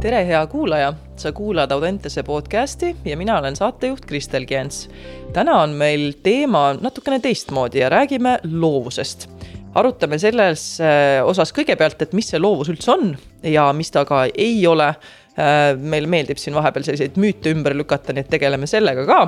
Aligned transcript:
tere, 0.00 0.22
hea 0.24 0.40
kuulaja, 0.48 0.94
sa 1.20 1.28
kuulad 1.36 1.70
Audentese 1.74 2.22
podcasti 2.24 2.94
ja 3.04 3.16
mina 3.20 3.38
olen 3.38 3.56
saatejuht 3.56 4.06
Kristel 4.08 4.46
Kients. 4.48 4.88
täna 5.32 5.58
on 5.60 5.74
meil 5.76 6.12
teema 6.22 6.72
natukene 6.80 7.18
teistmoodi 7.20 7.78
ja 7.78 7.88
räägime 7.88 8.38
loovusest. 8.52 9.28
arutame 9.74 10.18
selles 10.18 10.80
äh, 10.80 11.26
osas 11.26 11.52
kõigepealt, 11.52 12.00
et 12.02 12.16
mis 12.16 12.32
see 12.32 12.40
loovus 12.40 12.72
üldse 12.72 12.90
on 12.90 13.12
ja 13.42 13.68
mis 13.72 13.90
ta 13.90 14.04
ka 14.04 14.24
ei 14.34 14.66
ole. 14.66 14.94
Äh, 15.38 15.76
meile 15.76 16.08
meeldib 16.08 16.40
siin 16.40 16.56
vahepeal 16.56 16.84
selliseid 16.84 17.20
müüte 17.20 17.52
ümber 17.52 17.76
lükata, 17.76 18.12
nii 18.12 18.24
et 18.24 18.32
tegeleme 18.32 18.66
sellega 18.66 19.04
ka. 19.06 19.20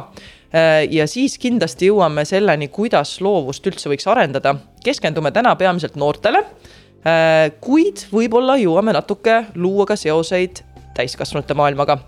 Äh, 0.57 0.89
ja 0.91 1.07
siis 1.07 1.36
kindlasti 1.39 1.93
jõuame 1.93 2.25
selleni, 2.25 2.68
kuidas 2.68 3.20
loovust 3.20 3.66
üldse 3.66 3.93
võiks 3.93 4.09
arendada. 4.09 4.57
keskendume 4.84 5.31
täna 5.31 5.54
peamiselt 5.57 5.96
noortele 5.96 6.46
kuid 7.61 8.04
võib-olla 8.12 8.54
jõuame 8.61 8.92
natuke 8.94 9.40
luua 9.58 9.86
ka 9.90 9.96
seoseid 9.98 10.62
täiskasvanute 10.94 11.54
maailmaga. 11.54 11.98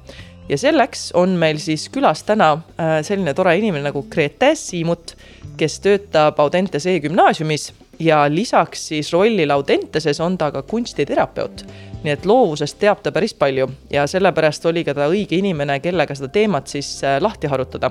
ja 0.49 0.59
selleks 0.59 1.13
on 1.15 1.29
meil 1.29 1.59
siis 1.59 1.89
külas 1.89 2.23
täna 2.23 2.53
äh, 2.53 3.01
selline 3.03 3.35
tore 3.35 3.57
inimene 3.59 3.85
nagu 3.89 4.03
Grete 4.11 4.55
Siimut, 4.55 5.17
kes 5.57 5.81
töötab 5.81 6.41
Audentes 6.41 6.87
e-gümnaasiumis 6.87 7.73
ja 7.99 8.25
lisaks 8.29 8.89
siis 8.89 9.13
rollile 9.13 9.53
Audenteses 9.53 10.21
on 10.21 10.39
ta 10.39 10.51
ka 10.53 10.63
kunstiterapeut. 10.63 11.67
nii 12.05 12.13
et 12.13 12.27
loovusest 12.27 12.79
teab 12.79 13.03
ta 13.03 13.13
päris 13.13 13.35
palju 13.35 13.71
ja 13.91 14.07
sellepärast 14.07 14.67
oli 14.67 14.85
ka 14.85 14.95
ta 14.95 15.09
õige 15.09 15.39
inimene, 15.39 15.81
kellega 15.81 16.15
seda 16.15 16.29
teemat 16.29 16.67
siis 16.67 17.05
äh, 17.05 17.21
lahti 17.21 17.47
harutada. 17.47 17.91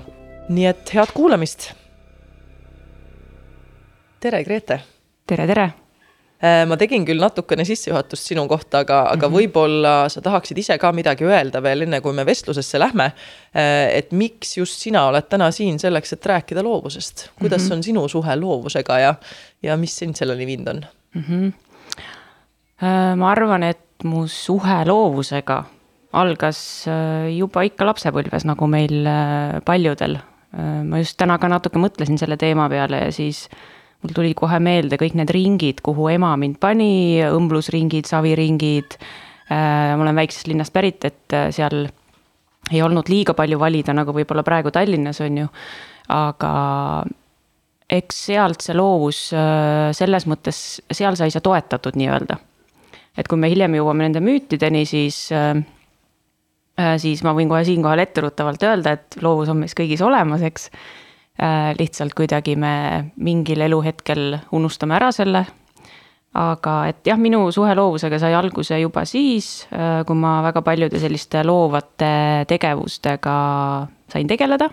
nii 0.49 0.65
et 0.65 0.93
head 0.93 1.13
kuulamist. 1.13 1.71
tere, 4.19 4.43
Grete. 4.43 4.79
tere, 5.27 5.47
tere 5.47 5.71
Äh, 5.71 5.82
ma 6.43 6.75
tegin 6.75 7.05
küll 7.07 7.21
natukene 7.23 7.63
sissejuhatust 7.67 8.27
sinu 8.33 8.43
kohta, 8.51 8.81
aga, 8.83 8.97
aga 9.13 9.27
mm 9.27 9.33
-hmm. 9.33 9.37
võib-olla 9.37 9.93
sa 10.11 10.21
tahaksid 10.21 10.57
ise 10.57 10.77
ka 10.77 10.91
midagi 10.91 11.23
öelda 11.23 11.61
veel, 11.63 11.85
enne 11.85 12.01
kui 12.01 12.13
me 12.13 12.25
vestlusesse 12.25 12.79
lähme. 12.79 13.13
Äh, 13.55 13.97
et 13.97 14.11
miks 14.11 14.57
just 14.57 14.79
sina 14.79 15.05
oled 15.07 15.29
täna 15.29 15.51
siin 15.51 15.79
selleks, 15.79 16.13
et 16.13 16.25
rääkida 16.25 16.63
loovusest, 16.63 17.29
kuidas 17.39 17.61
mm 17.61 17.69
-hmm. 17.69 17.73
on 17.73 17.83
sinu 17.83 18.07
suhe 18.07 18.35
loovusega 18.35 18.99
ja, 18.99 19.15
ja 19.63 19.77
mis 19.77 19.95
sind 19.97 20.15
selleni 20.15 20.45
viinud 20.45 20.67
on 20.67 20.85
mm? 21.13 21.23
-hmm. 21.23 21.53
ma 23.15 23.31
arvan, 23.31 23.63
et 23.63 24.03
mu 24.03 24.27
suhe 24.27 24.85
loovusega 24.85 25.63
algas 26.13 26.85
juba 27.37 27.61
ikka 27.61 27.85
lapsepõlves, 27.85 28.45
nagu 28.45 28.67
meil 28.67 29.07
paljudel. 29.65 30.17
ma 30.83 30.97
just 30.97 31.17
täna 31.17 31.37
ka 31.37 31.47
natuke 31.47 31.79
mõtlesin 31.79 32.17
selle 32.17 32.37
teema 32.37 32.69
peale 32.69 32.97
ja 32.97 33.11
siis 33.11 33.49
mul 34.03 34.15
tulid 34.15 34.35
kohe 34.37 34.59
meelde 34.63 34.99
kõik 34.99 35.15
need 35.17 35.31
ringid, 35.33 35.81
kuhu 35.83 36.09
ema 36.11 36.33
mind 36.39 36.59
pani, 36.61 37.23
õmblusringid, 37.23 38.07
saviringid. 38.09 38.97
Äh, 39.51 39.93
ma 39.95 40.03
olen 40.03 40.19
väiksest 40.19 40.49
linnast 40.51 40.73
pärit, 40.75 41.03
et 41.07 41.35
äh, 41.35 41.49
seal 41.55 41.87
ei 42.71 42.79
olnud 42.83 43.09
liiga 43.11 43.35
palju 43.35 43.59
valida, 43.59 43.95
nagu 43.95 44.15
võib-olla 44.15 44.43
praegu 44.45 44.71
Tallinnas 44.71 45.19
on 45.23 45.43
ju. 45.43 45.49
aga 46.13 46.53
eks 47.93 48.17
sealt 48.27 48.63
see 48.63 48.75
loovus 48.75 49.29
äh, 49.35 49.91
selles 49.95 50.27
mõttes, 50.27 50.57
seal 50.91 51.15
sai 51.19 51.31
see 51.31 51.43
toetatud 51.43 51.95
nii-öelda. 51.99 52.39
et 53.17 53.27
kui 53.27 53.39
me 53.39 53.51
hiljem 53.51 53.75
jõuame 53.77 54.07
nende 54.07 54.23
müütideni, 54.23 54.85
siis 54.89 55.27
siis 56.97 57.19
ma 57.21 57.35
võin 57.37 57.51
kohe 57.51 57.61
siinkohal 57.67 58.01
etteruttavalt 58.01 58.63
öelda, 58.65 58.95
et 58.97 59.19
loovus 59.21 59.51
on 59.53 59.59
meis 59.61 59.75
kõigis 59.77 60.01
olemas, 60.01 60.41
eks 60.41 60.71
lihtsalt 61.77 62.13
kuidagi 62.13 62.55
me 62.55 63.11
mingil 63.17 63.65
eluhetkel 63.65 64.37
unustame 64.53 64.97
ära 64.99 65.11
selle. 65.11 65.45
aga 66.33 66.87
et 66.89 67.05
jah, 67.05 67.17
minu 67.21 67.51
suhe 67.53 67.75
loovusega 67.77 68.17
sai 68.17 68.33
alguse 68.33 68.79
juba 68.81 69.03
siis, 69.05 69.67
äh, 69.69 70.01
kui 70.01 70.17
ma 70.17 70.39
väga 70.41 70.63
paljude 70.65 70.97
selliste 70.97 71.43
loovate 71.45 72.47
tegevustega 72.49 73.35
sain 74.09 74.25
tegeleda. 74.27 74.71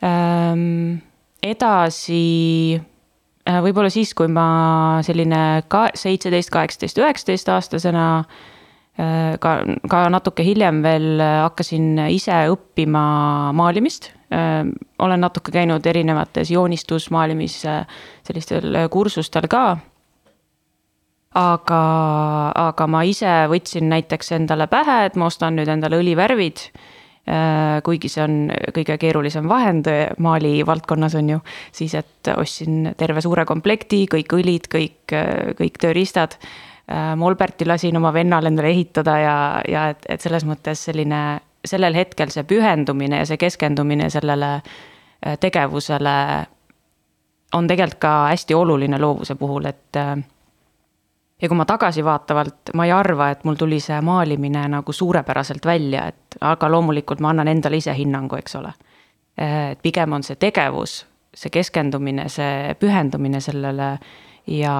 Ähm, 0.00 1.02
edasi 1.44 2.80
äh, 2.80 3.60
võib-olla 3.68 3.92
siis, 3.92 4.14
kui 4.16 4.32
ma 4.32 5.02
selline 5.04 5.62
ka 5.68 5.90
seitseteist, 5.92 6.48
kaheksateist, 6.56 7.04
üheksateist 7.04 7.52
aastasena 7.52 8.06
ka, 8.96 9.50
ka 9.92 10.06
natuke 10.08 10.40
hiljem 10.40 10.80
veel 10.80 11.20
hakkasin 11.20 11.98
ise 12.08 12.46
õppima 12.48 13.02
maalimist 13.52 14.15
olen 14.98 15.20
natuke 15.20 15.52
käinud 15.54 15.86
erinevates 15.86 16.50
joonistusmaalimis 16.50 17.60
sellistel 18.26 18.78
kursustel 18.90 19.46
ka. 19.48 19.78
aga, 21.36 21.80
aga 22.64 22.86
ma 22.86 23.02
ise 23.04 23.32
võtsin 23.52 23.88
näiteks 23.92 24.32
endale 24.32 24.66
pähe, 24.66 25.04
et 25.06 25.16
ma 25.16 25.26
ostan 25.30 25.56
nüüd 25.56 25.68
endale 25.68 26.00
õlivärvid 26.00 26.70
kuigi 27.82 28.08
see 28.10 28.22
on 28.22 28.36
kõige 28.74 28.96
keerulisem 29.02 29.48
vahend 29.50 29.88
maali 30.22 30.60
valdkonnas 30.66 31.16
on 31.18 31.32
ju, 31.34 31.40
siis 31.74 31.96
et 31.98 32.30
ostsin 32.36 32.92
terve 32.98 33.22
suure 33.24 33.44
komplekti, 33.44 34.04
kõik 34.10 34.36
õlid, 34.38 34.68
kõik, 34.70 35.16
kõik 35.58 35.80
tööriistad. 35.82 36.38
Molberti 37.18 37.66
lasin 37.66 37.98
oma 37.98 38.12
vennal 38.14 38.46
endale 38.46 38.70
ehitada 38.70 39.16
ja, 39.18 39.36
ja 39.66 39.88
et, 39.90 40.06
et 40.08 40.22
selles 40.22 40.46
mõttes 40.46 40.84
selline 40.86 41.40
sellel 41.66 41.94
hetkel 41.94 42.30
see 42.30 42.44
pühendumine 42.44 43.22
ja 43.22 43.26
see 43.26 43.36
keskendumine 43.36 44.10
sellele 44.10 44.54
äh, 44.56 45.38
tegevusele 45.40 46.16
on 47.54 47.66
tegelikult 47.66 48.00
ka 48.00 48.14
hästi 48.30 48.54
oluline 48.54 48.98
loovuse 48.98 49.34
puhul, 49.34 49.64
et 49.64 49.96
äh, 49.96 50.16
ja 51.42 51.48
kui 51.48 51.56
ma 51.56 51.64
tagasivaatavalt, 51.64 52.72
ma 52.74 52.84
ei 52.84 52.92
arva, 52.92 53.30
et 53.30 53.44
mul 53.44 53.54
tuli 53.54 53.80
see 53.80 54.00
maalimine 54.00 54.66
nagu 54.68 54.92
suurepäraselt 54.92 55.66
välja, 55.66 56.06
et 56.06 56.38
aga 56.40 56.70
loomulikult 56.70 57.20
ma 57.20 57.30
annan 57.30 57.48
endale 57.48 57.80
ise 57.82 57.94
hinnangu, 57.94 58.36
eks 58.36 58.56
ole. 58.56 58.72
Äh, 59.40 59.70
et 59.70 59.82
pigem 59.82 60.12
on 60.12 60.26
see 60.26 60.36
tegevus, 60.40 61.04
see 61.34 61.52
keskendumine, 61.52 62.28
see 62.32 62.74
pühendumine 62.80 63.40
sellele 63.40 63.96
ja 64.46 64.76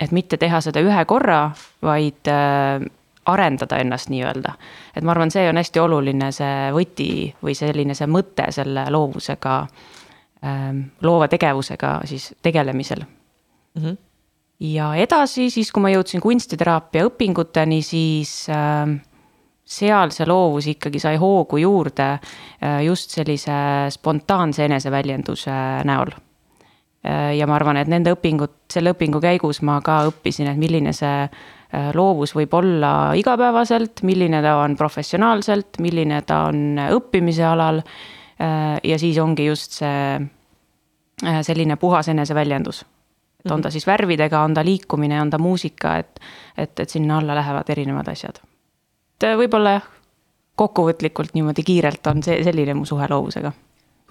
et 0.00 0.12
mitte 0.12 0.36
teha 0.36 0.60
seda 0.60 0.82
ühe 0.82 1.04
korra, 1.06 1.44
vaid 1.82 2.28
arendada 3.26 3.78
ennast 3.78 4.10
nii-öelda. 4.10 4.52
et 4.96 5.04
ma 5.04 5.14
arvan, 5.14 5.30
see 5.30 5.48
on 5.48 5.56
hästi 5.56 5.80
oluline, 5.80 6.32
see 6.32 6.70
võti 6.74 7.10
või 7.42 7.54
selline 7.54 7.94
see 7.94 8.08
mõte 8.10 8.48
selle 8.50 8.86
loovusega, 8.90 9.58
ähm, 10.46 10.80
loova 11.02 11.28
tegevusega 11.28 12.00
siis 12.04 12.32
tegelemisel 12.42 13.04
mm. 13.04 13.82
-hmm. 13.82 13.96
ja 14.60 14.94
edasi 14.94 15.50
siis, 15.50 15.72
kui 15.72 15.82
ma 15.82 15.94
jõudsin 15.94 16.20
kunstiteraapia 16.20 17.06
õpinguteni, 17.06 17.82
siis 17.82 18.48
äh, 18.50 18.98
seal 19.64 20.10
see 20.10 20.26
loovus 20.26 20.66
ikkagi 20.66 20.98
sai 20.98 21.16
hoogu 21.16 21.62
juurde 21.62 22.10
äh, 22.12 22.82
just 22.84 23.10
sellise 23.10 23.54
spontaanse 23.90 24.64
eneseväljenduse 24.64 25.54
näol 25.84 26.10
äh, 26.10 27.36
ja 27.36 27.46
ma 27.46 27.54
arvan, 27.54 27.76
et 27.76 27.88
nende 27.88 28.12
õpingud, 28.16 28.66
selle 28.72 28.96
õpingu 28.96 29.20
käigus 29.22 29.62
ma 29.62 29.80
ka 29.80 30.02
õppisin, 30.10 30.50
et 30.50 30.58
milline 30.58 30.92
see 30.92 31.28
loovus 31.94 32.34
võib 32.36 32.52
olla 32.54 33.12
igapäevaselt, 33.16 34.02
milline 34.04 34.42
ta 34.44 34.58
on 34.60 34.76
professionaalselt, 34.76 35.78
milline 35.80 36.22
ta 36.28 36.42
on 36.50 36.80
õppimise 36.84 37.46
alal. 37.48 37.80
Äh, 38.42 38.80
ja 38.84 38.98
siis 38.98 39.18
ongi 39.22 39.46
just 39.46 39.78
see 39.80 40.20
äh, 40.20 41.40
selline 41.42 41.76
puhas 41.76 42.08
eneseväljendus. 42.08 42.84
et 43.44 43.50
on 43.50 43.62
ta 43.62 43.68
mhm. 43.68 43.72
siis 43.72 43.86
värvidega, 43.86 44.40
on 44.40 44.54
ta 44.54 44.64
liikumine, 44.64 45.20
on 45.20 45.30
ta 45.30 45.38
muusika, 45.38 45.96
et, 45.96 46.20
et, 46.56 46.80
et 46.80 46.90
sinna 46.90 47.18
alla 47.18 47.34
lähevad 47.34 47.70
erinevad 47.70 48.08
asjad. 48.08 48.40
et 49.20 49.36
võib-olla 49.38 49.78
jah, 49.78 49.90
kokkuvõtlikult 50.56 51.34
niimoodi 51.34 51.62
kiirelt 51.62 52.06
on 52.06 52.22
see 52.22 52.42
selline 52.44 52.74
mu 52.74 52.84
suhe 52.84 53.06
loovusega 53.08 53.52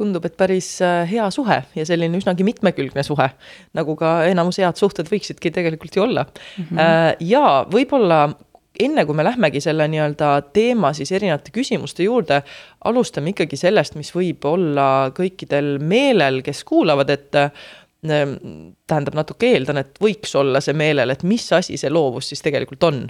tundub, 0.02 0.26
et 0.28 0.38
päris 0.40 0.74
äh, 0.86 1.06
hea 1.10 1.30
suhe 1.34 1.62
ja 1.78 1.88
selline 1.88 2.20
üsnagi 2.20 2.46
mitmekülgne 2.48 3.06
suhe, 3.08 3.32
nagu 3.78 3.98
ka 4.00 4.22
enamus 4.30 4.62
head 4.62 4.80
suhted 4.82 5.10
võiksidki 5.12 5.54
tegelikult 5.54 5.98
ju 5.98 6.08
olla 6.10 6.26
mm. 6.26 6.72
-hmm. 6.72 7.28
ja 7.30 7.46
võib-olla 7.72 8.26
enne 8.80 9.06
kui 9.06 9.18
me 9.18 9.26
lähmegi 9.26 9.62
selle 9.62 9.88
nii-öelda 9.92 10.32
teema 10.56 10.94
siis 10.98 11.12
erinevate 11.12 11.52
küsimuste 11.54 12.06
juurde, 12.08 12.42
alustame 12.88 13.34
ikkagi 13.34 13.60
sellest, 13.60 13.98
mis 14.00 14.14
võib 14.16 14.46
olla 14.48 14.88
kõikidel 15.18 15.76
meelel, 15.84 16.42
kes 16.46 16.64
kuulavad, 16.68 17.12
et 17.14 17.38
äh, 17.38 17.52
tähendab, 18.02 19.14
natuke 19.14 19.52
eeldan, 19.54 19.78
et 19.84 20.00
võiks 20.02 20.34
olla 20.40 20.62
see 20.64 20.74
meelel, 20.74 21.14
et 21.14 21.22
mis 21.28 21.44
asi 21.54 21.78
see 21.78 21.92
loovus 21.94 22.32
siis 22.32 22.42
tegelikult 22.42 22.84
on 22.88 23.04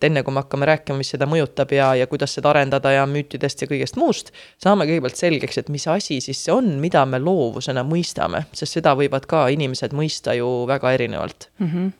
et 0.00 0.08
enne 0.08 0.22
kui 0.24 0.32
me 0.32 0.40
hakkame 0.40 0.68
rääkima, 0.70 0.96
mis 0.96 1.12
seda 1.12 1.28
mõjutab 1.28 1.74
ja, 1.76 1.92
ja 1.98 2.08
kuidas 2.08 2.32
seda 2.36 2.54
arendada 2.54 2.94
ja 2.94 3.04
müütidest 3.08 3.60
ja 3.60 3.68
kõigest 3.68 4.00
muust, 4.00 4.32
saame 4.62 4.88
kõigepealt 4.88 5.20
selgeks, 5.20 5.60
et 5.60 5.68
mis 5.68 5.84
asi 5.92 6.22
siis 6.24 6.40
see 6.46 6.54
on, 6.54 6.78
mida 6.80 7.04
me 7.06 7.20
loovusena 7.20 7.84
mõistame, 7.84 8.46
sest 8.56 8.80
seda 8.80 8.96
võivad 8.96 9.28
ka 9.28 9.46
inimesed 9.52 9.92
mõista 9.96 10.32
ju 10.38 10.48
väga 10.70 10.96
erinevalt 10.96 11.50
mm. 11.58 11.66
-hmm 11.66 11.90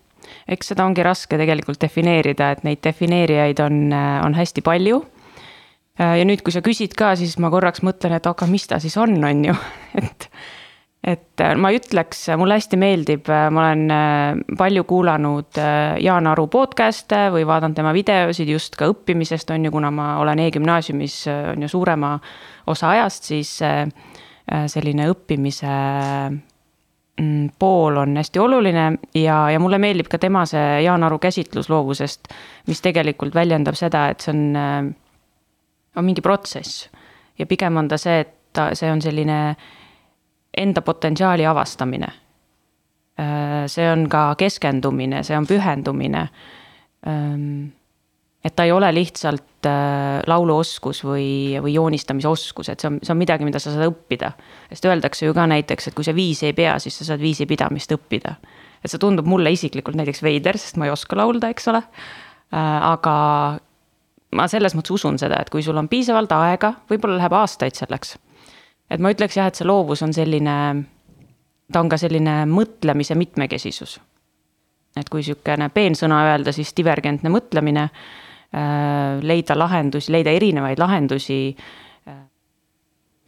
eks 0.48 0.72
seda 0.72 0.84
ongi 0.84 1.02
raske 1.02 1.38
tegelikult 1.40 1.80
defineerida, 1.80 2.50
et 2.52 2.64
neid 2.66 2.82
defineerijaid 2.84 3.62
on, 3.64 3.88
on 4.24 4.36
hästi 4.36 4.62
palju. 4.62 5.00
ja 5.98 6.24
nüüd, 6.24 6.42
kui 6.44 6.52
sa 6.52 6.62
küsid 6.64 6.94
ka, 6.96 7.14
siis 7.16 7.38
ma 7.38 7.50
korraks 7.50 7.82
mõtlen, 7.82 8.12
et 8.16 8.26
aga 8.26 8.46
mis 8.46 8.66
ta 8.68 8.78
siis 8.80 8.96
on, 9.00 9.16
on 9.24 9.44
ju, 9.44 9.56
et 10.02 10.28
et 11.00 11.40
äh, 11.40 11.54
ma 11.56 11.70
ütleks, 11.72 12.26
mulle 12.36 12.58
hästi 12.58 12.76
meeldib, 12.80 13.28
äh, 13.32 13.46
ma 13.52 13.64
olen 13.64 13.94
äh, 13.94 14.56
palju 14.58 14.84
kuulanud 14.88 15.60
Jaan 16.04 16.28
Aru 16.28 16.46
podcast'e 16.52 17.28
või 17.32 17.46
vaadanud 17.48 17.78
tema 17.78 17.94
videosid 17.96 18.50
just 18.52 18.76
ka 18.76 18.90
õppimisest, 18.92 19.52
on 19.54 19.64
ju, 19.64 19.72
kuna 19.72 19.92
ma 19.94 20.10
olen 20.20 20.44
e-gümnaasiumis, 20.44 21.22
on 21.54 21.64
ju, 21.64 21.72
suurema 21.72 22.14
osa 22.68 22.92
ajast, 22.92 23.30
siis 23.32 23.56
selline 24.70 25.06
õppimise 25.12 25.72
mm, 27.20 27.50
pool 27.60 28.00
on 28.02 28.16
hästi 28.18 28.40
oluline 28.42 28.86
ja, 29.14 29.36
ja 29.52 29.60
mulle 29.62 29.78
meeldib 29.80 30.08
ka 30.10 30.18
tema 30.20 30.42
see 30.48 30.82
Jaan 30.84 31.04
Aru 31.06 31.20
käsitlus 31.22 31.70
loovusest, 31.72 32.32
mis 32.68 32.82
tegelikult 32.84 33.36
väljendab 33.36 33.78
seda, 33.78 34.08
et 34.10 34.24
see 34.24 34.34
on, 34.34 34.92
on 35.96 36.04
mingi 36.04 36.24
protsess. 36.24 36.88
ja 37.38 37.46
pigem 37.46 37.78
on 37.80 37.88
ta 37.88 37.96
see, 38.00 38.20
et 38.26 38.34
ta, 38.52 38.72
see 38.76 38.90
on 38.90 39.00
selline 39.00 39.40
enda 40.60 40.82
potentsiaali 40.84 41.46
avastamine. 41.46 42.08
Äh, 43.20 43.66
see 43.68 43.86
on 43.90 44.06
ka 44.08 44.30
keskendumine, 44.38 45.24
see 45.26 45.36
on 45.36 45.46
pühendumine. 45.48 46.28
Ähm, 47.06 47.72
et 48.44 48.54
ta 48.56 48.64
ei 48.64 48.72
ole 48.72 48.88
lihtsalt 48.94 49.68
äh, 49.68 50.20
lauluoskus 50.26 51.02
või, 51.04 51.58
või 51.60 51.74
joonistamisoskus, 51.74 52.70
et 52.72 52.80
see 52.80 52.88
on, 52.88 52.98
see 53.04 53.12
on 53.12 53.20
midagi, 53.20 53.44
mida 53.44 53.60
sa 53.60 53.74
saad 53.74 53.90
õppida. 53.90 54.32
sest 54.70 54.88
öeldakse 54.88 55.26
ju 55.26 55.36
ka 55.36 55.44
näiteks, 55.50 55.90
et 55.90 55.96
kui 55.96 56.06
sa 56.06 56.14
viisi 56.16 56.48
ei 56.48 56.56
pea, 56.56 56.78
siis 56.80 56.96
sa 57.00 57.10
saad 57.12 57.20
viisi 57.20 57.46
pidamist 57.50 57.92
õppida. 57.96 58.36
et 58.80 58.90
see 58.90 59.00
tundub 59.00 59.28
mulle 59.28 59.52
isiklikult 59.52 59.98
näiteks 60.00 60.22
veider, 60.24 60.56
sest 60.58 60.80
ma 60.80 60.88
ei 60.88 60.94
oska 60.94 61.16
laulda, 61.16 61.50
eks 61.52 61.68
ole. 61.68 61.82
Äh, 62.54 62.78
aga 62.94 63.14
ma 64.32 64.48
selles 64.48 64.74
mõttes 64.78 64.94
usun 64.96 65.18
seda, 65.18 65.42
et 65.42 65.50
kui 65.50 65.62
sul 65.62 65.76
on 65.76 65.88
piisavalt 65.88 66.32
aega, 66.32 66.74
võib-olla 66.88 67.18
läheb 67.20 67.36
aastaid 67.36 67.76
selleks 67.76 68.16
et 68.90 69.00
ma 69.02 69.12
ütleks 69.14 69.38
jah, 69.38 69.50
et 69.50 69.58
see 69.58 69.68
loovus 69.68 70.02
on 70.06 70.14
selline, 70.14 70.54
ta 71.72 71.82
on 71.82 71.90
ka 71.90 71.98
selline 72.00 72.42
mõtlemise 72.50 73.16
mitmekesisus. 73.18 74.00
et 74.98 75.08
kui 75.08 75.22
sihukene 75.22 75.68
peensõna 75.70 76.24
öelda, 76.26 76.52
siis 76.52 76.72
divergentne 76.76 77.30
mõtlemine, 77.30 77.84
äh, 77.86 79.20
leida 79.22 79.54
lahendusi, 79.58 80.10
leida 80.12 80.30
erinevaid 80.34 80.82
lahendusi 80.82 81.54
äh, 81.54 82.16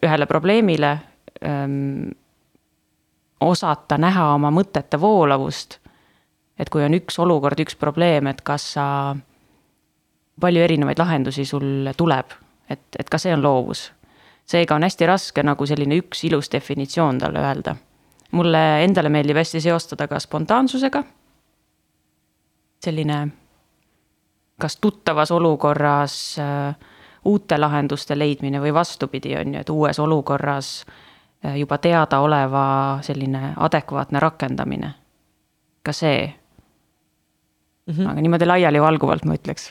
ühele 0.03 0.26
probleemile, 0.26 0.91
ähm, 1.47 2.11
osata 3.41 3.99
näha 3.99 4.32
oma 4.35 4.50
mõtete 4.50 5.00
voolavust. 5.00 5.79
et 6.58 6.69
kui 6.70 6.82
on 6.82 6.94
üks 6.94 7.19
olukord, 7.19 7.58
üks 7.58 7.76
probleem, 7.76 8.26
et 8.26 8.43
kas 8.43 8.73
sa, 8.75 9.17
palju 10.41 10.62
erinevaid 10.62 10.99
lahendusi 10.99 11.44
sul 11.44 11.91
tuleb, 11.97 12.35
et, 12.70 12.82
et 12.99 13.08
ka 13.08 13.19
see 13.19 13.32
on 13.35 13.43
loovus 13.43 13.93
seega 14.47 14.75
on 14.75 14.83
hästi 14.83 15.06
raske 15.06 15.43
nagu 15.43 15.67
selline 15.67 15.97
üks 16.03 16.25
ilus 16.25 16.50
definitsioon 16.53 17.19
talle 17.19 17.41
öelda. 17.41 17.77
mulle 18.33 18.85
endale 18.85 19.09
meeldib 19.09 19.37
hästi 19.37 19.61
seostada 19.61 20.09
ka 20.09 20.19
spontaansusega. 20.19 21.05
selline, 22.85 23.29
kas 24.61 24.77
tuttavas 24.77 25.31
olukorras 25.31 26.39
äh, 26.39 26.77
uute 27.25 27.59
lahenduste 27.59 28.19
leidmine 28.19 28.61
või 28.61 28.75
vastupidi, 28.75 29.37
on 29.37 29.55
ju, 29.55 29.61
et 29.61 29.71
uues 29.71 29.99
olukorras 29.99 30.85
äh, 31.44 31.56
juba 31.59 31.79
teadaoleva 31.79 32.99
selline 33.03 33.55
adekvaatne 33.56 34.21
rakendamine. 34.21 34.94
ka 35.83 35.93
see 35.93 36.35
mm. 37.87 37.94
-hmm. 37.94 38.11
aga 38.11 38.21
niimoodi 38.21 38.47
laialivalguvalt 38.47 39.25
ma 39.25 39.35
ütleks 39.35 39.71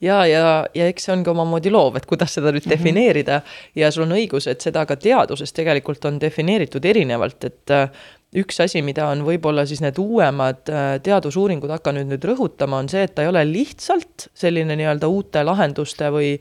ja, 0.00 0.20
ja, 0.26 0.44
ja 0.74 0.86
eks 0.90 1.08
see 1.08 1.14
on 1.14 1.24
ka 1.24 1.34
omamoodi 1.34 1.72
loov, 1.72 1.98
et 2.00 2.06
kuidas 2.08 2.34
seda 2.38 2.52
nüüd 2.52 2.64
mm 2.64 2.70
-hmm. 2.70 2.78
defineerida 2.78 3.40
ja 3.76 3.90
sul 3.90 4.06
on 4.06 4.16
õigus, 4.16 4.48
et 4.50 4.60
seda 4.60 4.86
ka 4.86 4.96
teaduses 4.96 5.52
tegelikult 5.52 6.04
on 6.04 6.20
defineeritud 6.20 6.84
erinevalt, 6.84 7.44
et 7.44 7.70
äh, 7.70 7.88
üks 8.36 8.60
asi, 8.62 8.82
mida 8.82 9.08
on 9.10 9.24
võib-olla 9.26 9.64
siis 9.66 9.80
need 9.82 9.98
uuemad 9.98 10.68
äh, 10.70 11.00
teadusuuringud 11.02 11.70
hakanud 11.70 12.06
nüüd 12.12 12.24
rõhutama, 12.24 12.78
on 12.78 12.88
see, 12.88 13.02
et 13.02 13.14
ta 13.14 13.22
ei 13.22 13.28
ole 13.28 13.44
lihtsalt 13.48 14.28
selline 14.34 14.76
nii-öelda 14.76 15.08
uute 15.10 15.42
lahenduste 15.44 16.10
või 16.14 16.36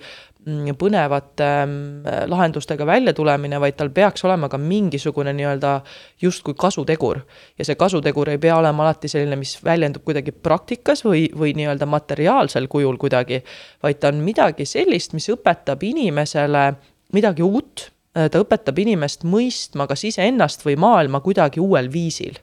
põnevate 0.80 1.47
mm, 1.65 2.30
lahendustega 2.31 2.86
välja 2.86 3.13
tulemine, 3.13 3.59
vaid 3.59 3.75
tal 3.75 3.89
peaks 3.91 4.24
olema 4.24 4.50
ka 4.50 4.57
mingisugune 4.57 5.33
nii-öelda 5.36 5.81
justkui 6.21 6.53
kasutegur. 6.57 7.19
ja 7.57 7.65
see 7.65 7.75
kasutegur 7.75 8.30
ei 8.30 8.38
pea 8.38 8.57
olema 8.57 8.83
alati 8.83 9.07
selline, 9.07 9.36
mis 9.36 9.57
väljendub 9.63 10.03
kuidagi 10.03 10.31
praktikas 10.31 11.03
või, 11.06 11.27
või 11.36 11.53
nii-öelda 11.59 11.86
materiaalsel 11.86 12.68
kujul 12.68 12.97
kuidagi, 12.97 13.44
vaid 13.83 14.00
ta 14.00 14.13
on 14.13 14.24
midagi 14.24 14.65
sellist, 14.65 15.13
mis 15.13 15.30
õpetab 15.30 15.83
inimesele 15.83 16.74
midagi 17.13 17.44
uut, 17.44 17.89
ta 18.13 18.39
õpetab 18.39 18.80
inimest 18.80 19.24
mõistma 19.24 19.88
kas 19.88 20.03
iseennast 20.07 20.63
või 20.65 20.80
maailma 20.80 21.19
kuidagi 21.19 21.59
uuel 21.59 21.92
viisil 21.92 22.39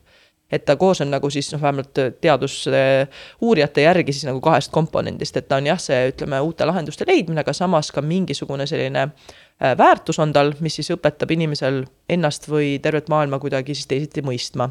et 0.52 0.64
ta 0.64 0.76
koosneb 0.78 1.10
nagu 1.10 1.30
siis 1.30 1.48
noh, 1.52 1.60
vähemalt 1.62 1.98
teadusuurijate 2.20 3.82
järgi 3.82 4.14
siis 4.14 4.28
nagu 4.28 4.40
kahest 4.44 4.70
komponendist, 4.74 5.36
et 5.36 5.48
ta 5.48 5.58
on 5.58 5.66
jah, 5.66 5.80
see 5.82 6.12
ütleme, 6.12 6.40
uute 6.46 6.66
lahenduste 6.68 7.06
leidmine, 7.08 7.42
aga 7.42 7.54
samas 7.56 7.90
ka 7.94 8.02
mingisugune 8.02 8.66
selline 8.70 9.08
äh, 9.08 9.76
väärtus 9.78 10.20
on 10.22 10.34
tal, 10.36 10.54
mis 10.62 10.78
siis 10.78 10.92
õpetab 10.94 11.34
inimesel 11.34 11.82
ennast 12.08 12.50
või 12.50 12.76
tervet 12.82 13.10
maailma 13.12 13.42
kuidagi 13.42 13.74
siis 13.74 13.90
teisiti 13.90 14.22
mõistma 14.26 14.70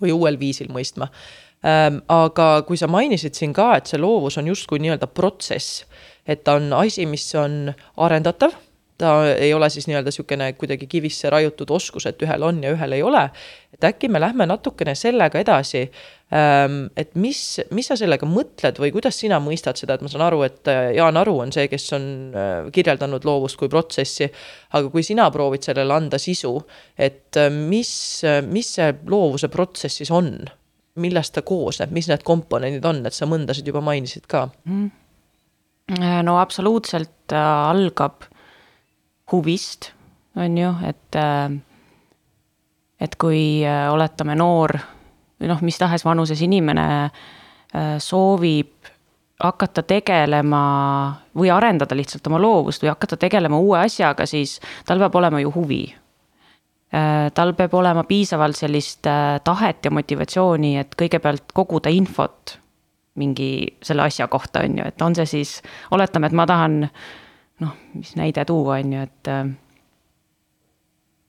või 0.00 0.12
uuel 0.16 0.40
viisil 0.40 0.70
mõistma. 0.72 1.10
Ähm, 1.60 2.00
aga 2.08 2.62
kui 2.68 2.78
sa 2.80 2.88
mainisid 2.88 3.36
siin 3.36 3.52
ka, 3.56 3.74
et 3.76 3.88
see 3.90 4.00
loovus 4.00 4.38
on 4.40 4.48
justkui 4.48 4.80
nii-öelda 4.80 5.10
protsess, 5.12 5.84
et 6.28 6.44
ta 6.44 6.56
on 6.56 6.72
asi, 6.76 7.04
mis 7.08 7.26
on 7.36 7.72
arendatav 8.00 8.56
ta 9.00 9.10
ei 9.32 9.54
ole 9.54 9.70
siis 9.70 9.86
nii-öelda 9.88 10.12
niisugune 10.12 10.52
kuidagi 10.60 10.86
kivisse 10.86 11.30
raiutud 11.30 11.70
oskus, 11.70 12.06
et 12.06 12.22
ühel 12.22 12.44
on 12.44 12.62
ja 12.64 12.72
ühel 12.74 12.96
ei 12.96 13.02
ole. 13.02 13.22
Et 13.80 13.88
äkki 13.88 14.10
me 14.12 14.20
lähme 14.20 14.46
natukene 14.46 14.94
sellega 14.98 15.40
edasi. 15.40 15.86
Ähm, 16.36 16.84
et 17.00 17.16
mis, 17.18 17.40
mis 17.74 17.88
sa 17.90 17.96
sellega 17.98 18.28
mõtled 18.28 18.78
või 18.78 18.92
kuidas 18.94 19.16
sina 19.18 19.40
mõistad 19.42 19.80
seda, 19.80 19.96
et 19.96 20.04
ma 20.04 20.10
saan 20.12 20.26
aru, 20.28 20.44
et 20.46 20.70
äh, 20.70 20.92
Jaan 20.98 21.18
Aru 21.18 21.38
on 21.42 21.50
see, 21.54 21.66
kes 21.72 21.88
on 21.96 22.06
äh, 22.30 22.70
kirjeldanud 22.74 23.26
loovust 23.26 23.58
kui 23.58 23.72
protsessi. 23.72 24.30
aga 24.78 24.92
kui 24.92 25.02
sina 25.02 25.30
proovid 25.34 25.66
sellele 25.66 25.96
anda 25.96 26.20
sisu, 26.22 26.54
et 26.98 27.40
äh, 27.40 27.50
mis, 27.50 27.92
mis 28.46 28.74
see 28.78 28.94
loovuse 29.10 29.50
protsess 29.50 30.02
siis 30.02 30.14
on? 30.14 30.34
millest 31.00 31.32
ta 31.32 31.40
koosneb, 31.46 31.92
mis 31.94 32.08
need 32.10 32.24
komponendid 32.26 32.84
on, 32.84 32.98
et 33.06 33.14
sa 33.14 33.24
mõndasid 33.24 33.64
juba 33.64 33.80
mainisid 33.80 34.26
ka 34.28 34.48
mm.? 34.66 34.88
no 36.26 36.34
absoluutselt 36.38 37.32
algab 37.32 38.26
huvist, 39.32 39.92
on 40.36 40.58
ju, 40.58 40.74
et, 40.86 41.16
äh, 41.16 41.50
et 43.00 43.16
kui 43.20 43.62
äh, 43.66 43.88
oletame 43.92 44.36
noor 44.38 44.76
või 45.40 45.48
noh, 45.50 45.60
mis 45.64 45.78
tahes 45.80 46.04
vanuses 46.04 46.40
inimene 46.44 46.86
äh, 47.04 47.96
soovib 47.98 48.90
hakata 49.40 49.82
tegelema 49.88 50.62
või 51.36 51.48
arendada 51.48 51.96
lihtsalt 51.96 52.26
oma 52.28 52.40
loovust 52.42 52.82
või 52.84 52.92
hakata 52.92 53.16
tegelema 53.16 53.56
uue 53.56 53.78
asjaga, 53.80 54.26
siis 54.28 54.58
tal 54.86 55.00
peab 55.00 55.16
olema 55.16 55.40
ju 55.40 55.52
huvi. 55.54 55.84
tal 57.34 57.54
peab 57.54 57.74
olema 57.78 58.02
piisavalt 58.04 58.56
sellist 58.58 59.06
tahet 59.44 59.84
ja 59.84 59.90
motivatsiooni, 59.94 60.76
et 60.76 60.96
kõigepealt 60.98 61.54
koguda 61.54 61.88
infot 61.88 62.58
mingi 63.14 63.76
selle 63.82 64.02
asja 64.02 64.28
kohta, 64.28 64.62
on 64.64 64.78
ju, 64.78 64.86
et 64.86 65.02
on 65.02 65.16
see 65.18 65.26
siis, 65.26 65.56
oletame, 65.90 66.30
et 66.30 66.36
ma 66.36 66.46
tahan 66.48 66.82
noh, 67.60 67.74
mis 67.94 68.14
näide 68.18 68.44
tuua, 68.48 68.78
on 68.80 68.94
ju, 68.94 69.08
et 69.08 69.30
äh, 69.30 69.50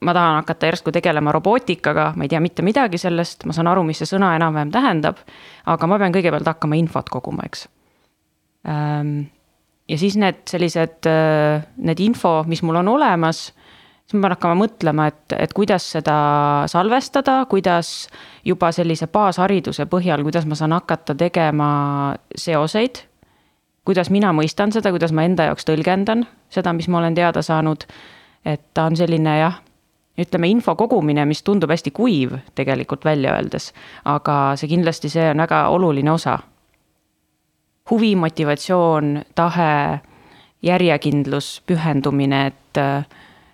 ma 0.01 0.13
tahan 0.13 0.39
hakata 0.41 0.72
järsku 0.72 0.91
tegelema 0.91 1.34
robootikaga, 1.36 2.12
ma 2.15 2.25
ei 2.25 2.31
tea 2.31 2.41
mitte 2.41 2.65
midagi 2.65 2.98
sellest, 3.01 3.46
ma 3.46 3.53
saan 3.53 3.70
aru, 3.72 3.84
mis 3.86 4.01
see 4.01 4.10
sõna 4.10 4.34
enam-vähem 4.38 4.72
tähendab, 4.74 5.22
aga 5.70 5.89
ma 5.89 6.00
pean 6.01 6.15
kõigepealt 6.15 6.50
hakkama 6.50 6.79
infot 6.79 7.10
koguma, 7.13 7.46
eks. 7.46 7.67
Ähm, 8.70 9.29
ja 9.89 9.98
siis 10.01 10.17
need 10.17 10.41
sellised, 10.50 11.05
äh, 11.10 11.67
need 11.77 12.01
info, 12.01 12.41
mis 12.50 12.63
mul 12.65 12.81
on 12.81 12.89
olemas, 12.96 13.51
siis 14.05 14.17
ma 14.17 14.25
pean 14.25 14.36
hakkama 14.38 14.58
mõtlema, 14.63 15.08
et, 15.13 15.38
et 15.38 15.53
kuidas 15.58 15.86
seda 15.98 16.17
salvestada, 16.72 17.43
kuidas 17.50 18.10
juba 18.48 18.74
sellise 18.74 19.10
baashariduse 19.12 19.86
põhjal, 19.91 20.25
kuidas 20.25 20.50
ma 20.50 20.58
saan 20.58 20.77
hakata 20.77 21.17
tegema 21.17 21.72
seoseid 22.36 23.05
kuidas 23.86 24.12
mina 24.13 24.31
mõistan 24.36 24.74
seda, 24.74 24.91
kuidas 24.93 25.13
ma 25.15 25.25
enda 25.25 25.50
jaoks 25.50 25.65
tõlgendan 25.67 26.25
seda, 26.53 26.74
mis 26.77 26.88
ma 26.91 27.00
olen 27.01 27.17
teada 27.17 27.41
saanud. 27.41 27.86
et 28.46 28.62
ta 28.74 28.88
on 28.89 28.96
selline 28.98 29.38
jah, 29.38 29.60
ütleme 30.20 30.50
info 30.51 30.75
kogumine, 30.75 31.25
mis 31.25 31.44
tundub 31.44 31.72
hästi 31.72 31.91
kuiv 31.91 32.36
tegelikult 32.56 33.06
välja 33.06 33.36
öeldes, 33.36 33.72
aga 34.06 34.53
see 34.60 34.70
kindlasti, 34.72 35.10
see 35.10 35.30
on 35.32 35.44
väga 35.44 35.68
oluline 35.70 36.12
osa. 36.12 36.39
huvi, 37.91 38.15
motivatsioon, 38.15 39.22
tahe, 39.36 40.00
järjekindlus, 40.63 41.62
pühendumine, 41.68 42.46
et 42.48 42.80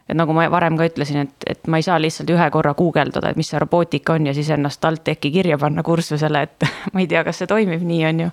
et 0.10 0.16
nagu 0.16 0.34
ma 0.34 0.46
varem 0.52 0.78
ka 0.78 0.86
ütlesin, 0.88 1.18
et, 1.26 1.48
et 1.48 1.68
ma 1.68 1.78
ei 1.78 1.84
saa 1.84 1.98
lihtsalt 2.02 2.30
ühe 2.30 2.50
korra 2.52 2.74
guugeldada, 2.74 3.30
et 3.30 3.36
mis 3.36 3.50
see 3.50 3.60
robootika 3.60 4.14
on 4.14 4.28
ja 4.28 4.34
siis 4.34 4.50
ennast 4.50 4.86
alt-tehki 4.86 5.32
kirja 5.32 5.58
panna 5.58 5.84
kursusele, 5.84 6.42
et 6.42 6.68
ma 6.94 7.04
ei 7.04 7.08
tea, 7.08 7.24
kas 7.28 7.42
see 7.42 7.48
toimib 7.48 7.84
nii, 7.84 8.06
on 8.06 8.20
ju 8.20 8.30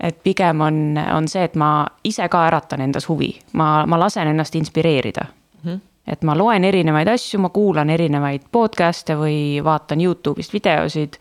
et 0.00 0.20
pigem 0.22 0.60
on, 0.60 0.98
on 1.16 1.28
see, 1.28 1.44
et 1.44 1.54
ma 1.54 1.86
ise 2.04 2.28
ka 2.28 2.46
äratan 2.46 2.82
endas 2.84 3.08
huvi, 3.08 3.32
ma, 3.52 3.86
ma 3.86 3.98
lasen 3.98 4.28
ennast 4.28 4.54
inspireerida 4.54 5.24
mm. 5.24 5.70
-hmm 5.70 5.93
et 6.06 6.22
ma 6.22 6.36
loen 6.36 6.64
erinevaid 6.64 7.08
asju, 7.08 7.40
ma 7.40 7.48
kuulan 7.48 7.90
erinevaid 7.90 8.48
podcast'e 8.52 9.16
või 9.16 9.38
vaatan 9.64 10.00
Youtube'ist 10.00 10.52
videosid. 10.52 11.18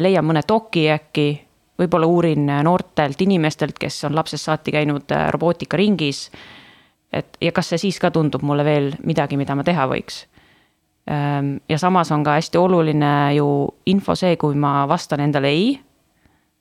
leian 0.00 0.24
mõne 0.24 0.42
doki 0.48 0.90
äkki, 0.90 1.28
võib-olla 1.78 2.06
uurin 2.06 2.46
noortelt 2.62 3.20
inimestelt, 3.20 3.78
kes 3.78 4.04
on 4.04 4.14
lapsest 4.14 4.44
saati 4.44 4.72
käinud 4.72 5.14
robootikaringis. 5.30 6.30
et 7.12 7.36
ja 7.40 7.52
kas 7.52 7.68
see 7.68 7.78
siis 7.78 7.98
ka 8.00 8.10
tundub 8.10 8.42
mulle 8.42 8.64
veel 8.64 8.94
midagi, 9.04 9.36
mida 9.36 9.54
ma 9.54 9.64
teha 9.64 9.86
võiks 9.86 10.26
Ehm, 11.10 11.56
ja 11.68 11.78
samas 11.78 12.12
on 12.12 12.24
ka 12.24 12.30
hästi 12.30 12.58
oluline 12.58 13.34
ju 13.34 13.68
info 13.86 14.14
see, 14.14 14.36
kui 14.36 14.54
ma 14.54 14.88
vastan 14.88 15.20
endale 15.20 15.48
ei. 15.48 15.80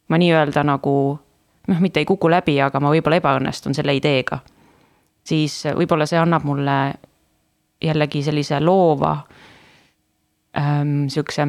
ma 0.10 0.18
nii-öelda 0.18 0.64
nagu 0.68 1.20
noh, 1.68 1.80
mitte 1.80 2.02
ei 2.02 2.06
kuku 2.06 2.28
läbi, 2.30 2.58
aga 2.62 2.80
ma 2.84 2.90
võib-olla 2.92 3.22
ebaõnnestun 3.22 3.78
selle 3.78 3.94
ideega. 3.96 4.40
siis 5.24 5.64
võib-olla 5.78 6.06
see 6.10 6.20
annab 6.20 6.44
mulle 6.44 6.78
jällegi 7.82 8.24
sellise 8.24 8.60
loova 8.60 9.16
ähm,, 10.58 11.08
sihukese 11.10 11.48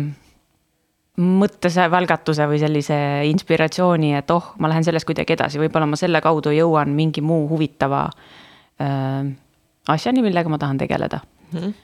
mõttevälgatuse 1.22 2.46
või 2.48 2.58
sellise 2.62 2.96
inspiratsiooni, 3.28 4.14
et 4.16 4.30
oh, 4.32 4.54
ma 4.58 4.70
lähen 4.72 4.84
sellest 4.84 5.06
kuidagi 5.08 5.36
edasi, 5.36 5.60
võib-olla 5.60 5.86
ma 5.90 5.98
selle 6.00 6.22
kaudu 6.24 6.54
jõuan 6.56 6.94
mingi 6.96 7.20
muu 7.20 7.44
huvitava 7.50 8.06
äh, 8.80 9.32
asjani, 9.92 10.24
millega 10.24 10.48
ma 10.48 10.58
tahan 10.58 10.80
tegeleda 10.80 11.20
mm. 11.52 11.58
-hmm 11.58 11.80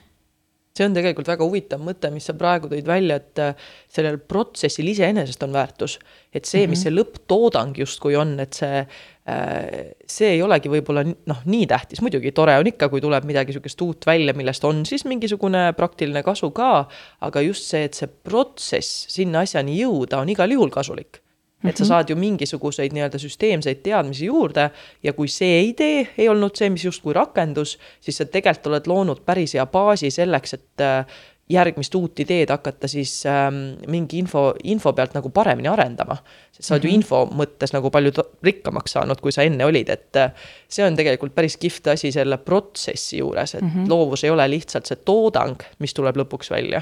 see 0.79 0.87
on 0.87 0.95
tegelikult 0.95 1.29
väga 1.29 1.45
huvitav 1.45 1.83
mõte, 1.83 2.11
mis 2.13 2.25
sa 2.29 2.35
praegu 2.39 2.71
tõid 2.71 2.87
välja, 2.87 3.19
et 3.19 3.43
äh, 3.43 3.69
sellel 3.91 4.19
protsessil 4.31 4.87
iseenesest 4.93 5.43
on 5.45 5.55
väärtus. 5.55 5.99
et 6.33 6.45
see, 6.45 6.67
mis 6.67 6.77
mhm. 6.77 6.83
see 6.83 6.93
lõpptoodang 6.95 7.77
justkui 7.81 8.15
on, 8.19 8.35
et 8.39 8.57
see, 8.57 8.81
äh, 9.29 9.93
see 10.07 10.33
ei 10.35 10.43
olegi 10.45 10.71
võib-olla 10.71 11.03
noh, 11.05 11.45
nii 11.49 11.69
tähtis, 11.69 12.03
muidugi 12.05 12.33
tore 12.37 12.57
on 12.59 12.69
ikka, 12.69 12.89
kui 12.91 13.01
tuleb 13.03 13.25
midagi 13.29 13.55
sihukest 13.55 13.81
uut 13.85 14.09
välja, 14.09 14.35
millest 14.37 14.65
on 14.69 14.85
siis 14.89 15.05
mingisugune 15.09 15.69
praktiline 15.77 16.23
kasu 16.25 16.51
ka. 16.55 16.87
aga 17.25 17.41
just 17.45 17.69
see, 17.69 17.87
et 17.89 17.97
see 17.97 18.07
protsess 18.07 19.07
sinna 19.11 19.43
asjani 19.45 19.79
jõuda 19.81 20.21
on 20.21 20.29
igal 20.35 20.57
juhul 20.57 20.71
kasulik 20.73 21.23
et 21.63 21.77
sa 21.77 21.83
mhm. 21.83 21.87
saad 21.87 22.09
ju 22.09 22.15
mingisuguseid 22.15 22.93
nii-öelda 22.95 23.19
süsteemseid 23.19 23.81
teadmisi 23.83 24.29
juurde 24.29 24.69
ja 25.03 25.13
kui 25.13 25.27
see 25.27 25.63
idee 25.69 26.07
ei 26.17 26.29
olnud 26.29 26.55
see, 26.55 26.69
mis 26.69 26.85
justkui 26.85 27.13
rakendus, 27.13 27.77
siis 27.99 28.17
sa 28.21 28.25
tegelikult 28.25 28.71
oled 28.71 28.87
loonud 28.87 29.25
päris 29.25 29.57
hea 29.57 29.65
baasi 29.67 30.11
selleks, 30.11 30.55
et 30.55 30.85
äh, 30.85 31.19
järgmist 31.49 31.95
uut 31.95 32.19
ideed 32.21 32.51
hakata 32.53 32.87
siis 32.87 33.23
ähm, 33.25 33.57
mingi 33.89 34.19
info, 34.21 34.53
info 34.63 34.93
pealt 34.93 35.15
nagu 35.17 35.31
paremini 35.33 35.67
arendama. 35.67 36.17
sest 36.51 36.67
sa 36.67 36.75
oled 36.75 36.83
mm 36.83 36.89
-hmm. 36.89 36.91
ju 36.91 36.97
mhm. 36.97 37.01
info 37.01 37.43
mõttes 37.43 37.73
nagu 37.73 37.89
palju 37.89 38.11
rikkamaks 38.43 38.91
saanud, 38.91 39.21
kui 39.21 39.31
sa 39.31 39.41
enne 39.41 39.65
olid, 39.65 39.89
et 39.89 40.15
äh, 40.15 40.31
see 40.67 40.85
on 40.85 40.95
tegelikult 40.95 41.35
päris 41.35 41.57
kihvt 41.57 41.87
asi 41.87 42.11
selle 42.11 42.37
protsessi 42.37 43.17
juures, 43.17 43.55
et 43.55 43.61
mm 43.61 43.69
-hmm. 43.69 43.89
loovus 43.89 44.23
ei 44.23 44.29
ole 44.29 44.49
lihtsalt 44.49 44.85
see 44.85 44.97
toodang, 45.05 45.57
mis 45.79 45.93
tuleb 45.93 46.17
lõpuks 46.17 46.51
välja 46.51 46.81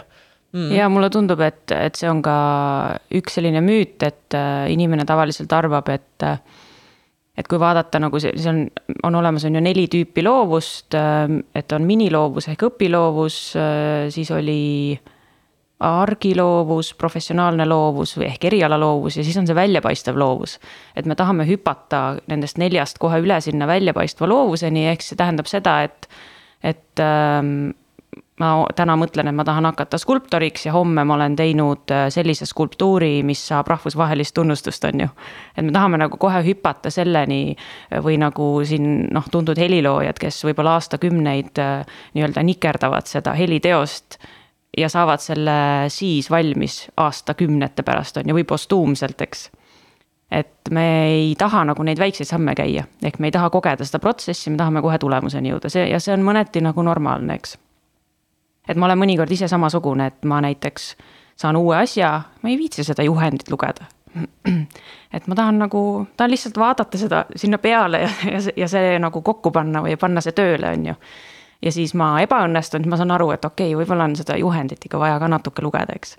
mm.. 0.52 0.72
ja 0.76 0.88
mulle 0.90 1.10
tundub, 1.14 1.42
et, 1.46 1.66
et 1.76 1.98
see 2.00 2.10
on 2.12 2.22
ka 2.26 2.38
üks 3.18 3.38
selline 3.40 3.62
müüt, 3.66 4.00
et 4.08 4.38
äh, 4.38 4.68
inimene 4.74 5.06
tavaliselt 5.08 5.54
arvab, 5.54 5.92
et 5.94 6.28
äh, 6.28 6.40
et 7.38 7.46
kui 7.46 7.60
vaadata 7.62 8.00
nagu 8.02 8.18
see, 8.18 8.32
see 8.42 8.50
on, 8.50 8.64
on 9.06 9.20
olemas, 9.20 9.44
on 9.46 9.60
ju 9.60 9.62
neli 9.62 9.86
tüüpi 9.94 10.24
loovust, 10.26 10.96
äh, 10.98 11.28
et 11.56 11.76
on 11.76 11.86
miniloovus 11.86 12.50
ehk 12.54 12.68
õpiloovus, 12.72 13.38
siis 14.14 14.34
oli 14.34 14.64
argiloovus, 15.78 16.96
professionaalne 16.98 17.66
loovus 17.70 18.16
või 18.18 18.32
ehk 18.32 18.48
erialaloovus 18.50 19.20
ja 19.20 19.26
siis 19.26 19.36
on 19.38 19.46
see 19.46 19.56
väljapaistev 19.56 20.18
loovus. 20.18 20.58
et 20.96 21.06
me 21.06 21.16
tahame 21.16 21.46
hüpata 21.46 22.18
nendest 22.28 22.58
neljast 22.58 22.98
kohe 22.98 23.20
üle 23.22 23.38
sinna 23.46 23.68
väljapaistva 23.70 24.28
loovuseni, 24.28 24.88
ehk 24.90 25.06
see 25.06 25.20
tähendab 25.20 25.46
seda, 25.46 25.84
et, 25.86 26.10
et 26.66 27.04
ähm, 27.04 27.78
ma 28.42 28.52
täna 28.78 28.96
mõtlen, 29.00 29.30
et 29.30 29.36
ma 29.36 29.46
tahan 29.48 29.66
hakata 29.72 29.98
skulptoriks 30.02 30.68
ja 30.68 30.74
homme 30.76 31.04
ma 31.08 31.16
olen 31.18 31.36
teinud 31.38 31.94
äh, 31.94 32.06
sellise 32.14 32.46
skulptuuri, 32.46 33.24
mis 33.26 33.42
saab 33.50 33.70
rahvusvahelist 33.74 34.36
tunnustust, 34.38 34.86
on 34.90 35.06
ju. 35.06 35.10
et 35.56 35.66
me 35.66 35.74
tahame 35.74 35.98
nagu 35.98 36.20
kohe 36.22 36.44
hüpata 36.46 36.92
selleni 36.94 37.56
äh, 37.56 38.02
või 38.04 38.20
nagu 38.22 38.50
siin 38.68 39.08
noh, 39.14 39.30
tuntud 39.32 39.58
heliloojad, 39.58 40.22
kes 40.22 40.44
võib-olla 40.46 40.78
aastakümneid 40.78 41.62
äh, 41.64 42.02
nii-öelda 42.18 42.46
nikerdavad 42.46 43.10
seda 43.10 43.34
heliteost. 43.38 44.20
ja 44.78 44.90
saavad 44.90 45.22
selle 45.24 45.90
siis 45.90 46.30
valmis 46.30 46.92
aastakümnete 46.98 47.84
pärast 47.84 48.18
on 48.18 48.30
ju, 48.30 48.36
või 48.38 48.46
postuumselt, 48.46 49.22
eks 49.22 49.50
et 50.32 50.70
me 50.70 50.84
ei 51.08 51.36
taha 51.40 51.64
nagu 51.66 51.84
neid 51.88 51.98
väikseid 51.98 52.28
samme 52.28 52.54
käia, 52.54 52.84
ehk 53.02 53.18
me 53.20 53.32
ei 53.32 53.34
taha 53.34 53.50
kogeda 53.50 53.86
seda 53.88 53.98
protsessi, 54.04 54.52
me 54.52 54.60
tahame 54.60 54.84
kohe 54.84 55.00
tulemuseni 55.00 55.50
jõuda, 55.50 55.72
see 55.72 55.88
ja 55.90 56.02
see 56.04 56.14
on 56.14 56.26
mõneti 56.28 56.62
nagu 56.62 56.84
normaalne, 56.84 57.40
eks 57.40 57.56
et 58.68 58.78
ma 58.78 58.86
olen 58.90 59.00
mõnikord 59.00 59.32
ise 59.32 59.48
samasugune, 59.48 60.08
et 60.12 60.26
ma 60.26 60.42
näiteks 60.44 60.96
saan 61.38 61.56
uue 61.56 61.78
asja, 61.78 62.12
ma 62.42 62.50
ei 62.50 62.58
viitsi 62.58 62.84
seda 62.84 63.06
juhendit 63.06 63.50
lugeda. 63.52 63.88
et 65.16 65.28
ma 65.28 65.36
tahan 65.36 65.60
nagu, 65.62 65.82
tahan 66.18 66.32
lihtsalt 66.32 66.58
vaadata 66.58 66.98
seda 66.98 67.26
sinna 67.36 67.58
peale 67.62 68.02
ja, 68.02 68.12
ja, 68.32 68.40
ja 68.64 68.70
see 68.72 68.96
nagu 69.00 69.22
kokku 69.22 69.52
panna 69.54 69.84
või 69.86 69.98
panna 70.00 70.24
see 70.26 70.34
tööle, 70.38 70.72
on 70.74 70.86
ju. 70.92 70.96
ja 71.62 71.72
siis 71.72 71.94
ma 71.94 72.16
ebaõnnestun, 72.24 72.82
siis 72.82 72.90
ma 72.90 72.98
saan 72.98 73.14
aru, 73.14 73.30
et 73.36 73.46
okei 73.46 73.74
okay,, 73.74 73.84
võib-olla 73.84 74.08
on 74.10 74.16
seda 74.18 74.38
juhendit 74.40 74.86
ikka 74.90 75.00
vaja 75.00 75.20
ka 75.22 75.30
natuke 75.30 75.62
lugeda, 75.62 75.94
eks 75.96 76.18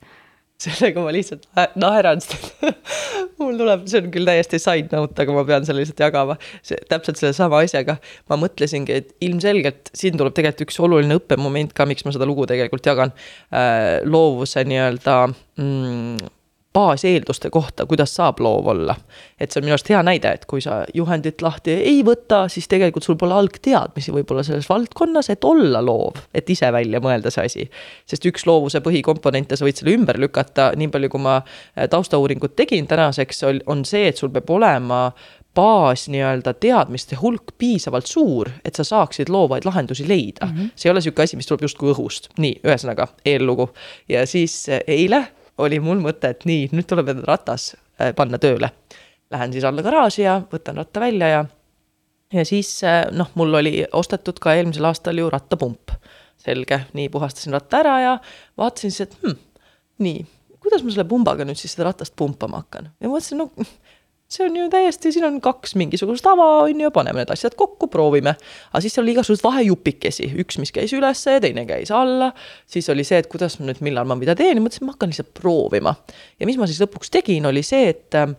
sellega 0.63 1.03
ma 1.05 1.13
lihtsalt 1.15 1.45
naeran, 1.79 2.23
sest 2.23 2.65
mul 3.41 3.59
tuleb, 3.61 3.85
see 3.91 4.03
on 4.03 4.09
küll 4.15 4.29
täiesti 4.29 4.61
side 4.63 4.91
note, 4.95 5.15
aga 5.23 5.37
ma 5.37 5.45
pean 5.49 5.67
selle 5.69 5.85
lihtsalt 5.85 6.03
jagama. 6.03 6.39
see 6.67 6.81
täpselt 6.91 7.21
sellesama 7.21 7.63
asjaga, 7.65 7.99
ma 8.31 8.41
mõtlesingi, 8.43 8.97
et 9.03 9.15
ilmselgelt 9.25 9.93
siin 9.97 10.19
tuleb 10.19 10.35
tegelikult 10.37 10.67
üks 10.67 10.81
oluline 10.83 11.21
õppemoment 11.21 11.75
ka, 11.77 11.87
miks 11.89 12.07
ma 12.07 12.15
seda 12.15 12.27
lugu 12.29 12.49
tegelikult 12.51 12.91
jagan 12.91 13.15
äh,. 13.53 14.01
loovuse 14.09 14.65
nii-öelda 14.67 15.21
mm, 15.29 16.35
baaseelduste 16.79 17.51
kohta, 17.55 17.87
kuidas 17.87 18.15
saab 18.15 18.41
loov 18.45 18.71
olla. 18.75 18.97
et 19.41 19.51
see 19.51 19.61
on 19.61 19.67
minu 19.67 19.75
arust 19.77 19.91
hea 19.91 20.03
näide, 20.03 20.33
et 20.35 20.45
kui 20.51 20.63
sa 20.63 20.81
juhendit 20.95 21.43
lahti 21.43 21.75
ei 21.91 22.03
võta, 22.07 22.45
siis 22.53 22.69
tegelikult 22.71 23.07
sul 23.07 23.19
pole 23.21 23.35
algteadmisi 23.39 24.15
võib-olla 24.15 24.43
selles 24.47 24.69
valdkonnas, 24.71 25.31
et 25.35 25.45
olla 25.47 25.83
loov, 25.85 26.19
et 26.35 26.51
ise 26.51 26.71
välja 26.75 27.01
mõelda 27.05 27.33
see 27.35 27.47
asi. 27.51 27.67
sest 28.07 28.27
üks 28.31 28.47
loovuse 28.47 28.83
põhikomponente, 28.85 29.57
sa 29.57 29.67
võid 29.67 29.81
selle 29.81 29.97
ümber 29.99 30.19
lükata, 30.19 30.73
nii 30.79 30.91
palju, 30.95 31.13
kui 31.15 31.25
ma 31.27 31.41
äh, 31.41 31.89
taustauuringut 31.91 32.57
tegin 32.59 32.87
tänaseks, 32.91 33.45
on 33.67 33.85
see, 33.89 34.09
et 34.09 34.19
sul 34.19 34.33
peab 34.35 34.51
olema 34.51 35.09
baas 35.59 36.07
nii-öelda 36.13 36.55
teadmiste 36.63 37.17
hulk 37.19 37.55
piisavalt 37.59 38.07
suur, 38.07 38.51
et 38.65 38.79
sa 38.79 38.85
saaksid 38.87 39.31
loovaid 39.33 39.67
lahendusi 39.67 40.07
leida 40.09 40.47
mm. 40.47 40.53
-hmm. 40.53 40.71
see 40.77 40.89
ei 40.89 40.93
ole 40.93 41.03
niisugune 41.03 41.25
asi, 41.25 41.37
mis 41.37 41.47
tuleb 41.47 41.67
justkui 41.67 41.91
õhust. 41.95 42.31
nii, 42.39 42.61
ühesõnaga 42.65 43.09
eellugu 43.27 43.71
ja 44.09 44.27
siis 44.27 44.69
äh, 44.69 44.81
eile 44.87 45.27
oli 45.59 45.81
mul 45.83 46.01
mõte, 46.03 46.33
et 46.33 46.47
nii, 46.49 46.69
nüüd 46.73 46.89
tuleb 46.89 47.13
endale 47.13 47.29
ratas 47.29 47.73
äh, 47.75 48.13
panna 48.17 48.41
tööle. 48.43 48.71
Lähen 49.33 49.53
siis 49.53 49.67
alla 49.69 49.85
garaaži 49.85 50.25
ja 50.25 50.39
võtan 50.53 50.81
ratta 50.81 51.03
välja 51.03 51.29
ja, 51.33 51.45
ja 52.33 52.45
siis 52.49 52.71
äh, 52.87 53.05
noh, 53.13 53.31
mul 53.39 53.61
oli 53.61 53.83
ostetud 53.93 54.41
ka 54.43 54.55
eelmisel 54.57 54.89
aastal 54.89 55.19
ju 55.19 55.31
rattapump. 55.33 55.95
selge, 56.39 56.77
nii 56.95 57.09
puhastasin 57.11 57.53
ratta 57.53 57.81
ära 57.81 58.01
ja 58.01 58.11
vaatasin 58.59 58.93
siis, 58.95 59.09
et 59.09 59.17
hm, 59.25 59.39
nii, 60.05 60.21
kuidas 60.63 60.85
ma 60.87 60.93
selle 60.95 61.09
pumbaga 61.11 61.45
nüüd 61.45 61.59
siis 61.59 61.75
seda 61.75 61.89
ratast 61.89 62.15
pumpama 62.17 62.61
hakkan 62.63 62.93
ja 63.01 63.11
mõtlesin, 63.11 63.43
no 63.43 63.51
see 64.29 64.45
on 64.45 64.57
ju 64.57 64.69
täiesti, 64.71 65.13
siin 65.13 65.25
on 65.25 65.39
kaks 65.41 65.73
mingisugust 65.81 66.27
ava, 66.29 66.47
on 66.67 66.81
ju, 66.83 66.91
paneme 66.93 67.23
need 67.23 67.33
asjad 67.33 67.57
kokku, 67.59 67.89
proovime. 67.93 68.35
aga 68.71 68.83
siis 68.85 68.99
oli 69.01 69.15
igasuguseid 69.15 69.47
vahejupikesi, 69.47 70.29
üks, 70.43 70.59
mis 70.61 70.73
käis 70.75 70.93
ülesse 70.97 71.39
ja 71.39 71.43
teine 71.45 71.65
käis 71.69 71.93
alla. 71.95 72.33
siis 72.67 72.89
oli 72.93 73.07
see, 73.09 73.23
et 73.23 73.31
kuidas 73.33 73.59
ma 73.59 73.71
nüüd, 73.71 73.81
millal 73.85 74.09
ma 74.09 74.19
mida 74.21 74.37
teen 74.39 74.61
ja 74.61 74.65
mõtlesin, 74.65 74.85
ma 74.89 74.97
hakkan 74.97 75.15
lihtsalt 75.15 75.33
proovima. 75.39 75.95
ja 76.41 76.49
mis 76.51 76.61
ma 76.61 76.69
siis 76.69 76.83
lõpuks 76.85 77.13
tegin, 77.15 77.49
oli 77.49 77.65
see, 77.65 77.89
et 77.95 78.19
äh, 78.19 78.35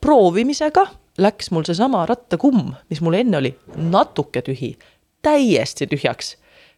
proovimisega 0.00 0.86
läks 1.22 1.50
mul 1.52 1.66
seesama 1.66 2.06
rattakumm, 2.08 2.70
mis 2.90 3.02
mul 3.04 3.18
enne 3.18 3.42
oli 3.42 3.56
natuke 3.76 4.44
tühi, 4.46 4.76
täiesti 5.22 5.90
tühjaks 5.90 6.36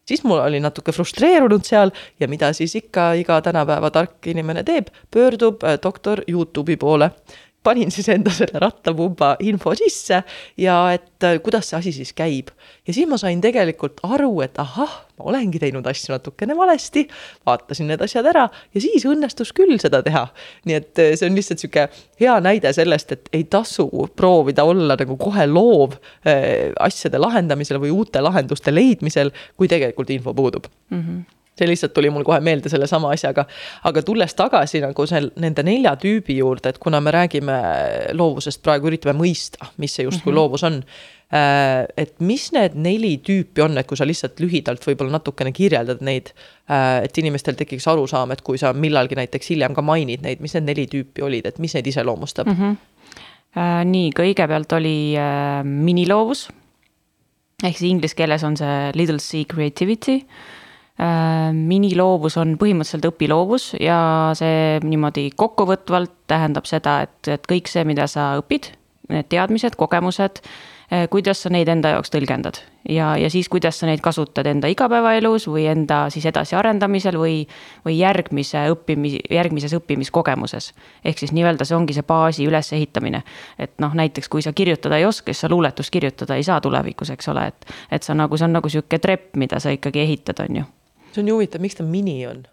siis 0.08 0.24
mul 0.24 0.38
oli 0.38 0.60
natuke 0.60 0.92
frustreerunud 0.92 1.64
seal 1.64 1.92
ja 2.20 2.28
mida 2.28 2.52
siis 2.52 2.74
ikka 2.76 3.12
iga 3.20 3.38
tänapäeva 3.44 3.90
tark 3.90 4.26
inimene 4.28 4.64
teeb, 4.64 4.90
pöördub 5.10 5.64
äh, 5.64 5.78
doktor 5.82 6.24
Youtube'i 6.28 6.76
poole 6.80 7.10
panin 7.64 7.90
siis 7.94 8.08
enda 8.12 8.32
selle 8.34 8.60
rattapumba 8.62 9.34
info 9.44 9.72
sisse 9.78 10.20
ja 10.60 10.76
et 10.94 11.26
äh, 11.26 11.38
kuidas 11.42 11.70
see 11.70 11.78
asi 11.78 11.92
siis 11.96 12.12
käib. 12.16 12.52
ja 12.86 12.94
siis 12.94 13.08
ma 13.08 13.18
sain 13.20 13.40
tegelikult 13.40 14.02
aru, 14.04 14.30
et 14.44 14.58
ahah, 14.60 14.94
ma 15.18 15.28
olengi 15.32 15.60
teinud 15.62 15.86
asju 15.88 16.14
natukene 16.14 16.56
valesti, 16.56 17.06
vaatasin 17.46 17.88
need 17.90 18.04
asjad 18.04 18.28
ära 18.30 18.46
ja 18.50 18.84
siis 18.84 19.06
õnnestus 19.08 19.54
küll 19.56 19.78
seda 19.82 20.02
teha. 20.04 20.26
nii 20.68 20.78
et 20.80 21.02
äh, 21.02 21.12
see 21.18 21.30
on 21.30 21.38
lihtsalt 21.38 21.64
sihuke 21.64 21.88
hea 22.20 22.38
näide 22.44 22.72
sellest, 22.76 23.16
et 23.16 23.32
ei 23.32 23.46
tasu 23.50 23.88
proovida 24.16 24.66
olla 24.68 24.98
nagu 25.00 25.16
kohe 25.20 25.46
loov 25.50 25.96
äh, 26.28 26.72
asjade 26.80 27.20
lahendamisel 27.22 27.80
või 27.82 27.94
uute 27.94 28.20
lahenduste 28.24 28.74
leidmisel, 28.74 29.32
kui 29.56 29.70
tegelikult 29.70 30.12
info 30.14 30.34
puudub 30.36 30.68
mm. 30.90 31.00
-hmm 31.00 31.42
see 31.58 31.68
lihtsalt 31.70 31.94
tuli 31.94 32.10
mul 32.10 32.24
kohe 32.26 32.40
meelde 32.42 32.70
sellesama 32.70 33.12
asjaga. 33.14 33.46
aga 33.88 34.02
tulles 34.02 34.34
tagasi 34.34 34.80
nagu 34.82 35.06
seal 35.06 35.30
nende 35.40 35.62
nelja 35.66 35.94
tüübi 36.00 36.38
juurde, 36.40 36.74
et 36.74 36.80
kuna 36.82 37.00
me 37.00 37.14
räägime 37.14 37.58
loovusest 38.18 38.62
praegu, 38.62 38.90
üritame 38.90 39.14
mõista, 39.18 39.70
mis 39.78 39.94
see 39.94 40.06
justkui 40.08 40.32
mm 40.32 40.34
-hmm. 40.34 40.40
loovus 40.40 40.64
on. 40.66 40.82
Äh, 41.34 41.86
et 41.96 42.20
mis 42.20 42.50
need 42.52 42.74
neli 42.78 43.16
tüüpi 43.26 43.62
on, 43.64 43.78
et 43.78 43.86
kui 43.86 43.96
sa 43.96 44.06
lihtsalt 44.06 44.40
lühidalt 44.40 44.84
võib-olla 44.86 45.16
natukene 45.16 45.52
kirjeldad 45.52 46.02
neid, 46.04 46.34
äh, 46.70 47.04
et 47.04 47.18
inimestel 47.18 47.54
tekiks 47.54 47.88
arusaam, 47.88 48.30
et 48.30 48.42
kui 48.42 48.58
sa 48.58 48.72
millalgi 48.72 49.14
näiteks 49.14 49.50
hiljem 49.50 49.74
ka 49.74 49.82
mainid 49.82 50.22
neid, 50.22 50.40
mis 50.40 50.54
need 50.54 50.68
neli 50.68 50.86
tüüpi 50.86 51.22
olid, 51.22 51.46
et 51.46 51.58
mis 51.58 51.74
neid 51.74 51.86
iseloomustab 51.86 52.46
mm? 52.46 52.60
-hmm. 52.60 52.76
nii, 53.84 54.10
kõigepealt 54.10 54.72
oli 54.72 55.14
miniloovus. 55.64 56.48
ehk 57.64 57.78
siis 57.78 57.90
inglise 57.90 58.14
keeles 58.14 58.44
on 58.44 58.56
see 58.56 58.92
little 58.94 59.18
c 59.18 59.44
creativity 59.46 60.26
miniloovus 60.94 62.36
on 62.38 62.52
põhimõtteliselt 62.54 63.08
õpiloovus 63.08 63.72
ja 63.82 63.96
see 64.38 64.78
niimoodi 64.86 65.24
kokkuvõtvalt 65.34 66.12
tähendab 66.30 66.68
seda, 66.70 67.00
et, 67.08 67.16
et 67.34 67.48
kõik 67.50 67.66
see, 67.66 67.82
mida 67.88 68.06
sa 68.06 68.28
õpid, 68.38 68.70
need 69.10 69.26
teadmised, 69.32 69.74
kogemused 69.74 70.38
Eh, 70.94 71.08
kuidas 71.08 71.40
sa 71.42 71.48
neid 71.48 71.68
enda 71.72 71.94
jaoks 71.94 72.12
tõlgendad 72.12 72.58
ja, 72.92 73.14
ja 73.16 73.28
siis, 73.32 73.48
kuidas 73.48 73.78
sa 73.80 73.86
neid 73.88 74.02
kasutad 74.04 74.44
enda 74.46 74.68
igapäevaelus 74.68 75.46
või 75.48 75.64
enda 75.70 76.02
siis 76.12 76.26
edasiarendamisel 76.28 77.16
või, 77.16 77.38
või 77.86 77.96
järgmise 77.96 78.66
õppimis, 78.74 79.16
järgmises 79.32 79.72
õppimiskogemuses. 79.78 80.74
ehk 81.04 81.18
siis 81.18 81.32
nii-öelda 81.32 81.64
see 81.64 81.78
ongi 81.78 81.96
see 81.96 82.04
baasi 82.04 82.44
ülesehitamine. 82.46 83.22
et 83.58 83.72
noh, 83.80 83.96
näiteks 83.96 84.28
kui 84.28 84.44
sa 84.44 84.52
kirjutada 84.52 85.00
ei 85.00 85.08
oska, 85.08 85.32
siis 85.32 85.40
sa 85.40 85.48
luuletust 85.48 85.90
kirjutada 85.90 86.36
ei 86.36 86.44
saa 86.44 86.60
tulevikus, 86.60 87.10
eks 87.10 87.28
ole, 87.32 87.46
et, 87.46 87.66
et 87.90 88.02
sa 88.02 88.14
nagu, 88.14 88.36
see 88.36 88.44
on 88.44 88.52
nagu 88.60 88.68
sihuke 88.68 88.98
trepp, 88.98 89.36
mida 89.36 89.60
sa 89.60 89.72
ikkagi 89.72 90.04
ehitad, 90.04 90.44
on 90.44 90.56
ju. 90.56 90.64
See 91.14 91.22
on 91.24 91.30
ju 91.30 91.38
huvitav, 91.38 91.62
miks 91.64 91.78
ta 91.78 91.86
mini 91.86 92.18
on? 92.26 92.44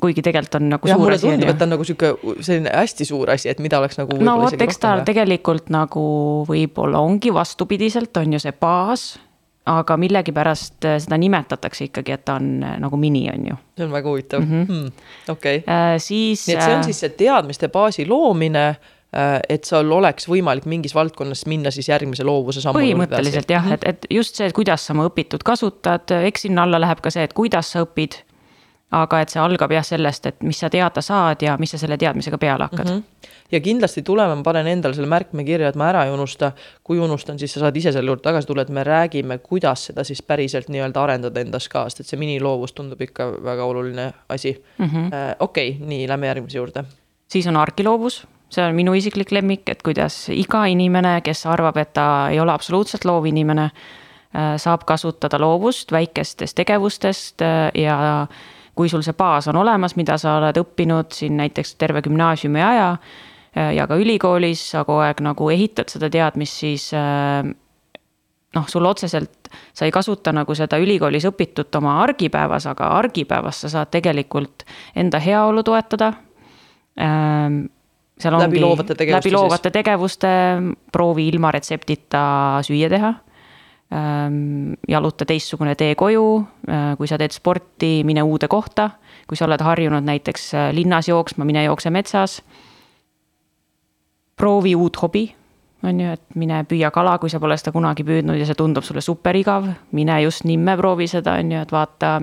kuigi 0.00 0.22
tegelikult 0.22 0.58
on 0.58 0.66
nagu 0.68 0.88
ja, 0.88 0.96
suur 0.96 1.12
asi. 1.14 1.26
mulle 1.26 1.36
tundub, 1.38 1.50
et 1.52 1.58
ta 1.58 1.64
on 1.64 1.72
nagu 1.72 1.84
sihuke 1.88 2.10
selline 2.44 2.72
hästi 2.72 3.06
suur 3.08 3.30
asi, 3.32 3.48
et 3.48 3.60
mida 3.64 3.78
oleks 3.80 3.96
nagu. 4.00 4.18
no 4.20 4.36
vot, 4.42 4.56
eks 4.66 4.80
ta 4.82 4.96
tegelikult 5.06 5.70
nagu 5.72 6.02
võib-olla 6.48 7.00
ongi 7.04 7.32
vastupidiselt, 7.34 8.16
on 8.20 8.36
ju 8.36 8.42
see 8.42 8.52
baas. 8.52 9.14
aga 9.66 9.96
millegipärast 9.98 10.84
äh, 10.86 10.98
seda 11.02 11.16
nimetatakse 11.18 11.88
ikkagi, 11.88 12.12
et 12.14 12.24
ta 12.28 12.36
on 12.38 12.60
äh, 12.62 12.76
nagu 12.78 12.96
mini, 13.00 13.24
on 13.32 13.48
ju. 13.48 13.56
see 13.76 13.86
on 13.86 13.96
väga 13.96 14.08
huvitav 14.12 14.44
mm 14.44 14.66
-hmm. 14.66 14.92
okei 15.32 15.64
äh,. 15.66 15.96
siis. 15.98 16.46
nii 16.46 16.56
et 16.56 16.62
see 16.62 16.74
on 16.74 16.80
äh, 16.80 16.84
siis 16.84 17.00
see 17.00 17.08
teadmiste 17.08 17.68
baasi 17.68 18.06
loomine 18.06 18.76
et 19.48 19.64
sul 19.64 19.92
oleks 19.96 20.28
võimalik 20.28 20.66
mingis 20.68 20.94
valdkonnas 20.94 21.46
minna 21.46 21.70
siis 21.74 21.88
järgmise 21.88 22.24
loovuse 22.26 22.60
sammu 22.60 22.80
põhimõtteliselt 22.80 23.50
jah, 23.50 23.68
et, 23.72 23.84
et 23.88 24.06
just 24.10 24.36
see, 24.36 24.48
et 24.50 24.56
kuidas 24.56 24.86
sa 24.86 24.92
oma 24.92 25.06
õpitut 25.08 25.44
kasutad, 25.46 26.12
eks 26.28 26.46
sinna 26.48 26.66
alla 26.66 26.80
läheb 26.82 27.00
ka 27.04 27.12
see, 27.14 27.24
et 27.24 27.36
kuidas 27.36 27.72
sa 27.72 27.86
õpid 27.86 28.20
aga 28.94 29.20
et 29.24 29.32
see 29.32 29.40
algab 29.42 29.72
jah 29.74 29.84
sellest, 29.84 30.28
et 30.30 30.44
mis 30.46 30.58
sa 30.58 30.68
teada 30.70 31.02
saad 31.02 31.42
ja 31.42 31.56
mis 31.58 31.72
sa 31.74 31.80
selle 31.80 31.98
teadmisega 31.98 32.38
peale 32.38 32.68
hakkad 32.68 32.86
mm. 32.86 33.00
-hmm. 33.00 33.30
ja 33.52 33.60
kindlasti 33.60 34.02
tuleme, 34.02 34.34
ma 34.34 34.42
panen 34.46 34.66
endale 34.66 34.94
selle 34.94 35.10
märkme 35.10 35.44
kirja, 35.44 35.68
et 35.68 35.76
ma 35.76 35.88
ära 35.88 36.04
ei 36.04 36.10
unusta. 36.10 36.52
kui 36.84 36.98
unustan, 36.98 37.38
siis 37.38 37.52
sa 37.52 37.60
saad 37.60 37.76
ise 37.76 37.92
selle 37.92 38.10
juurde 38.10 38.22
tagasi 38.22 38.46
tulla, 38.46 38.62
et 38.62 38.68
me 38.68 38.84
räägime, 38.84 39.38
kuidas 39.38 39.86
seda 39.86 40.04
siis 40.04 40.22
päriselt 40.22 40.68
nii-öelda 40.68 41.02
arendada 41.02 41.40
endas 41.40 41.68
ka, 41.68 41.88
sest 41.88 42.00
et 42.00 42.06
see 42.06 42.18
miniloovus 42.18 42.72
tundub 42.72 43.00
ikka 43.00 43.32
väga 43.42 43.64
oluline 43.64 44.12
asi 44.28 44.64
mm 44.78 44.86
-hmm.. 44.86 45.36
okei 45.40 45.70
okay,, 45.70 45.86
nii, 45.86 46.08
lähme 46.08 46.26
järgmise 46.26 46.58
juurde. 46.58 46.84
siis 47.28 47.46
on 47.46 47.56
argiloovus 47.56 48.26
see 48.50 48.64
on 48.64 48.74
minu 48.76 48.94
isiklik 48.94 49.32
lemmik, 49.34 49.68
et 49.68 49.82
kuidas 49.84 50.26
iga 50.32 50.64
inimene, 50.70 51.18
kes 51.26 51.46
arvab, 51.50 51.78
et 51.82 51.92
ta 51.96 52.06
ei 52.32 52.40
ole 52.40 52.54
absoluutselt 52.54 53.06
loov 53.08 53.26
inimene, 53.26 53.70
äh, 53.70 54.54
saab 54.62 54.86
kasutada 54.86 55.40
loovust 55.42 55.92
väikestest 55.92 56.56
tegevustest 56.58 57.42
äh, 57.42 57.70
ja 57.74 58.26
kui 58.76 58.90
sul 58.92 59.02
see 59.02 59.16
baas 59.16 59.48
on 59.48 59.56
olemas, 59.56 59.96
mida 59.96 60.18
sa 60.20 60.36
oled 60.40 60.58
õppinud 60.60 61.14
siin 61.16 61.38
näiteks 61.40 61.74
terve 61.80 62.02
gümnaasiumi 62.06 62.62
aja 62.62 62.90
äh, 62.96 63.74
ja 63.76 63.86
ka 63.88 63.98
ülikoolis, 63.98 64.62
sa 64.70 64.84
kogu 64.84 65.02
aeg 65.06 65.22
nagu 65.26 65.50
ehitad 65.50 65.90
seda 65.92 66.10
teadmist, 66.12 66.60
siis 66.62 66.90
noh, 68.56 68.68
sul 68.68 68.86
otseselt, 68.88 69.50
sa 69.74 69.84
ei 69.88 69.92
kasuta 69.94 70.32
nagu 70.32 70.54
seda 70.56 70.78
ülikoolis 70.80 71.26
õpitut 71.28 71.74
oma 71.80 71.98
argipäevas, 72.04 72.68
aga 72.70 72.92
argipäevas 72.98 73.64
sa 73.64 73.72
saad 73.72 73.90
tegelikult 73.92 74.64
enda 74.96 75.20
heaolu 75.22 75.64
toetada. 75.66 76.12
Seal 78.16 78.34
ongi 78.34 78.46
läbi 78.46 78.60
loovate 78.60 78.94
tegevuste, 78.94 79.28
läbi 79.28 79.34
loovate 79.34 79.70
tegevuste 79.70 80.28
proovi 80.92 81.28
ilma 81.28 81.50
retseptita 81.52 82.22
süüa 82.64 82.88
teha 82.88 83.14
Ähm, 83.92 84.72
jaluta 84.88 85.24
teistsugune 85.24 85.76
tee 85.78 85.94
koju, 85.94 86.46
äh, 86.68 86.96
kui 86.98 87.06
sa 87.06 87.14
teed 87.18 87.30
sporti, 87.30 88.02
mine 88.04 88.22
uude 88.22 88.48
kohta. 88.48 88.90
kui 89.26 89.36
sa 89.36 89.44
oled 89.44 89.60
harjunud 89.62 90.04
näiteks 90.06 90.54
äh, 90.54 90.72
linnas 90.74 91.08
jooksma, 91.08 91.44
mine 91.44 91.64
jookse 91.64 91.90
metsas. 91.90 92.42
proovi 94.36 94.74
uut 94.74 95.02
hobi, 95.02 95.34
on 95.82 96.00
ju, 96.00 96.10
et 96.12 96.22
mine 96.34 96.64
püüa 96.68 96.90
kala, 96.90 97.18
kui 97.18 97.30
sa 97.30 97.40
pole 97.40 97.56
seda 97.56 97.72
kunagi 97.72 98.04
püüdnud 98.04 98.36
ja 98.36 98.46
see 98.46 98.54
tundub 98.54 98.84
sulle 98.84 99.00
super 99.00 99.36
igav. 99.36 99.68
mine 99.92 100.22
just 100.22 100.44
nimme 100.44 100.76
proovi 100.76 101.06
seda, 101.06 101.38
on 101.38 101.52
ju, 101.52 101.60
et 101.62 101.72
vaata, 101.72 102.20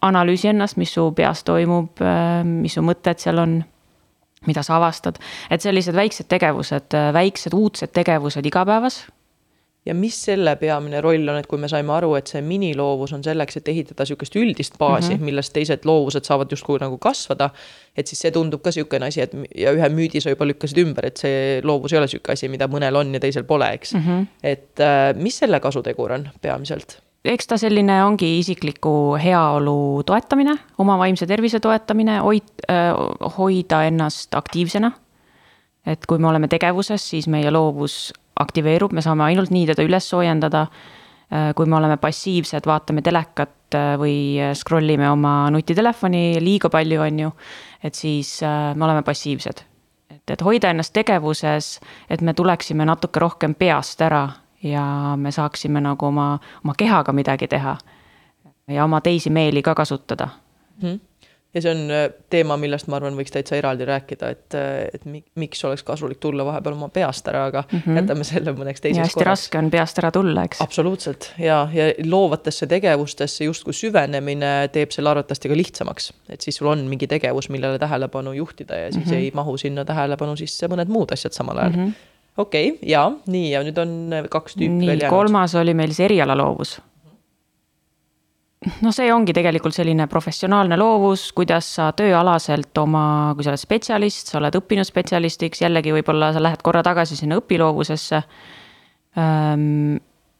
analüüsi 0.00 0.48
ennast, 0.48 0.76
mis 0.76 0.94
su 0.94 1.12
peas 1.12 1.44
toimub, 1.44 2.00
äh, 2.00 2.44
mis 2.44 2.74
su 2.74 2.80
mõtted 2.80 3.20
seal 3.20 3.38
on 3.38 3.64
mida 4.46 4.62
sa 4.62 4.76
avastad, 4.76 5.18
et 5.50 5.62
sellised 5.62 5.94
väiksed 5.94 6.28
tegevused, 6.28 6.96
väiksed 7.12 7.54
uudsed 7.54 7.92
tegevused 7.94 8.46
igapäevas 8.46 9.04
ja 9.86 9.94
mis 9.94 10.16
selle 10.24 10.56
peamine 10.56 11.00
roll 11.04 11.28
on, 11.28 11.38
et 11.38 11.46
kui 11.48 11.60
me 11.60 11.68
saime 11.68 11.92
aru, 11.92 12.14
et 12.18 12.30
see 12.30 12.40
miniloovus 12.44 13.12
on 13.16 13.24
selleks, 13.24 13.58
et 13.60 13.68
ehitada 13.72 14.06
sihukest 14.08 14.36
üldist 14.40 14.78
baasi 14.80 15.10
mm, 15.10 15.18
-hmm. 15.18 15.30
millest 15.30 15.52
teised 15.52 15.84
loovused 15.84 16.24
saavad 16.24 16.50
justkui 16.50 16.78
nagu 16.80 16.98
kasvada. 16.98 17.50
et 17.96 18.06
siis 18.06 18.20
see 18.20 18.30
tundub 18.30 18.62
ka 18.62 18.72
sihukene 18.72 19.06
asi, 19.06 19.20
et 19.20 19.32
ja 19.56 19.72
ühe 19.72 19.88
müüdi 19.88 20.20
sa 20.20 20.30
juba 20.30 20.46
lükkasid 20.46 20.78
ümber, 20.78 21.06
et 21.06 21.16
see 21.16 21.60
loovus 21.62 21.92
ei 21.92 21.98
ole 21.98 22.08
sihuke 22.08 22.32
asi, 22.32 22.48
mida 22.48 22.66
mõnel 22.66 22.96
on 22.96 23.14
ja 23.14 23.20
teisel 23.20 23.44
pole, 23.44 23.72
eks 23.72 23.94
mm. 23.94 24.00
-hmm. 24.00 24.26
et 24.42 24.80
äh, 24.80 25.14
mis 25.16 25.38
selle 25.38 25.60
kasutegur 25.60 26.12
on 26.12 26.28
peamiselt? 26.42 27.03
Eks 27.24 27.48
ta 27.48 27.56
selline 27.60 27.96
ongi 28.04 28.28
isikliku 28.38 29.16
heaolu 29.20 30.02
toetamine, 30.06 30.56
oma 30.78 30.98
vaimse 31.00 31.26
tervise 31.26 31.60
toetamine, 31.60 32.18
hoid- 32.24 32.66
äh,, 32.68 32.92
hoida 33.38 33.84
ennast 33.88 34.34
aktiivsena. 34.34 34.92
et 35.86 36.06
kui 36.08 36.18
me 36.18 36.28
oleme 36.28 36.48
tegevuses, 36.48 37.02
siis 37.10 37.26
meie 37.28 37.50
loovus 37.50 38.12
aktiveerub, 38.40 38.92
me 38.96 39.02
saame 39.04 39.26
ainult 39.26 39.50
nii 39.52 39.66
teda 39.68 39.84
üles 39.84 40.06
soojendada. 40.08 40.66
Kui 41.56 41.66
me 41.66 41.76
oleme 41.76 41.96
passiivsed, 41.98 42.64
vaatame 42.68 43.02
telekat 43.02 43.74
või 43.98 44.38
scroll 44.54 44.88
ime 44.92 45.08
oma 45.10 45.50
nutitelefoni 45.50 46.38
liiga 46.40 46.70
palju, 46.70 47.00
on 47.02 47.18
ju, 47.24 47.30
et 47.82 47.96
siis 47.98 48.38
me 48.44 48.84
oleme 48.86 49.02
passiivsed. 49.02 49.64
et, 50.10 50.30
et 50.30 50.44
hoida 50.46 50.70
ennast 50.70 50.92
tegevuses, 50.94 51.80
et 52.08 52.20
me 52.22 52.34
tuleksime 52.34 52.84
natuke 52.88 53.20
rohkem 53.20 53.54
peast 53.54 54.00
ära 54.00 54.28
ja 54.64 54.84
me 55.16 55.32
saaksime 55.32 55.80
nagu 55.80 56.06
oma, 56.06 56.38
oma 56.64 56.74
kehaga 56.78 57.12
midagi 57.12 57.48
teha. 57.48 57.76
ja 58.68 58.84
oma 58.84 59.00
teisi 59.00 59.30
meeli 59.30 59.62
ka 59.62 59.74
kasutada 59.74 60.28
mm. 60.82 60.88
-hmm 60.88 61.00
ja 61.54 61.62
see 61.62 61.70
on 61.70 61.90
äh, 61.90 62.08
teema, 62.30 62.56
millest 62.58 62.88
ma 62.90 62.98
arvan, 62.98 63.14
võiks 63.18 63.32
täitsa 63.34 63.56
eraldi 63.58 63.86
rääkida, 63.88 64.30
et, 64.34 64.56
äh, 64.58 64.88
et 64.94 65.04
miks 65.38 65.62
oleks 65.66 65.84
kasulik 65.86 66.18
tulla 66.22 66.46
vahepeal 66.46 66.74
oma 66.74 66.88
peast 66.94 67.28
ära, 67.30 67.44
aga 67.50 67.62
mm 67.64 67.82
-hmm. 67.84 68.00
jätame 68.00 68.24
selle 68.26 68.54
mõneks 68.58 68.82
teiseks 68.82 69.14
korraks. 69.14 69.14
hästi 69.14 69.28
raske 69.30 69.58
on 69.58 69.70
peast 69.70 69.98
ära 70.02 70.10
tulla, 70.10 70.44
eks. 70.48 70.60
absoluutselt 70.60 71.30
ja, 71.38 71.68
ja 71.72 71.92
loovatesse 72.04 72.66
tegevustesse 72.66 73.44
justkui 73.44 73.72
süvenemine 73.72 74.68
teeb 74.72 74.90
selle 74.90 75.10
arvatavasti 75.10 75.48
ka 75.48 75.56
lihtsamaks. 75.56 76.12
et 76.28 76.40
siis 76.40 76.56
sul 76.56 76.68
on 76.68 76.86
mingi 76.90 77.06
tegevus, 77.06 77.48
millele 77.48 77.78
tähelepanu 77.78 78.32
juhtida 78.32 78.76
ja 78.76 78.92
siis 78.92 79.06
mm 79.06 79.12
-hmm. 79.12 79.16
ei 79.16 79.30
mahu 79.34 79.56
sinna 79.56 79.84
tähelepanu 79.84 80.36
sisse 80.36 80.66
mõned 80.66 80.88
muud 80.88 81.12
asjad 81.12 81.32
samal 81.32 81.58
ajal 81.58 81.72
mm. 81.72 81.84
-hmm 81.84 82.13
okei 82.36 82.72
okay,, 82.74 82.88
ja 82.90 83.06
nii, 83.26 83.46
ja 83.52 83.62
nüüd 83.66 83.78
on 83.78 83.94
kaks 84.30 84.58
tüüpi 84.58 84.72
nii, 84.72 84.90
veel 84.90 85.04
jäänud. 85.06 85.14
kolmas 85.14 85.54
oli 85.60 85.74
meil 85.76 85.94
see 85.96 86.08
erialaloovus 86.08 86.78
noh, 88.84 88.94
see 88.94 89.10
ongi 89.12 89.34
tegelikult 89.36 89.76
selline 89.76 90.06
professionaalne 90.10 90.76
loovus, 90.80 91.28
kuidas 91.36 91.68
sa 91.76 91.90
tööalaselt 91.96 92.76
oma, 92.80 93.04
kui 93.36 93.46
sa 93.46 93.52
oled 93.52 93.60
spetsialist, 93.60 94.32
sa 94.32 94.40
oled 94.40 94.56
õppinud 94.58 94.88
spetsialistiks, 94.88 95.62
jällegi 95.64 95.94
võib-olla 95.94 96.32
sa 96.34 96.42
lähed 96.42 96.64
korra 96.64 96.84
tagasi 96.86 97.18
sinna 97.18 97.38
õpiloovusesse. 97.40 98.22
Ehm, 99.20 99.96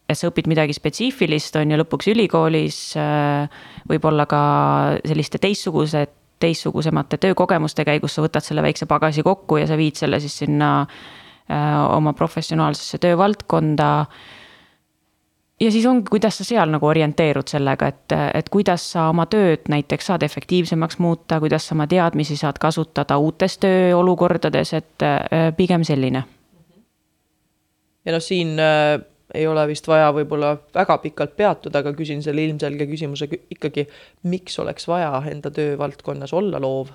et 0.09 0.21
sa 0.21 0.29
õpid 0.31 0.49
midagi 0.51 0.77
spetsiifilist, 0.77 1.57
on 1.61 1.73
ju, 1.73 1.81
lõpuks 1.81 2.11
ülikoolis, 2.13 2.79
äh, 3.01 3.67
võib-olla 3.91 4.29
ka 4.31 4.45
selliste 5.05 5.41
teistsuguse, 5.43 6.07
teistsugusemate 6.45 7.21
töökogemuste 7.23 7.87
käigus 7.87 8.17
sa 8.17 8.25
võtad 8.25 8.45
selle 8.45 8.65
väikse 8.65 8.89
pagasi 8.91 9.23
kokku 9.25 9.61
ja 9.61 9.69
sa 9.71 9.79
viid 9.81 9.97
selle 9.97 10.19
siis 10.21 10.43
sinna 10.43 10.71
äh, 10.83 11.24
oma 11.49 12.13
professionaalsesse 12.17 12.99
töövaldkonda 12.99 13.89
ja 15.61 15.71
siis 15.71 15.87
ongi, 15.87 16.07
kuidas 16.11 16.39
sa 16.39 16.45
seal 16.47 16.71
nagu 16.73 16.87
orienteerud 16.87 17.49
sellega, 17.51 17.89
et, 17.93 18.15
et 18.35 18.49
kuidas 18.53 18.85
sa 18.95 19.09
oma 19.13 19.27
tööd 19.31 19.69
näiteks 19.71 20.11
saad 20.11 20.25
efektiivsemaks 20.27 20.99
muuta, 21.03 21.39
kuidas 21.43 21.69
sa 21.69 21.77
oma 21.77 21.87
teadmisi 21.91 22.37
saad 22.41 22.59
kasutada 22.63 23.19
uutes 23.23 23.59
tööolukordades, 23.63 24.75
et 24.81 25.07
äh, 25.07 25.51
pigem 25.57 25.85
selline. 25.87 26.25
ja 28.05 28.13
noh, 28.13 28.23
siin 28.23 28.59
äh, 28.61 28.99
ei 29.35 29.47
ole 29.47 29.67
vist 29.71 29.89
vaja 29.89 30.11
võib-olla 30.15 30.57
väga 30.75 30.99
pikalt 31.03 31.37
peatuda, 31.37 31.81
aga 31.81 31.95
küsin 31.97 32.23
selle 32.23 32.45
ilmselge 32.45 32.87
küsimuse 32.91 33.31
ikkagi, 33.51 33.87
miks 34.31 34.59
oleks 34.59 34.89
vaja 34.89 35.23
enda 35.31 35.51
töövaldkonnas 35.55 36.33
olla 36.33 36.61
loov? 36.61 36.93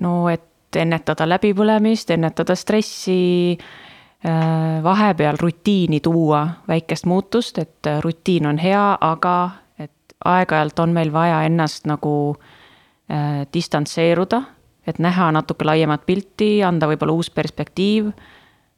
no 0.00 0.16
et 0.32 0.48
ennetada 0.76 1.26
läbipõlemist, 1.28 2.10
ennetada 2.10 2.56
stressi 2.56 3.56
äh, 3.56 4.82
vahepeal 4.82 5.38
rutiini 5.40 6.00
tuua 6.00 6.46
väikest 6.68 7.06
muutust, 7.06 7.58
et 7.58 7.90
rutiin 8.04 8.46
on 8.46 8.58
hea, 8.58 8.86
aga 9.00 9.36
et 9.78 10.16
aeg-ajalt 10.24 10.78
on 10.84 10.96
meil 10.96 11.12
vaja 11.12 11.42
ennast 11.48 11.86
nagu 11.90 12.14
äh, 12.34 13.44
distantseeruda, 13.54 14.42
et 14.86 14.98
näha 14.98 15.30
natuke 15.32 15.64
laiemat 15.64 16.06
pilti, 16.06 16.58
anda 16.64 16.88
võib-olla 16.90 17.16
uus 17.16 17.30
perspektiiv, 17.30 18.10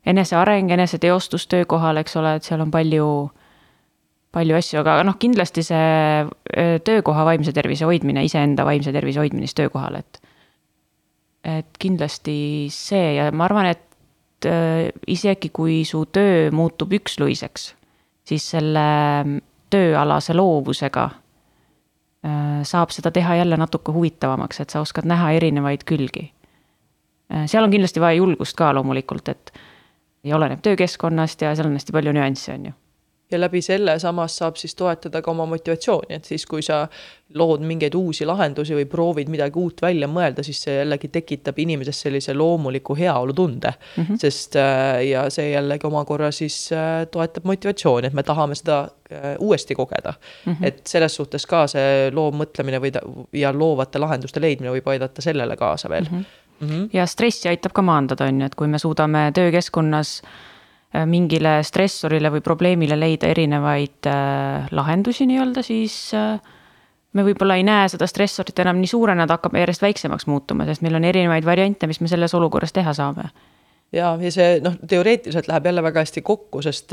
eneseareng, 0.06 0.70
eneseteostus 0.70 1.48
töökohal, 1.50 1.98
eks 1.98 2.16
ole, 2.16 2.36
et 2.38 2.46
seal 2.46 2.62
on 2.62 2.70
palju 2.70 3.08
palju 4.36 4.56
asju, 4.58 4.80
aga 4.82 5.00
noh, 5.06 5.16
kindlasti 5.20 5.64
see 5.64 6.78
töökoha 6.84 7.24
vaimse 7.30 7.54
tervise 7.56 7.86
hoidmine, 7.88 8.24
iseenda 8.26 8.66
vaimse 8.68 8.92
tervise 8.92 9.22
hoidmine 9.22 9.48
siis 9.48 9.56
töökohal, 9.62 10.00
et. 10.02 10.20
Et 11.44 11.78
kindlasti 11.78 12.68
see 12.72 13.14
ja 13.16 13.28
ma 13.32 13.46
arvan, 13.46 13.70
et 13.72 14.48
äh, 14.48 14.88
isegi 15.06 15.50
kui 15.54 15.82
su 15.88 16.04
töö 16.12 16.50
muutub 16.54 16.94
üksluiseks, 16.96 17.68
siis 18.26 18.48
selle 18.54 18.86
tööalase 19.70 20.34
loovusega 20.36 21.04
äh, 21.10 22.62
saab 22.66 22.94
seda 22.94 23.12
teha 23.14 23.40
jälle 23.42 23.58
natuke 23.60 23.94
huvitavamaks, 23.94 24.60
et 24.62 24.74
sa 24.74 24.82
oskad 24.84 25.08
näha 25.08 25.32
erinevaid 25.38 25.86
külgi. 25.88 26.30
Äh, 27.32 27.46
seal 27.50 27.66
on 27.66 27.74
kindlasti 27.74 28.02
vaja 28.02 28.20
julgust 28.20 28.56
ka 28.58 28.72
loomulikult, 28.74 29.28
et 29.28 29.54
ja 30.26 30.36
oleneb 30.36 30.62
töökeskkonnast 30.62 31.46
ja 31.46 31.54
seal 31.54 31.70
on 31.70 31.78
hästi 31.78 31.94
palju 31.94 32.16
nüansse, 32.16 32.54
on 32.54 32.70
ju 32.70 32.80
ja 33.30 33.40
läbi 33.40 33.60
selle 33.62 33.98
samas 33.98 34.36
saab 34.38 34.56
siis 34.56 34.74
toetada 34.78 35.22
ka 35.22 35.30
oma 35.30 35.46
motivatsiooni, 35.50 36.14
et 36.14 36.28
siis, 36.28 36.44
kui 36.46 36.62
sa 36.62 36.84
lood 37.34 37.64
mingeid 37.66 37.94
uusi 37.98 38.26
lahendusi 38.26 38.76
või 38.76 38.86
proovid 38.86 39.30
midagi 39.32 39.58
uut 39.58 39.82
välja 39.82 40.06
mõelda, 40.10 40.44
siis 40.46 40.60
see 40.62 40.76
jällegi 40.76 41.10
tekitab 41.12 41.58
inimeses 41.58 42.04
sellise 42.06 42.34
loomuliku 42.34 42.94
heaolutunde 42.94 43.72
mm. 43.74 44.04
-hmm. 44.04 44.20
sest 44.22 44.56
äh, 44.62 45.02
ja 45.08 45.26
see 45.30 45.50
jällegi 45.50 45.86
omakorra 45.86 46.30
siis 46.30 46.70
äh, 46.72 47.06
toetab 47.10 47.44
motivatsiooni, 47.44 48.06
et 48.06 48.14
me 48.14 48.22
tahame 48.22 48.54
seda 48.54 48.80
äh, 49.10 49.34
uuesti 49.38 49.74
kogeda 49.74 50.14
mm. 50.14 50.52
-hmm. 50.52 50.66
et 50.66 50.86
selles 50.86 51.14
suhtes 51.14 51.46
ka 51.46 51.66
see 51.66 52.10
loov 52.14 52.34
mõtlemine 52.34 52.80
või 52.80 52.92
ja 53.32 53.52
loovate 53.52 53.98
lahenduste 53.98 54.40
leidmine 54.40 54.70
võib 54.70 54.88
aidata 54.88 55.22
sellele 55.22 55.56
kaasa 55.56 55.88
veel 55.88 56.06
mm. 56.10 56.18
-hmm. 56.18 56.44
Mm 56.60 56.68
-hmm. 56.68 56.88
ja 56.92 57.06
stressi 57.06 57.48
aitab 57.48 57.72
ka 57.72 57.82
maandada, 57.82 58.24
on 58.24 58.40
ju, 58.40 58.46
et 58.46 58.54
kui 58.54 58.66
me 58.66 58.78
suudame 58.78 59.30
töökeskkonnas 59.34 60.22
mingile 61.04 61.58
stressorile 61.66 62.30
või 62.32 62.44
probleemile 62.44 62.96
leida 62.98 63.28
erinevaid 63.32 64.08
äh, 64.10 64.70
lahendusi 64.72 65.26
nii-öelda, 65.28 65.64
siis 65.66 65.96
äh, 66.16 66.38
me 67.12 67.26
võib-olla 67.26 67.58
ei 67.58 67.66
näe 67.66 67.90
seda 67.92 68.08
stressorit 68.08 68.58
enam 68.64 68.80
nii 68.80 68.92
suurena, 68.92 69.26
ta 69.26 69.36
hakkab 69.36 69.58
järjest 69.58 69.84
väiksemaks 69.84 70.28
muutuma, 70.30 70.64
sest 70.68 70.84
meil 70.86 70.96
on 70.96 71.04
erinevaid 71.04 71.44
variante, 71.44 71.90
mis 71.90 72.00
me 72.00 72.08
selles 72.12 72.34
olukorras 72.38 72.72
teha 72.76 72.94
saame 72.96 73.28
ja, 73.92 74.10
ja 74.20 74.30
see 74.32 74.58
noh, 74.64 74.74
teoreetiliselt 74.88 75.48
läheb 75.50 75.66
jälle 75.68 75.82
väga 75.84 76.02
hästi 76.02 76.22
kokku, 76.26 76.62
sest, 76.64 76.92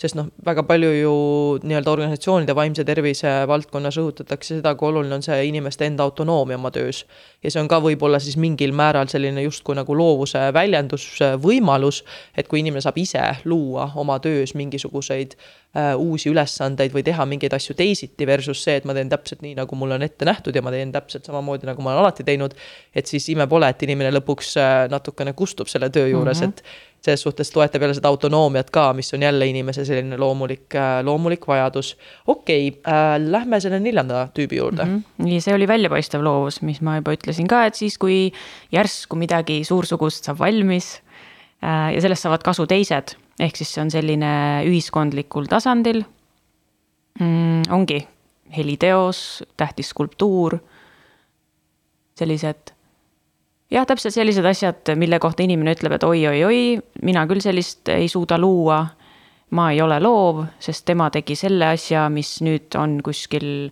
sest 0.00 0.18
noh, 0.18 0.28
väga 0.44 0.64
palju 0.68 0.90
ju 0.92 1.14
nii-öelda 1.62 1.92
organisatsioonide 1.92 2.56
vaimse 2.56 2.84
tervise 2.88 3.32
valdkonnas 3.48 3.98
rõhutatakse 4.00 4.58
seda, 4.58 4.74
kui 4.78 4.90
oluline 4.90 5.18
on 5.18 5.24
see 5.24 5.38
inimeste 5.48 5.88
enda 5.88 6.06
autonoomia 6.06 6.58
oma 6.60 6.72
töös. 6.74 7.04
ja 7.42 7.50
see 7.50 7.62
on 7.62 7.68
ka 7.70 7.80
võib-olla 7.82 8.20
siis 8.20 8.36
mingil 8.36 8.72
määral 8.76 9.08
selline 9.08 9.42
justkui 9.42 9.76
nagu 9.78 9.94
loovuse 9.94 10.48
väljendusvõimalus, 10.54 12.02
et 12.36 12.48
kui 12.48 12.60
inimene 12.60 12.82
saab 12.84 12.98
ise 12.98 13.24
luua 13.44 13.92
oma 13.96 14.18
töös 14.18 14.54
mingisuguseid 14.58 15.36
äh, 15.36 15.67
uusi 15.76 16.30
ülesandeid 16.32 16.94
või 16.94 17.04
teha 17.04 17.26
mingeid 17.28 17.52
asju 17.52 17.74
teisiti 17.76 18.26
versus 18.26 18.62
see, 18.64 18.78
et 18.80 18.86
ma 18.88 18.94
teen 18.96 19.10
täpselt 19.12 19.42
nii, 19.44 19.52
nagu 19.58 19.76
mulle 19.76 19.98
on 19.98 20.04
ette 20.06 20.24
nähtud 20.24 20.56
ja 20.56 20.62
ma 20.64 20.72
teen 20.72 20.92
täpselt 20.94 21.28
samamoodi, 21.28 21.68
nagu 21.68 21.84
ma 21.84 21.92
olen 21.92 22.06
alati 22.06 22.24
teinud. 22.24 22.54
et 22.94 23.06
siis 23.06 23.28
ime 23.28 23.46
pole, 23.46 23.68
et 23.68 23.82
inimene 23.84 24.10
lõpuks 24.16 24.54
äh, 24.56 24.76
natukene 24.90 25.34
kustub 25.36 25.68
selle 25.68 25.90
töö 25.92 26.08
juures 26.08 26.40
mm, 26.40 26.46
-hmm. 26.46 26.48
et 26.48 27.04
selles 27.04 27.22
suhtes 27.22 27.50
toetab 27.50 27.82
jälle 27.82 27.94
seda 27.94 28.08
autonoomiat 28.08 28.70
ka, 28.70 28.92
mis 28.96 29.12
on 29.14 29.22
jälle 29.22 29.46
inimese 29.46 29.84
selline 29.84 30.16
loomulik, 30.16 30.74
äh, 30.74 31.04
loomulik 31.04 31.46
vajadus. 31.48 31.96
okei 32.26 32.68
okay, 32.68 32.80
äh,, 32.94 33.30
lähme 33.30 33.60
selle 33.60 33.80
neljanda 33.80 34.28
tüübi 34.34 34.56
juurde 34.56 34.84
mm. 34.84 34.96
-hmm. 34.96 35.24
nii, 35.24 35.40
see 35.40 35.54
oli 35.54 35.68
väljapaistev 35.68 36.24
loovus, 36.24 36.62
mis 36.62 36.80
ma 36.80 36.96
juba 36.96 37.12
ütlesin 37.12 37.46
ka, 37.46 37.66
et 37.66 37.74
siis, 37.74 37.98
kui 37.98 38.32
järsku 38.72 39.16
midagi 39.16 39.64
suursugust 39.64 40.24
saab 40.24 40.38
valmis 40.38 41.02
äh, 41.62 41.94
ja 41.94 42.00
sellest 42.00 42.22
saavad 42.22 42.42
kasu 42.42 42.66
teised 42.66 43.18
ehk 43.38 43.58
siis 43.58 43.74
see 43.74 43.82
on 43.84 43.90
selline 43.94 44.30
ühiskondlikul 44.66 45.46
tasandil 45.50 46.02
mm,. 47.20 47.68
ongi 47.74 48.02
heliteos, 48.56 49.44
tähtis 49.60 49.90
skulptuur, 49.92 50.56
sellised 52.18 52.72
jah, 53.70 53.86
täpselt 53.86 54.16
sellised 54.16 54.46
asjad, 54.48 54.94
mille 54.96 55.18
kohta 55.22 55.44
inimene 55.44 55.74
ütleb, 55.76 55.98
et 55.98 56.06
oi-oi-oi, 56.06 56.62
mina 57.04 57.26
küll 57.28 57.44
sellist 57.44 57.90
ei 57.92 58.08
suuda 58.08 58.40
luua. 58.40 58.86
ma 59.48 59.70
ei 59.72 59.78
ole 59.80 59.96
loov, 60.04 60.42
sest 60.60 60.84
tema 60.84 61.06
tegi 61.08 61.32
selle 61.32 61.70
asja, 61.72 62.02
mis 62.12 62.34
nüüd 62.44 62.74
on 62.76 62.98
kuskil, 63.00 63.70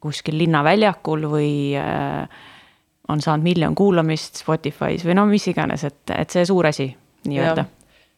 kuskil 0.00 0.38
linnaväljakul 0.40 1.26
või 1.28 1.76
äh, 1.76 2.24
on 3.12 3.20
saanud 3.20 3.44
miljon 3.44 3.74
kuulamist 3.76 4.40
Spotify's 4.40 5.04
või 5.04 5.18
no 5.18 5.26
mis 5.28 5.44
iganes, 5.52 5.84
et, 5.84 6.08
et 6.16 6.32
see 6.32 6.46
suur 6.48 6.70
asi 6.70 6.88
nii-öelda 7.28 7.66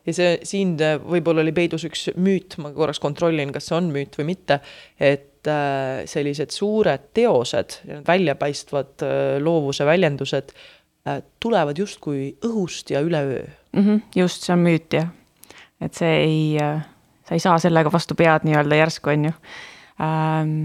ja 0.06 0.14
see 0.14 0.36
siin 0.46 0.76
äh, 0.82 0.96
võib-olla 1.02 1.42
oli 1.44 1.54
peidus 1.56 1.86
üks 1.88 2.08
müüt, 2.18 2.58
ma 2.62 2.72
korraks 2.74 3.02
kontrollin, 3.02 3.52
kas 3.54 3.68
see 3.70 3.78
on 3.78 3.90
müüt 3.94 4.16
või 4.18 4.30
mitte, 4.30 4.60
et 5.02 5.50
äh, 5.50 6.06
sellised 6.08 6.54
suured 6.54 7.10
teosed, 7.16 7.80
väljapaistvad 8.06 9.06
äh, 9.06 9.28
loovuse 9.42 9.86
väljendused 9.88 10.56
tulevad 11.38 11.78
justkui 11.78 12.32
õhust 12.42 12.88
ja 12.90 12.98
üleöö 12.98 13.44
mm. 13.44 13.82
-hmm, 13.82 14.00
just, 14.18 14.42
see 14.42 14.54
on 14.56 14.64
müüt 14.64 14.96
jah. 14.96 15.12
et 15.80 15.94
see 15.94 16.16
ei, 16.18 16.40
sa 16.58 17.36
ei 17.36 17.42
saa 17.44 17.60
sellega 17.62 17.92
vastu 17.94 18.16
pead 18.18 18.42
nii-öelda 18.42 18.80
järsku, 18.80 19.12
on 19.12 19.28
ju 19.28 19.32
ähm, 20.02 20.56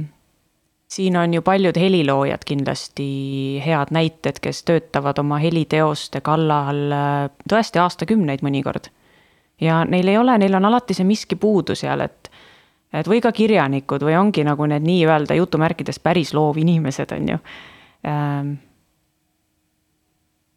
siin 0.89 1.17
on 1.21 1.35
ju 1.37 1.43
paljud 1.45 1.77
heliloojad 1.77 2.41
kindlasti 2.41 3.61
head 3.61 3.93
näited, 3.93 4.41
kes 4.41 4.63
töötavad 4.65 5.21
oma 5.21 5.37
heliteoste 5.37 6.23
kallal 6.25 6.81
tõesti 7.45 7.83
aastakümneid 7.83 8.41
mõnikord 8.41 8.89
ja 9.61 9.83
neil 9.85 10.07
ei 10.07 10.17
ole, 10.17 10.37
neil 10.37 10.55
on 10.57 10.65
alati 10.65 10.97
see 10.97 11.07
miski 11.07 11.35
puudu 11.35 11.75
seal, 11.75 12.01
et 12.07 12.31
et 12.93 13.07
või 13.07 13.21
ka 13.23 13.31
kirjanikud 13.31 14.03
või 14.03 14.17
ongi 14.19 14.43
nagu 14.43 14.65
need 14.67 14.83
nii-öelda 14.83 15.37
jutumärkides 15.37 16.01
päris 16.03 16.33
loovinimesed, 16.35 17.13
on 17.15 17.29
ju. 17.29 17.37
Ähm, 18.07 18.49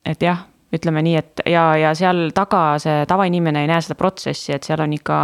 et 0.04 0.22
jah, 0.22 0.40
ütleme 0.74 1.02
nii, 1.06 1.14
et 1.20 1.42
ja, 1.46 1.62
ja 1.78 1.92
seal 1.94 2.32
taga 2.34 2.78
see 2.82 3.04
tavainimene 3.06 3.62
ei 3.62 3.70
näe 3.70 3.84
seda 3.84 3.94
protsessi, 3.98 4.52
et 4.56 4.66
seal 4.66 4.82
on 4.82 4.96
ikka 4.96 5.18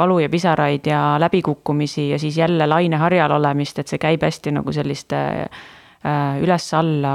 valu 0.00 0.18
ja 0.24 0.30
pisaraid 0.32 0.90
ja 0.90 1.02
läbikukkumisi 1.22 2.08
ja 2.10 2.18
siis 2.18 2.36
jälle 2.38 2.66
laineharjal 2.66 3.36
olemist, 3.38 3.78
et 3.78 3.88
see 3.88 4.02
käib 4.02 4.26
hästi 4.26 4.56
nagu 4.58 4.74
selliste 4.74 5.20
äh, 5.46 6.42
üles-alla 6.42 7.14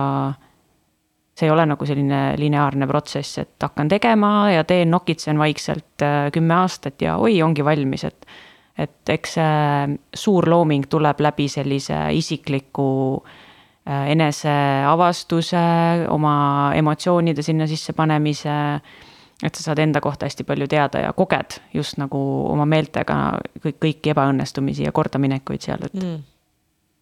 see 1.34 1.48
ei 1.50 1.54
ole 1.54 1.66
nagu 1.66 1.86
selline 1.86 2.22
lineaarne 2.38 2.88
protsess, 2.88 3.40
et 3.42 3.66
hakkan 3.66 3.90
tegema 3.90 4.52
ja 4.54 4.64
teen, 4.68 4.92
nokitsen 4.94 5.40
vaikselt 5.42 6.06
äh, 6.06 6.28
kümme 6.34 6.56
aastat 6.62 7.02
ja 7.02 7.18
oi, 7.18 7.42
ongi 7.42 7.66
valmis, 7.66 8.06
et. 8.10 8.28
et 8.78 9.10
eks 9.10 9.36
see 9.38 9.98
suur 10.18 10.48
looming 10.50 10.88
tuleb 10.90 11.20
läbi 11.22 11.46
sellise 11.50 11.98
isikliku 12.18 12.88
äh, 13.22 14.12
eneseavastuse, 14.14 15.64
oma 16.10 16.36
emotsioonide 16.76 17.46
sinna 17.46 17.68
sisse 17.68 17.94
panemise. 17.94 18.60
et 19.44 19.56
sa 19.56 19.64
saad 19.64 19.80
enda 19.80 20.02
kohta 20.02 20.26
hästi 20.26 20.44
palju 20.48 20.68
teada 20.68 21.00
ja 21.04 21.14
koged 21.14 21.58
just 21.74 21.98
nagu 21.98 22.20
oma 22.50 22.66
meeltega 22.66 23.40
kõik, 23.60 23.82
kõiki 23.82 24.14
ebaõnnestumisi 24.14 24.86
ja 24.86 24.92
kordaminekuid 24.92 25.62
seal, 25.62 25.82
et 25.84 25.98
mm 25.98 26.33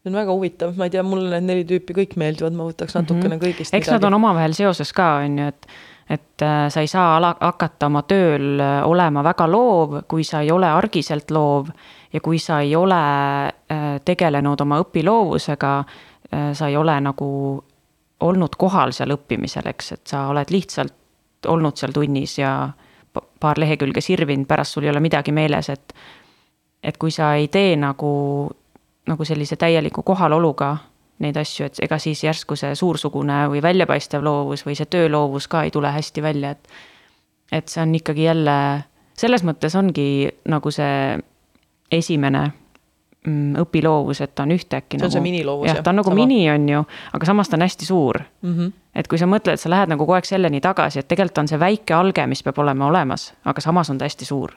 see 0.01 0.09
on 0.09 0.17
väga 0.17 0.33
huvitav, 0.33 0.75
ma 0.77 0.87
ei 0.87 0.93
tea, 0.93 1.03
mulle 1.05 1.29
need 1.35 1.47
neli 1.47 1.63
tüüpi 1.69 1.95
kõik 2.01 2.17
meeldivad, 2.17 2.55
ma 2.57 2.65
võtaks 2.69 2.97
natukene 2.97 3.35
mm 3.35 3.39
-hmm. 3.39 3.45
kõigist. 3.45 3.73
eks 3.73 3.87
midagi. 3.87 3.93
nad 3.93 4.03
on 4.09 4.13
omavahel 4.17 4.53
seoses 4.57 4.93
ka, 4.93 5.09
on 5.25 5.37
ju, 5.39 5.47
et, 5.47 5.67
et 6.09 6.41
äh, 6.41 6.69
sa 6.69 6.81
ei 6.81 6.87
saa 6.87 7.17
ala, 7.17 7.35
hakata 7.39 7.85
oma 7.85 8.01
tööl 8.01 8.59
äh, 8.59 8.87
olema 8.87 9.23
väga 9.23 9.47
loov, 9.47 10.01
kui 10.07 10.23
sa 10.23 10.41
ei 10.41 10.51
ole 10.51 10.67
argiselt 10.67 11.31
loov. 11.31 11.69
ja 12.13 12.19
kui 12.19 12.39
sa 12.39 12.59
ei 12.59 12.75
ole 12.75 13.01
äh, 13.47 14.01
tegelenud 14.05 14.61
oma 14.61 14.79
õpiloovusega, 14.81 15.83
sa 16.53 16.67
ei 16.67 16.77
ole 16.77 16.93
nagu 17.01 17.63
olnud 18.19 18.55
kohal 18.57 18.91
seal 18.91 19.11
õppimisel, 19.11 19.67
eks, 19.67 19.91
et 19.91 20.07
sa 20.07 20.27
oled 20.27 20.51
lihtsalt 20.51 20.93
olnud 21.47 21.75
seal 21.77 21.91
tunnis 21.91 22.37
ja 22.37 22.69
paar 23.39 23.59
lehekülge 23.59 24.01
sirvinud, 24.01 24.47
pärast 24.47 24.71
sul 24.71 24.83
ei 24.83 24.89
ole 24.89 24.99
midagi 24.99 25.31
meeles, 25.31 25.69
et 25.69 25.93
et 26.83 26.97
kui 26.97 27.11
sa 27.11 27.33
ei 27.35 27.47
tee 27.47 27.75
nagu 27.75 28.49
nagu 29.07 29.25
sellise 29.25 29.55
täieliku 29.55 30.03
kohaloluga 30.03 30.77
neid 31.21 31.37
asju, 31.37 31.65
et 31.65 31.81
ega 31.85 31.97
siis 32.01 32.23
järsku 32.23 32.55
see 32.57 32.75
suursugune 32.77 33.43
või 33.51 33.61
väljapaistev 33.63 34.23
loovus 34.25 34.65
või 34.65 34.77
see 34.77 34.89
tööloovus 34.89 35.47
ka 35.51 35.65
ei 35.67 35.73
tule 35.73 35.91
hästi 35.93 36.23
välja, 36.23 36.55
et. 36.55 36.67
et 37.51 37.67
see 37.67 37.81
on 37.83 37.95
ikkagi 37.95 38.23
jälle, 38.23 38.55
selles 39.17 39.43
mõttes 39.43 39.75
ongi 39.77 40.29
nagu 40.49 40.71
see 40.71 41.19
esimene 41.91 42.45
mm, 43.27 43.59
õpiloovus, 43.61 44.23
et 44.23 44.33
ta 44.35 44.45
on 44.47 44.55
ühtäkki 44.55 44.97
see 44.97 45.03
on 45.03 45.07
nagu, 45.07 45.17
see 45.17 45.25
miniloovus 45.25 45.69
jah, 45.69 45.81
ta 45.83 45.93
on 45.93 46.01
nagu 46.01 46.09
Sama. 46.09 46.21
mini, 46.23 46.41
on 46.51 46.69
ju, 46.69 46.83
aga 47.17 47.29
samas 47.29 47.51
ta 47.51 47.59
on 47.59 47.67
hästi 47.67 47.85
suur 47.85 48.21
mm. 48.23 48.57
-hmm. 48.57 48.73
et 48.95 49.07
kui 49.07 49.21
sa 49.21 49.29
mõtled, 49.29 49.61
sa 49.61 49.69
lähed 49.69 49.93
nagu 49.93 50.05
kogu 50.05 50.17
aeg 50.17 50.25
selleni 50.25 50.61
tagasi, 50.61 50.99
et 50.99 51.07
tegelikult 51.07 51.43
on 51.43 51.51
see 51.51 51.59
väike 51.59 51.93
alge, 51.93 52.27
mis 52.27 52.43
peab 52.43 52.59
olema 52.59 52.87
olemas, 52.87 53.33
aga 53.45 53.61
samas 53.61 53.89
on 53.89 53.97
ta 53.97 54.05
hästi 54.05 54.25
suur. 54.25 54.55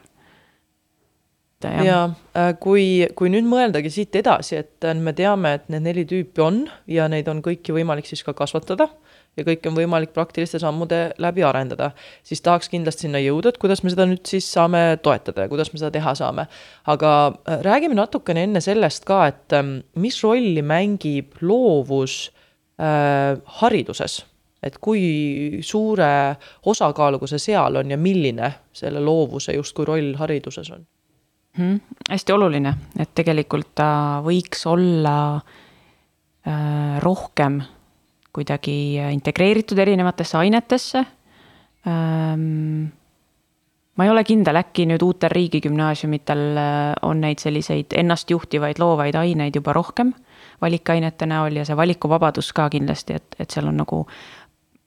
Ja 1.63 2.01
äh, 2.35 2.53
kui, 2.59 3.07
kui 3.15 3.31
nüüd 3.31 3.47
mõeldagi 3.47 3.91
siit 3.93 4.15
edasi, 4.19 4.59
et 4.59 4.85
äh, 4.85 4.95
me 4.97 5.13
teame, 5.15 5.55
et 5.59 5.69
need 5.71 5.85
neli 5.87 6.05
tüüpi 6.09 6.43
on 6.43 6.65
ja 6.91 7.07
neid 7.11 7.29
on 7.31 7.41
kõiki 7.45 7.75
võimalik 7.75 8.07
siis 8.09 8.23
ka 8.25 8.35
kasvatada 8.37 8.89
ja 9.35 9.43
kõike 9.47 9.69
on 9.69 9.77
võimalik 9.77 10.13
praktiliste 10.15 10.59
sammude 10.61 10.99
läbi 11.21 11.43
arendada, 11.47 11.91
siis 12.23 12.43
tahaks 12.43 12.69
kindlasti 12.71 13.07
sinna 13.07 13.19
jõuda, 13.23 13.51
et 13.51 13.59
kuidas 13.61 13.83
me 13.83 13.91
seda 13.91 14.07
nüüd 14.07 14.23
siis 14.27 14.47
saame 14.51 14.83
toetada 15.03 15.45
ja 15.45 15.51
kuidas 15.51 15.71
me 15.73 15.81
seda 15.81 15.91
teha 15.95 16.15
saame. 16.15 16.47
aga 16.85 17.11
äh, 17.31 17.59
räägime 17.65 17.97
natukene 17.97 18.45
enne 18.47 18.61
sellest 18.63 19.05
ka, 19.07 19.25
et 19.31 19.57
ähm, 19.57 19.77
mis 19.95 20.21
rolli 20.23 20.63
mängib 20.63 21.39
loovus 21.41 22.31
äh, 22.79 23.35
hariduses 23.61 24.23
et 24.65 24.79
kui 24.81 25.61
suure 25.61 26.35
osakaaluga 26.65 27.27
see 27.29 27.43
seal 27.51 27.75
on 27.77 27.91
ja 27.91 27.97
milline 28.01 28.51
selle 28.73 29.03
loovuse 29.03 29.53
justkui 29.53 29.85
roll 29.85 30.15
hariduses 30.17 30.71
on? 30.73 30.85
Mm,. 31.57 31.79
hästi 32.09 32.33
oluline, 32.33 32.73
et 32.99 33.13
tegelikult 33.15 33.73
ta 33.75 33.89
võiks 34.25 34.65
olla 34.69 35.15
äh, 35.35 36.99
rohkem 37.03 37.61
kuidagi 38.35 38.99
integreeritud 39.15 39.79
erinevatesse 39.79 40.37
ainetesse 40.37 41.05
ähm,. 41.87 42.85
ma 43.95 44.03
ei 44.03 44.11
ole 44.11 44.23
kindel, 44.27 44.59
äkki 44.59 44.85
nüüd 44.89 45.03
uutel 45.05 45.31
riigigümnaasiumitel 45.31 46.45
äh, 46.59 46.93
on 47.07 47.21
neid 47.23 47.39
selliseid 47.43 47.95
ennastjuhtivaid 47.95 48.79
loovaid 48.79 49.15
aineid 49.15 49.55
juba 49.55 49.73
rohkem 49.73 50.13
valikainete 50.61 51.27
näol 51.27 51.59
ja 51.59 51.65
see 51.67 51.77
valikuvabadus 51.77 52.51
ka 52.55 52.69
kindlasti, 52.71 53.19
et, 53.19 53.35
et 53.39 53.51
seal 53.51 53.67
on 53.71 53.79
nagu 53.83 54.05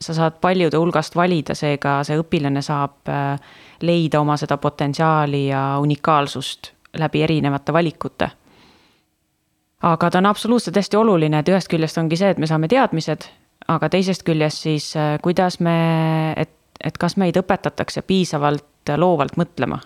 sa 0.01 0.15
saad 0.15 0.39
paljude 0.41 0.79
hulgast 0.79 1.17
valida, 1.19 1.57
seega 1.59 1.99
see 2.07 2.19
õpilane 2.21 2.63
saab 2.65 3.11
äh, 3.11 3.57
leida 3.83 4.21
oma 4.21 4.37
seda 4.37 4.57
potentsiaali 4.57 5.47
ja 5.49 5.79
unikaalsust 5.81 6.73
läbi 6.99 7.23
erinevate 7.23 7.73
valikute. 7.73 8.31
aga 9.83 10.11
ta 10.11 10.19
on 10.19 10.27
absoluutselt 10.27 10.77
hästi 10.77 10.97
oluline, 10.97 11.39
et 11.39 11.49
ühest 11.49 11.69
küljest 11.71 11.99
ongi 11.99 12.17
see, 12.17 12.31
et 12.31 12.39
me 12.39 12.47
saame 12.47 12.69
teadmised, 12.69 13.29
aga 13.69 13.89
teisest 13.89 14.25
küljest 14.27 14.65
siis 14.67 14.97
äh, 14.97 15.19
kuidas 15.23 15.61
me, 15.61 16.33
et, 16.37 16.55
et 16.85 16.99
kas 16.99 17.17
meid 17.17 17.37
õpetatakse 17.37 18.03
piisavalt 18.03 18.95
loovalt 18.97 19.37
mõtlema. 19.37 19.79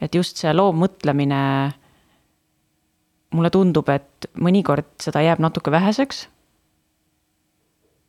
et 0.00 0.14
just 0.14 0.36
see 0.36 0.52
loov 0.52 0.76
mõtlemine, 0.76 1.72
mulle 3.34 3.50
tundub, 3.50 3.88
et 3.88 4.30
mõnikord 4.38 4.92
seda 5.00 5.22
jääb 5.24 5.40
natuke 5.40 5.70
väheseks 5.70 6.26
Äh, 6.26 6.35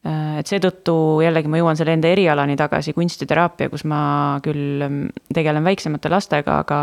et 0.07 0.47
seetõttu 0.47 0.93
jällegi 1.25 1.49
ma 1.51 1.59
jõuan 1.59 1.77
selle 1.79 1.95
enda 1.97 2.09
erialani 2.13 2.55
tagasi, 2.59 2.93
kunstiteraapia, 2.95 3.71
kus 3.71 3.83
ma 3.89 3.99
küll 4.45 4.83
mm, 4.85 5.27
tegelen 5.35 5.65
väiksemate 5.65 6.11
lastega, 6.11 6.59
aga 6.63 6.81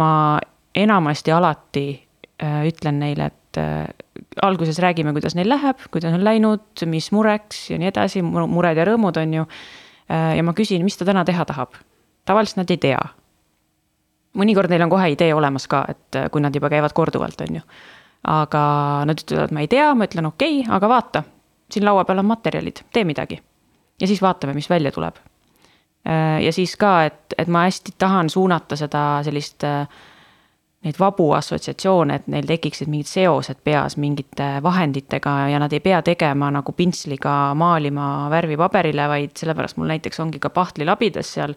ma 0.00 0.10
enamasti 0.78 1.34
alati 1.34 1.86
äh, 1.92 2.62
ütlen 2.70 3.00
neile, 3.02 3.28
et 3.32 3.60
äh, 3.60 3.88
alguses 4.42 4.78
räägime, 4.82 5.12
kuidas 5.16 5.36
neil 5.36 5.50
läheb, 5.52 5.82
kuidas 5.92 6.14
on 6.14 6.24
läinud, 6.24 6.84
mis 6.88 7.10
mureks 7.12 7.66
ja 7.72 7.80
nii 7.80 7.90
edasi, 7.90 8.22
mured 8.22 8.80
ja 8.80 8.86
rõõmud 8.88 9.18
on 9.20 9.40
ju. 9.40 9.48
ja 10.12 10.42
ma 10.44 10.52
küsin, 10.52 10.82
mis 10.84 10.98
ta 10.98 11.06
täna 11.08 11.24
teha 11.24 11.44
tahab. 11.48 11.76
tavaliselt 12.28 12.62
nad 12.62 12.70
ei 12.70 12.76
tea. 12.76 13.00
mõnikord 14.36 14.70
neil 14.70 14.82
on 14.82 14.90
kohe 14.90 15.10
idee 15.12 15.34
olemas 15.34 15.66
ka, 15.68 15.84
et 15.88 16.18
kui 16.32 16.40
nad 16.40 16.54
juba 16.54 16.68
käivad 16.68 16.92
korduvalt, 16.92 17.40
on 17.40 17.60
ju. 17.60 17.62
aga 18.28 18.64
nad 19.06 19.20
ütlevad, 19.20 19.52
ma 19.52 19.60
ei 19.60 19.68
tea, 19.68 19.94
ma 19.94 20.08
ütlen 20.08 20.26
okei 20.26 20.60
okay,, 20.60 20.74
aga 20.76 20.88
vaata 20.88 21.24
siin 21.72 21.84
laua 21.86 22.04
peal 22.08 22.22
on 22.22 22.30
materjalid, 22.30 22.84
tee 22.92 23.04
midagi. 23.08 23.40
ja 24.00 24.06
siis 24.06 24.22
vaatame, 24.22 24.54
mis 24.54 24.70
välja 24.70 24.92
tuleb. 24.92 25.16
Äh, 26.08 26.42
ja 26.42 26.52
siis 26.52 26.76
ka, 26.76 27.04
et, 27.04 27.34
et 27.38 27.48
ma 27.48 27.66
hästi 27.68 27.94
tahan 27.98 28.30
suunata 28.30 28.76
seda 28.76 29.04
sellist, 29.22 29.64
äh, 29.64 29.86
neid 30.82 30.98
vabu 30.98 31.28
assotsiatsioone, 31.36 32.14
et 32.14 32.26
neil 32.32 32.46
tekiksid 32.48 32.90
mingid 32.90 33.06
seosed 33.06 33.60
peas 33.64 33.96
mingite 33.96 34.48
vahenditega 34.62 35.36
ja 35.52 35.60
nad 35.62 35.72
ei 35.72 35.80
pea 35.80 36.00
tegema 36.02 36.50
nagu 36.50 36.72
pintsliga 36.74 37.54
maalima 37.54 38.26
värvi 38.30 38.58
paberile, 38.58 39.06
vaid 39.08 39.36
sellepärast 39.38 39.78
mul 39.78 39.92
näiteks 39.94 40.20
ongi 40.20 40.42
ka 40.42 40.50
pahtlilabides 40.50 41.36
seal. 41.38 41.54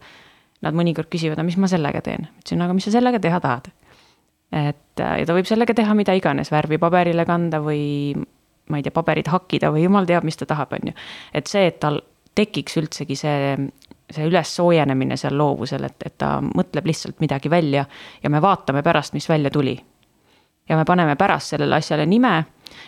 Nad 0.62 0.78
mõnikord 0.78 1.10
küsivad, 1.12 1.36
aga 1.36 1.46
mis 1.46 1.58
ma 1.62 1.68
sellega 1.68 2.00
teen, 2.02 2.30
ütlesin, 2.40 2.62
aga 2.64 2.74
mis 2.74 2.86
sa 2.88 2.94
sellega 2.94 3.20
teha 3.22 3.42
tahad 3.44 3.68
et 4.56 5.02
äh, 5.02 5.20
ja 5.20 5.26
ta 5.28 5.36
võib 5.36 5.48
sellega 5.50 5.76
teha 5.76 5.96
mida 5.98 6.16
iganes, 6.16 6.52
värvi 6.54 6.80
paberile 6.82 7.26
kanda 7.28 7.60
või 7.64 8.14
ma 8.70 8.80
ei 8.80 8.86
tea, 8.86 8.94
paberit 8.94 9.30
hakkida 9.30 9.72
või 9.74 9.86
jumal 9.86 10.08
teab, 10.10 10.26
mis 10.26 10.38
ta 10.38 10.48
tahab, 10.50 10.74
on 10.74 10.92
ju. 10.92 10.94
et 11.34 11.48
see, 11.48 11.66
et 11.70 11.80
tal 11.80 12.02
tekiks 12.36 12.78
üldsegi 12.82 13.16
see, 13.16 13.56
see 14.12 14.28
ülessoojenemine 14.28 15.18
seal 15.18 15.38
loovusel, 15.38 15.86
et, 15.88 15.98
et 16.06 16.18
ta 16.18 16.38
mõtleb 16.46 16.90
lihtsalt 16.92 17.22
midagi 17.24 17.50
välja 17.50 17.86
ja 18.24 18.32
me 18.32 18.42
vaatame 18.42 18.84
pärast, 18.84 19.14
mis 19.14 19.30
välja 19.30 19.50
tuli. 19.50 19.78
ja 20.70 20.78
me 20.78 20.86
paneme 20.86 21.16
pärast 21.16 21.54
sellele 21.54 21.76
asjale 21.76 22.06
nime, 22.06 22.44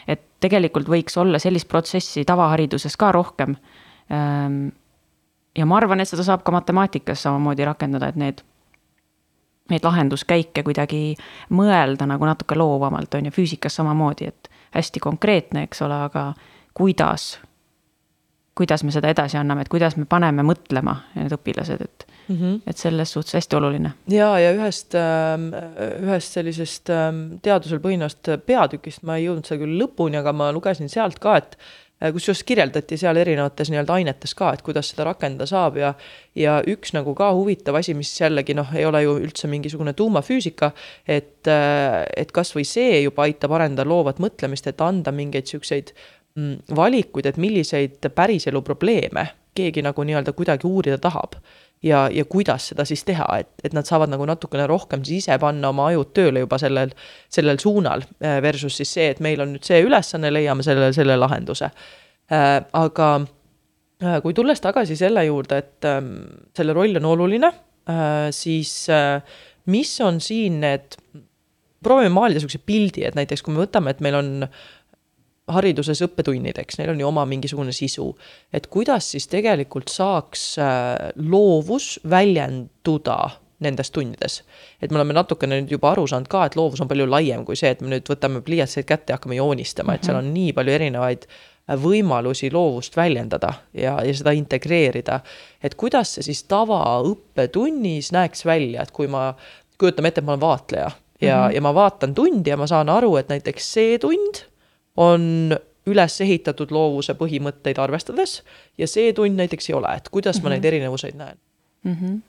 et 0.07 0.21
tegelikult 0.39 0.89
võiks 0.89 1.17
olla 1.17 1.39
sellist 1.39 1.67
protsessi 1.69 2.25
tavahariduses 2.25 2.97
ka 2.97 3.11
rohkem. 3.11 3.55
Ehm, 4.09 4.67
ja 5.57 5.65
ma 5.65 5.77
arvan, 5.77 6.01
et 6.01 6.09
seda 6.09 6.25
saab 6.25 6.43
ka 6.43 6.51
matemaatikas 6.51 7.21
samamoodi 7.21 7.65
rakendada, 7.65 8.09
et 8.09 8.15
need 8.15 8.41
neid 9.71 9.83
lahenduskäike 9.83 10.63
kuidagi 10.63 11.17
mõelda 11.51 12.07
nagu 12.07 12.27
natuke 12.27 12.55
loovamalt, 12.55 13.17
on 13.17 13.27
ju, 13.27 13.33
füüsikas 13.35 13.75
samamoodi, 13.79 14.29
et 14.31 14.49
hästi 14.75 14.99
konkreetne, 15.03 15.63
eks 15.67 15.81
ole, 15.85 15.99
aga 16.09 16.31
kuidas, 16.77 17.37
kuidas 18.57 18.83
me 18.83 18.93
seda 18.93 19.11
edasi 19.13 19.37
anname, 19.39 19.65
et 19.65 19.71
kuidas 19.71 19.97
me 19.97 20.05
paneme 20.09 20.45
mõtlema 20.45 20.95
need 21.15 21.33
õpilased, 21.37 21.81
et 21.83 22.07
mm, 22.27 22.35
-hmm. 22.35 22.59
et 22.67 22.77
selles 22.77 23.13
suhtes 23.13 23.33
hästi 23.39 23.55
oluline. 23.55 23.93
ja, 24.09 24.29
ja 24.39 24.53
ühest, 24.53 24.95
ähm, 24.95 25.49
ühest 26.03 26.37
sellisest 26.37 26.89
ähm, 26.89 27.25
teadusel 27.41 27.79
põhinevast 27.79 28.29
peatükist 28.45 29.03
ma 29.03 29.17
ei 29.17 29.27
jõudnud 29.27 29.45
seal 29.45 29.59
küll 29.63 29.81
lõpuni, 29.81 30.19
aga 30.19 30.33
ma 30.33 30.51
lugesin 30.51 30.89
sealt 30.89 31.19
ka, 31.19 31.37
et 31.37 31.57
kusjuures 32.13 32.43
kirjeldati 32.45 32.97
seal 32.99 33.17
erinevates 33.17 33.71
nii-öelda 33.73 33.95
ainetes 33.97 34.35
ka, 34.37 34.51
et 34.53 34.61
kuidas 34.65 34.91
seda 34.91 35.07
rakendada 35.07 35.47
saab 35.49 35.79
ja 35.81 35.93
ja 36.37 36.59
üks 36.69 36.93
nagu 36.93 37.15
ka 37.17 37.31
huvitav 37.33 37.79
asi, 37.79 37.95
mis 37.97 38.11
jällegi 38.19 38.53
noh, 38.57 38.69
ei 38.77 38.85
ole 38.85 39.01
ju 39.03 39.15
üldse 39.23 39.49
mingisugune 39.49 39.95
tuumafüüsika, 39.97 40.71
et, 41.07 41.47
äh, 41.49 42.03
et 42.17 42.31
kas 42.35 42.53
või 42.55 42.67
see 42.69 43.01
juba 43.01 43.25
aitab 43.25 43.57
arendada 43.57 43.89
loovat 43.89 44.21
mõtlemist, 44.21 44.69
et 44.69 44.81
anda 44.85 45.11
mingeid 45.11 45.49
niisuguseid 45.49 45.93
mm, 46.37 46.75
valikuid, 46.77 47.31
et 47.31 47.41
milliseid 47.41 48.11
päriselu 48.13 48.61
probleeme 48.61 49.29
keegi 49.57 49.81
nagu 49.81 50.05
nii-öelda 50.05 50.35
kuidagi 50.37 50.69
uurida 50.69 50.99
tahab 51.01 51.39
ja, 51.83 52.07
ja 52.13 52.25
kuidas 52.25 52.69
seda 52.71 52.85
siis 52.87 53.03
teha, 53.07 53.27
et, 53.41 53.49
et 53.63 53.75
nad 53.77 53.87
saavad 53.87 54.11
nagu 54.11 54.25
natukene 54.27 54.67
rohkem 54.69 55.03
siis 55.05 55.25
ise 55.25 55.37
panna 55.41 55.71
oma 55.73 55.89
ajud 55.91 56.13
tööle 56.17 56.43
juba 56.43 56.59
sellel, 56.61 56.93
sellel 57.33 57.59
suunal. 57.61 58.05
äh, 58.23 58.39
Versus 58.43 58.77
siis 58.79 58.93
see, 58.97 59.09
et 59.13 59.21
meil 59.23 59.41
on 59.43 59.55
nüüd 59.55 59.67
see 59.67 59.81
ülesanne, 59.85 60.31
leiame 60.33 60.65
selle, 60.65 60.91
selle 60.95 61.17
lahenduse 61.19 61.69
äh,. 61.69 62.63
aga 62.73 63.11
äh, 64.03 64.17
kui 64.23 64.33
tulles 64.37 64.61
tagasi 64.63 64.97
selle 64.99 65.25
juurde, 65.27 65.61
et 65.63 65.87
äh, 65.87 66.01
selle 66.57 66.77
roll 66.77 66.97
on 67.01 67.11
oluline 67.13 67.51
äh,, 67.51 68.29
siis 68.35 68.89
äh, 68.93 69.21
mis 69.71 69.93
on 70.01 70.21
siin 70.23 70.61
need, 70.63 70.97
proovime 71.83 72.11
maalida 72.13 72.39
niisuguse 72.39 72.63
pildi, 72.65 73.05
et 73.07 73.15
näiteks 73.17 73.43
kui 73.45 73.53
me 73.53 73.61
võtame, 73.61 73.93
et 73.93 74.01
meil 74.03 74.17
on 74.17 74.31
hariduses 75.47 76.01
õppetunnid, 76.05 76.59
eks, 76.59 76.79
neil 76.79 76.91
on 76.91 77.01
ju 77.01 77.07
oma 77.07 77.25
mingisugune 77.25 77.71
sisu. 77.75 78.09
et 78.53 78.67
kuidas 78.67 79.11
siis 79.11 79.27
tegelikult 79.27 79.89
saaks 79.89 80.57
äh, 80.59 81.11
loovus 81.15 81.99
väljenduda 82.09 83.17
nendes 83.59 83.91
tundides. 83.91 84.43
et 84.81 84.91
me 84.91 84.99
oleme 84.99 85.13
natukene 85.13 85.61
nüüd 85.61 85.71
juba 85.71 85.91
aru 85.91 86.07
saanud 86.07 86.27
ka, 86.27 86.45
et 86.45 86.55
loovus 86.55 86.81
on 86.81 86.87
palju 86.87 87.09
laiem 87.09 87.45
kui 87.45 87.55
see, 87.55 87.71
et 87.71 87.81
me 87.81 87.95
nüüd 87.95 88.09
võtame 88.09 88.41
pliiatseid 88.41 88.85
kätte 88.85 89.13
ja 89.13 89.17
hakkame 89.17 89.39
joonistama, 89.39 89.95
et 89.95 90.03
seal 90.03 90.19
on 90.19 90.33
nii 90.33 90.53
palju 90.57 90.75
erinevaid 90.75 91.25
äh, 91.25 91.39
võimalusi 91.75 92.51
loovust 92.53 92.95
väljendada 92.95 93.53
ja, 93.73 93.97
ja 94.03 94.13
seda 94.15 94.31
integreerida. 94.31 95.19
et 95.63 95.75
kuidas 95.75 96.15
see 96.15 96.23
siis 96.29 96.43
tavaõppetunnis 96.47 98.11
näeks 98.15 98.45
välja, 98.45 98.83
et 98.83 98.91
kui 98.91 99.07
ma, 99.07 99.33
kujutame 99.77 100.11
ette, 100.11 100.21
et 100.21 100.27
ma 100.27 100.35
olen 100.35 100.41
vaatleja 100.41 100.91
ja 101.21 101.37
mm, 101.37 101.47
-hmm. 101.47 101.55
ja 101.55 101.61
ma 101.61 101.73
vaatan 101.73 102.13
tundi 102.13 102.49
ja 102.49 102.57
ma 102.57 102.67
saan 102.67 102.89
aru, 102.89 103.15
et 103.17 103.29
näiteks 103.29 103.73
see 103.73 103.99
tund 103.99 104.43
on 104.97 105.55
üles 105.87 106.21
ehitatud 106.21 106.71
loovuse 106.75 107.15
põhimõtteid 107.17 107.79
arvestades 107.79 108.41
ja 108.77 108.87
see 108.89 109.13
tund 109.15 109.37
näiteks 109.39 109.69
ei 109.69 109.75
ole, 109.77 109.93
et 109.95 110.09
kuidas 110.09 110.37
mm 110.37 110.39
-hmm. 110.39 110.43
ma 110.43 110.49
neid 110.49 110.61
mhm. 110.61 110.67
erinevuseid 110.67 111.15
näen 111.15 111.37
mm? 111.83 111.95
-hmm. 112.01 112.21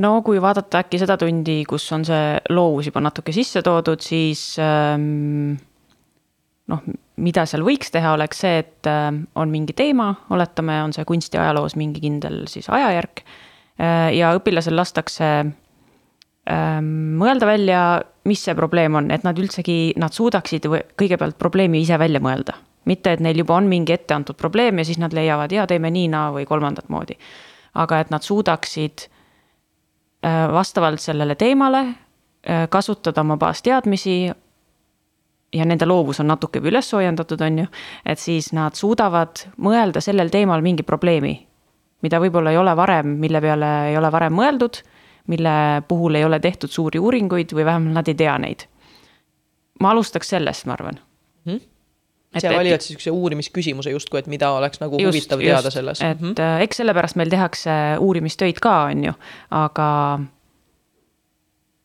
no 0.00 0.22
kui 0.22 0.42
vaadata 0.42 0.78
äkki 0.78 0.98
seda 0.98 1.16
tundi, 1.16 1.64
kus 1.68 1.92
on 1.92 2.04
see 2.04 2.38
loovus 2.48 2.86
juba 2.86 3.00
natuke 3.00 3.32
sisse 3.32 3.62
toodud, 3.62 4.00
siis 4.00 4.56
ähm, 4.58 5.56
noh, 6.66 6.82
mida 7.16 7.46
seal 7.46 7.62
võiks 7.62 7.90
teha, 7.90 8.12
oleks 8.12 8.38
see, 8.44 8.58
et 8.58 8.86
äh, 8.86 9.14
on 9.34 9.48
mingi 9.48 9.72
teema, 9.72 10.14
oletame, 10.30 10.82
on 10.82 10.92
see 10.92 11.04
kunstiajaloos 11.04 11.76
mingi 11.76 12.00
kindel 12.00 12.46
siis 12.46 12.68
ajajärk 12.68 13.24
äh, 13.24 14.14
ja 14.16 14.34
õpilasel 14.38 14.76
lastakse 14.76 15.24
ähm, 15.24 15.48
mõelda 16.50 17.46
välja, 17.46 17.80
mis 18.24 18.42
see 18.44 18.54
probleem 18.58 18.96
on, 18.98 19.10
et 19.14 19.24
nad 19.26 19.38
üldsegi, 19.38 19.92
nad 20.00 20.14
suudaksid 20.14 20.66
kõigepealt 20.98 21.38
probleemi 21.38 21.82
ise 21.84 21.98
välja 21.98 22.20
mõelda. 22.20 22.56
mitte, 22.84 23.12
et 23.12 23.20
neil 23.20 23.36
juba 23.36 23.54
on 23.54 23.68
mingi 23.68 23.92
ette 23.92 24.14
antud 24.14 24.36
probleem 24.40 24.78
ja 24.78 24.84
siis 24.84 24.98
nad 24.98 25.12
leiavad 25.12 25.52
ja 25.52 25.66
teeme 25.66 25.90
nii, 25.90 26.08
naa 26.08 26.30
või 26.32 26.46
kolmandat 26.46 26.88
moodi. 26.88 27.18
aga 27.74 28.00
et 28.00 28.10
nad 28.10 28.22
suudaksid 28.22 29.06
äh, 30.24 30.52
vastavalt 30.52 31.00
sellele 31.00 31.34
teemale 31.34 31.78
äh, 31.86 32.68
kasutada 32.68 33.20
oma 33.20 33.36
baasteadmisi 33.36 34.32
ja 35.52 35.64
nende 35.64 35.86
loovus 35.86 36.20
on 36.20 36.26
natuke 36.26 36.58
üles 36.58 36.90
soojendatud, 36.90 37.40
on 37.40 37.58
ju, 37.58 37.66
et 38.06 38.18
siis 38.18 38.52
nad 38.52 38.74
suudavad 38.74 39.46
mõelda 39.58 40.00
sellel 40.00 40.30
teemal 40.30 40.62
mingi 40.62 40.82
probleemi, 40.82 41.34
mida 42.02 42.20
võib-olla 42.20 42.50
ei 42.50 42.58
ole 42.58 42.76
varem, 42.76 43.16
mille 43.20 43.40
peale 43.40 43.70
ei 43.90 43.96
ole 43.96 44.12
varem 44.12 44.34
mõeldud, 44.34 44.82
mille 45.30 45.82
puhul 45.88 46.18
ei 46.18 46.24
ole 46.26 46.40
tehtud 46.40 46.70
suuri 46.70 46.98
uuringuid 46.98 47.54
või 47.56 47.64
vähemalt 47.64 48.00
nad 48.00 48.08
ei 48.10 48.18
tea 48.18 48.38
neid. 48.38 48.66
ma 49.80 49.94
alustaks 49.94 50.28
sellest, 50.28 50.66
ma 50.66 50.78
arvan 50.78 51.00
mm. 51.44 51.52
-hmm 51.52 51.66
sa 52.38 52.46
valivad 52.54 52.78
siis 52.78 52.92
niisuguse 52.94 53.10
uurimisküsimuse 53.10 53.90
justkui, 53.90 54.18
et 54.20 54.26
mida 54.30 54.52
oleks 54.54 54.78
nagu 54.80 54.98
just, 55.00 55.08
huvitav 55.08 55.40
teada 55.40 55.66
just, 55.66 55.74
selles. 55.74 56.00
et 56.00 56.20
mm 56.20 56.28
-hmm. 56.28 56.62
eks 56.62 56.76
sellepärast 56.76 57.16
meil 57.16 57.28
tehakse 57.28 57.70
uurimistöid 57.98 58.60
ka, 58.62 58.82
on 58.82 59.04
ju, 59.04 59.12
aga 59.50 59.88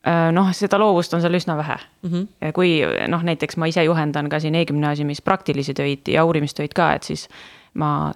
Äh, 0.06 0.30
noh, 0.30 0.52
seda 0.54 0.78
loovust 0.78 1.16
on 1.18 1.22
seal 1.24 1.34
üsna 1.34 1.56
vähe 1.58 1.80
mm. 2.04 2.10
-hmm. 2.12 2.52
kui 2.54 2.76
noh, 3.10 3.24
näiteks 3.26 3.58
ma 3.58 3.66
ise 3.66 3.84
juhendan 3.84 4.30
ka 4.30 4.40
siin 4.40 4.56
e-gümnaasiumis 4.56 5.22
praktilisi 5.26 5.74
töid 5.74 6.06
ja 6.14 6.26
uurimistöid 6.26 6.76
ka, 6.78 6.92
et 6.94 7.04
siis 7.04 7.26
ma 7.74 8.14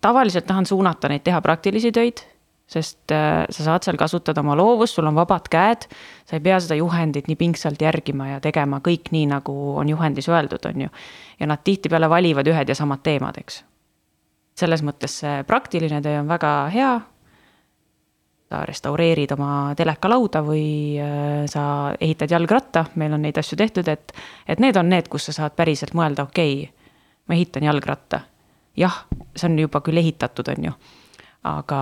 tavaliselt 0.00 0.46
tahan 0.46 0.66
suunata 0.66 1.08
neid 1.08 1.24
teha 1.26 1.40
praktilisi 1.42 1.90
töid, 1.92 2.22
sest 2.68 3.12
äh, 3.12 3.46
sa 3.50 3.64
saad 3.64 3.86
seal 3.86 3.96
kasutada 4.00 4.42
oma 4.44 4.56
loovust, 4.58 4.98
sul 4.98 5.08
on 5.08 5.16
vabad 5.16 5.48
käed, 5.50 5.88
sa 6.28 6.36
ei 6.36 6.44
pea 6.44 6.58
seda 6.60 6.76
juhendit 6.76 7.28
nii 7.28 7.38
pingsalt 7.40 7.80
järgima 7.82 8.34
ja 8.34 8.40
tegema 8.44 8.82
kõik 8.84 9.08
nii, 9.14 9.24
nagu 9.32 9.54
on 9.80 9.88
juhendis 9.88 10.28
öeldud, 10.28 10.68
on 10.68 10.86
ju. 10.86 10.94
ja 11.40 11.48
nad 11.48 11.64
tihtipeale 11.64 12.10
valivad 12.10 12.48
ühed 12.48 12.68
ja 12.68 12.76
samad 12.76 13.00
teemad, 13.02 13.40
eks. 13.40 13.62
selles 14.58 14.84
mõttes 14.84 15.20
see 15.22 15.44
praktiline 15.48 16.02
töö 16.04 16.20
on 16.20 16.28
väga 16.28 16.52
hea 16.74 16.98
sa 18.48 18.62
restaureerid 18.64 19.32
oma 19.36 19.74
telekalauda 19.76 20.40
või 20.44 20.96
äh, 21.00 21.44
sa 21.48 21.94
ehitad 22.00 22.32
jalgratta, 22.32 22.86
meil 23.00 23.16
on 23.16 23.24
neid 23.24 23.38
asju 23.40 23.58
tehtud, 23.60 23.88
et, 23.92 24.12
et 24.48 24.60
need 24.60 24.76
on 24.76 24.88
need, 24.88 25.08
kus 25.12 25.28
sa 25.28 25.36
saad 25.36 25.56
päriselt 25.56 25.96
mõelda, 25.96 26.24
okei 26.28 26.62
okay,, 26.62 26.92
ma 27.28 27.36
ehitan 27.36 27.68
jalgratta. 27.68 28.22
jah, 28.76 29.04
see 29.36 29.48
on 29.50 29.58
juba 29.58 29.80
küll 29.84 30.00
ehitatud, 30.00 30.48
on 30.52 30.70
ju, 30.70 30.76
aga 31.48 31.80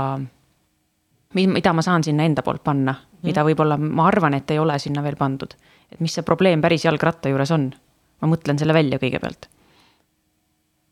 mida 1.34 1.72
ma 1.72 1.82
saan 1.82 2.04
sinna 2.04 2.24
enda 2.24 2.42
poolt 2.42 2.64
panna, 2.64 2.94
mida 3.22 3.42
mhm. 3.42 3.50
võib-olla 3.50 3.76
ma 3.78 4.06
arvan, 4.08 4.34
et 4.34 4.50
ei 4.50 4.58
ole 4.58 4.78
sinna 4.78 5.02
veel 5.02 5.16
pandud. 5.16 5.54
et 5.92 6.00
mis 6.00 6.14
see 6.14 6.22
probleem 6.22 6.60
päris 6.60 6.84
jalgratta 6.84 7.28
juures 7.28 7.50
on, 7.50 7.74
ma 8.20 8.28
mõtlen 8.28 8.58
selle 8.58 8.74
välja 8.74 8.98
kõigepealt 8.98 9.48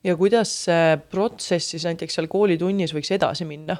ja 0.05 0.17
kuidas 0.17 0.53
see 0.67 0.97
protsess 1.11 1.75
siis 1.75 1.85
näiteks 1.89 2.19
seal 2.19 2.29
koolitunnis 2.31 2.95
võiks 2.97 3.13
edasi 3.17 3.47
minna? 3.49 3.77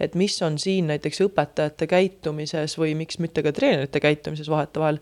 et 0.00 0.12
mis 0.14 0.34
on 0.44 0.58
siin 0.60 0.90
näiteks 0.90 1.22
õpetajate 1.24 1.86
käitumises 1.88 2.74
või 2.76 2.92
miks 2.98 3.16
mitte 3.16 3.40
ka 3.40 3.48
treenerite 3.56 4.00
käitumises 4.04 4.50
vahetevahel 4.52 4.98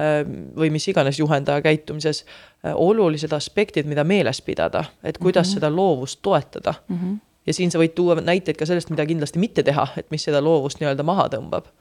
ähm, 0.00 0.46
või 0.56 0.70
mis 0.72 0.86
iganes 0.88 1.18
juhendaja 1.20 1.60
käitumises 1.66 2.22
äh, 2.24 2.72
olulised 2.72 3.32
aspektid, 3.36 3.84
mida 3.84 4.06
meeles 4.08 4.40
pidada, 4.40 4.86
et 5.04 5.18
kuidas 5.18 5.46
mm 5.46 5.50
-hmm. 5.50 5.60
seda 5.60 5.70
loovust 5.70 6.22
toetada 6.22 6.74
mm. 6.88 6.96
-hmm. 6.96 7.18
Ja 7.48 7.56
siin 7.56 7.72
sa 7.72 7.80
võid 7.80 7.96
tuua 7.96 8.18
näiteid 8.20 8.58
ka 8.58 8.68
sellest, 8.68 8.92
mida 8.92 9.06
kindlasti 9.08 9.40
mitte 9.42 9.64
teha, 9.66 9.86
et 10.00 10.10
mis 10.14 10.24
seda 10.28 10.42
loovust 10.44 10.82
nii-öelda 10.82 11.06
maha 11.06 11.28
tõmbab. 11.32 11.72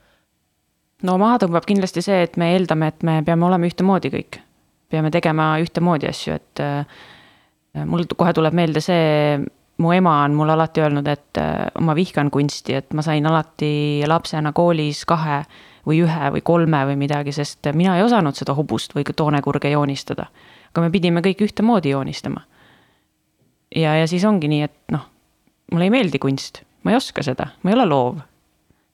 no 1.03 1.17
maha 1.21 1.43
tõmbab 1.43 1.67
kindlasti 1.67 2.03
see, 2.06 2.23
et 2.23 2.39
me 2.39 2.53
eeldame, 2.56 2.93
et 2.93 3.06
me 3.08 3.19
peame 3.27 3.45
olema 3.45 3.67
ühtemoodi 3.67 4.13
kõik. 4.13 4.41
peame 4.89 5.12
tegema 5.12 5.51
ühtemoodi 5.63 6.10
asju, 6.10 6.39
et 6.39 6.63
äh, 6.63 6.99
mul 7.86 8.08
kohe 8.15 8.34
tuleb 8.34 8.56
meelde 8.56 8.82
see 8.82 9.39
mu 9.77 9.91
ema 9.93 10.23
on 10.23 10.34
mulle 10.34 10.56
alati 10.56 10.82
öelnud, 10.82 11.08
et 11.08 11.41
äh, 11.41 11.67
ma 11.80 11.95
vihkan 11.95 12.32
kunsti, 12.32 12.77
et 12.80 12.93
ma 12.93 13.03
sain 13.06 13.25
alati 13.27 14.03
lapsena 14.08 14.53
koolis 14.56 15.03
kahe 15.06 15.43
või 15.88 16.01
ühe 16.03 16.32
või 16.36 16.43
kolme 16.43 16.84
või 16.89 16.97
midagi, 16.99 17.32
sest 17.36 17.67
mina 17.75 17.97
ei 17.97 18.03
osanud 18.03 18.36
seda 18.36 18.56
hobust 18.58 18.95
või 18.95 19.06
toonekurge 19.15 19.69
joonistada. 19.71 20.27
aga 20.71 20.82
me 20.82 20.89
pidime 20.91 21.21
kõik 21.21 21.43
ühtemoodi 21.43 21.89
joonistama. 21.89 22.41
ja, 23.75 23.95
ja 23.95 24.08
siis 24.08 24.25
ongi 24.25 24.47
nii, 24.47 24.62
et 24.62 24.91
noh, 24.91 25.06
mulle 25.71 25.89
ei 25.89 25.93
meeldi 25.93 26.19
kunst, 26.19 26.63
ma 26.84 26.93
ei 26.93 26.99
oska 26.99 27.23
seda, 27.25 27.51
ma 27.63 27.71
ei 27.71 27.80
ole 27.80 27.86
loov 27.89 28.23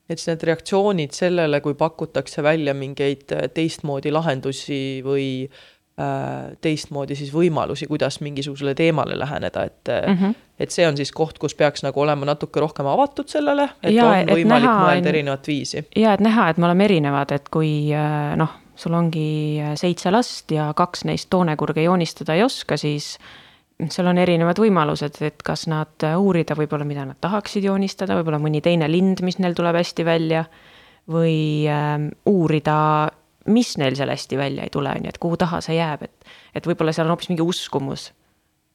et 0.04 0.20
siis 0.20 0.28
need 0.34 0.42
reaktsioonid 0.44 1.14
sellele, 1.16 1.62
kui 1.64 1.74
pakutakse 1.80 2.42
välja 2.44 2.74
mingeid 2.76 3.30
teistmoodi 3.56 4.10
lahendusi 4.12 5.00
või 5.06 5.28
äh, 5.46 5.62
Äh, 5.94 6.56
teistmoodi 6.58 7.14
siis 7.14 7.28
võimalusi, 7.30 7.86
kuidas 7.86 8.16
mingisugusele 8.18 8.72
teemale 8.74 9.14
läheneda, 9.14 9.62
et 9.62 9.90
mm, 9.92 10.16
-hmm. 10.18 10.32
et 10.58 10.74
see 10.74 10.88
on 10.88 10.96
siis 10.98 11.12
koht, 11.14 11.38
kus 11.38 11.54
peaks 11.54 11.84
nagu 11.86 12.00
olema 12.02 12.26
natuke 12.26 12.58
rohkem 12.60 12.88
avatud 12.90 13.30
sellele, 13.30 13.68
et 13.78 13.94
ja, 13.94 14.08
on 14.08 14.32
võimalik 14.32 14.66
näha, 14.66 14.80
mõelda 14.88 15.12
erinevat 15.12 15.46
viisi. 15.46 15.84
ja 15.96 16.16
et 16.18 16.20
näha, 16.20 16.48
et 16.50 16.58
me 16.58 16.66
oleme 16.66 16.84
erinevad, 16.84 17.30
et 17.30 17.46
kui 17.48 17.94
äh, 17.94 18.34
noh, 18.36 18.56
sul 18.74 18.98
ongi 18.98 19.62
seitse 19.78 20.10
last 20.10 20.50
ja 20.50 20.72
kaks 20.74 21.04
neist 21.04 21.30
toonekurge 21.30 21.86
joonistada 21.86 22.34
ei 22.34 22.42
oska, 22.42 22.76
siis 22.76 23.18
seal 23.90 24.06
on 24.06 24.18
erinevad 24.18 24.58
võimalused, 24.62 25.18
et 25.26 25.42
kas 25.42 25.66
nad 25.66 26.06
uurida 26.18 26.54
võib-olla, 26.54 26.86
mida 26.86 27.04
nad 27.08 27.18
tahaksid 27.20 27.64
joonistada, 27.66 28.16
võib-olla 28.20 28.38
mõni 28.38 28.62
teine 28.62 28.88
lind, 28.90 29.22
mis 29.26 29.40
neil 29.42 29.54
tuleb 29.54 29.76
hästi 29.76 30.04
välja. 30.06 30.44
või 31.04 31.68
äh, 31.68 32.00
uurida 32.26 33.10
mis 33.46 33.76
neil 33.76 33.96
seal 33.96 34.08
hästi 34.08 34.38
välja 34.38 34.64
ei 34.64 34.72
tule, 34.72 34.88
on 34.88 35.04
ju, 35.04 35.12
et 35.12 35.20
kuhu 35.20 35.36
taha 35.40 35.60
see 35.64 35.76
jääb, 35.76 36.06
et, 36.06 36.36
et 36.56 36.66
võib-olla 36.66 36.94
seal 36.96 37.08
on 37.08 37.14
hoopis 37.14 37.28
mingi 37.28 37.44
uskumus 37.44 38.10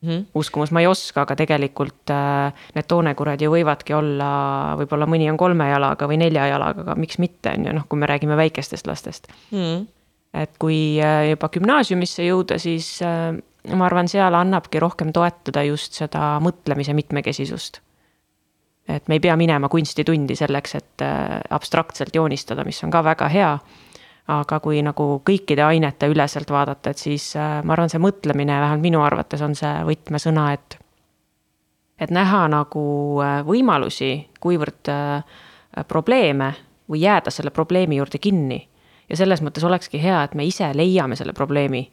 mm. 0.01 0.09
-hmm. 0.09 0.25
uskumus 0.35 0.71
ma 0.71 0.83
ei 0.83 0.88
oska, 0.88 1.21
aga 1.21 1.35
tegelikult 1.35 2.13
äh, 2.13 2.53
need 2.75 2.88
toonekurad 2.88 3.41
ju 3.41 3.51
võivadki 3.53 3.95
olla, 3.97 4.31
võib-olla 4.79 5.09
mõni 5.09 5.29
on 5.31 5.38
kolme 5.38 5.69
jalaga 5.69 6.07
või 6.07 6.19
nelja 6.21 6.47
jalaga, 6.53 6.85
aga 6.85 6.95
miks 6.95 7.17
mitte, 7.17 7.53
on 7.57 7.65
ju, 7.65 7.77
noh, 7.79 7.88
kui 7.89 7.99
me 7.99 8.09
räägime 8.09 8.38
väikestest 8.38 8.88
lastest 8.88 9.27
mm. 9.51 9.57
-hmm. 9.57 9.88
et 10.43 10.57
kui 10.59 10.99
äh, 11.01 11.29
juba 11.31 11.49
gümnaasiumisse 11.49 12.27
jõuda, 12.29 12.59
siis 12.59 13.01
äh, 13.01 13.35
ma 13.75 13.86
arvan, 13.86 14.08
seal 14.08 14.34
annabki 14.34 14.79
rohkem 14.79 15.13
toetada 15.13 15.63
just 15.67 15.93
seda 15.99 16.38
mõtlemise 16.43 16.93
mitmekesisust 16.97 17.82
et 18.89 19.08
me 19.08 19.19
ei 19.19 19.21
pea 19.23 19.36
minema 19.38 19.69
kunstitundi 19.69 20.36
selleks, 20.36 20.75
et 20.75 21.03
äh, 21.05 21.38
abstraktselt 21.49 22.15
joonistada, 22.15 22.65
mis 22.65 22.82
on 22.84 22.91
ka 22.93 23.03
väga 23.05 23.29
hea 23.29 23.53
aga 24.29 24.60
kui 24.62 24.82
nagu 24.86 25.05
kõikide 25.25 25.63
ainete 25.65 26.05
üleselt 26.12 26.51
vaadata, 26.53 26.93
et 26.93 27.01
siis 27.01 27.32
äh, 27.38 27.60
ma 27.65 27.73
arvan, 27.73 27.89
see 27.89 28.01
mõtlemine, 28.01 28.60
vähemalt 28.62 28.86
minu 28.86 29.01
arvates 29.01 29.41
on 29.45 29.55
see 29.58 29.71
võtmesõna, 29.88 30.51
et. 30.53 30.77
et 31.99 32.13
näha 32.13 32.47
nagu 32.53 32.84
äh, 33.25 33.39
võimalusi, 33.45 34.13
kuivõrd 34.39 34.93
probleeme 35.88 36.53
või 36.89 37.03
jääda 37.03 37.32
selle 37.32 37.51
probleemi 37.53 37.99
juurde 37.99 38.17
kinni. 38.17 38.67
ja 39.10 39.17
selles 39.17 39.41
mõttes 39.41 39.63
olekski 39.65 40.01
hea, 40.01 40.23
et 40.23 40.34
me 40.36 40.45
ise 40.45 40.71
leiame 40.73 41.15
selle 41.15 41.34
probleemi. 41.34 41.91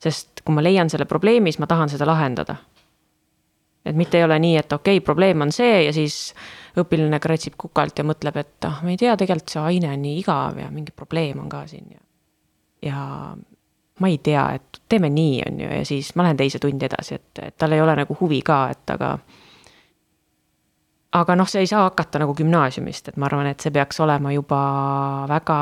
Sest 0.00 0.44
kui 0.44 0.56
ma 0.56 0.64
leian 0.64 0.90
selle 0.90 1.06
probleemi, 1.08 1.52
siis 1.52 1.60
ma 1.60 1.68
tahan 1.70 1.92
seda 1.92 2.08
lahendada. 2.08 2.56
et 3.84 3.96
mitte 3.96 4.18
ei 4.18 4.24
ole 4.24 4.36
nii, 4.38 4.56
et 4.60 4.72
okei 4.72 4.98
okay,, 4.98 5.04
probleem 5.04 5.40
on 5.40 5.52
see 5.52 5.84
ja 5.86 5.92
siis 5.92 6.34
õpilane 6.78 7.18
kratsib 7.20 7.54
kukalt 7.58 7.98
ja 7.98 8.04
mõtleb, 8.04 8.36
et 8.36 8.66
ah, 8.68 8.82
ma 8.84 8.92
ei 8.92 8.98
tea, 9.00 9.14
tegelikult 9.16 9.54
see 9.54 9.62
aine 9.72 9.88
on 9.94 10.02
nii 10.04 10.18
igav 10.20 10.58
ja 10.60 10.68
mingi 10.70 10.92
probleem 10.96 11.40
on 11.40 11.48
ka 11.48 11.64
siin 11.70 11.86
ja. 11.94 12.02
ja 12.90 13.04
ma 14.00 14.08
ei 14.08 14.18
tea, 14.18 14.44
et 14.56 14.82
teeme 14.88 15.10
nii, 15.12 15.42
on 15.48 15.60
ju, 15.60 15.70
ja 15.78 15.84
siis 15.88 16.14
ma 16.16 16.24
lähen 16.26 16.40
teise 16.40 16.60
tundi 16.60 16.86
edasi, 16.88 17.20
et, 17.20 17.42
et 17.42 17.56
tal 17.56 17.72
ei 17.76 17.80
ole 17.80 17.96
nagu 18.02 18.16
huvi 18.20 18.40
ka, 18.44 18.62
et 18.72 18.94
aga. 18.96 19.14
aga 21.20 21.36
noh, 21.36 21.48
see 21.48 21.64
ei 21.64 21.70
saa 21.70 21.84
hakata 21.88 22.22
nagu 22.22 22.34
gümnaasiumist, 22.36 23.08
et 23.08 23.16
ma 23.20 23.28
arvan, 23.28 23.50
et 23.50 23.60
see 23.60 23.72
peaks 23.74 24.00
olema 24.00 24.32
juba 24.32 24.60
väga 25.28 25.60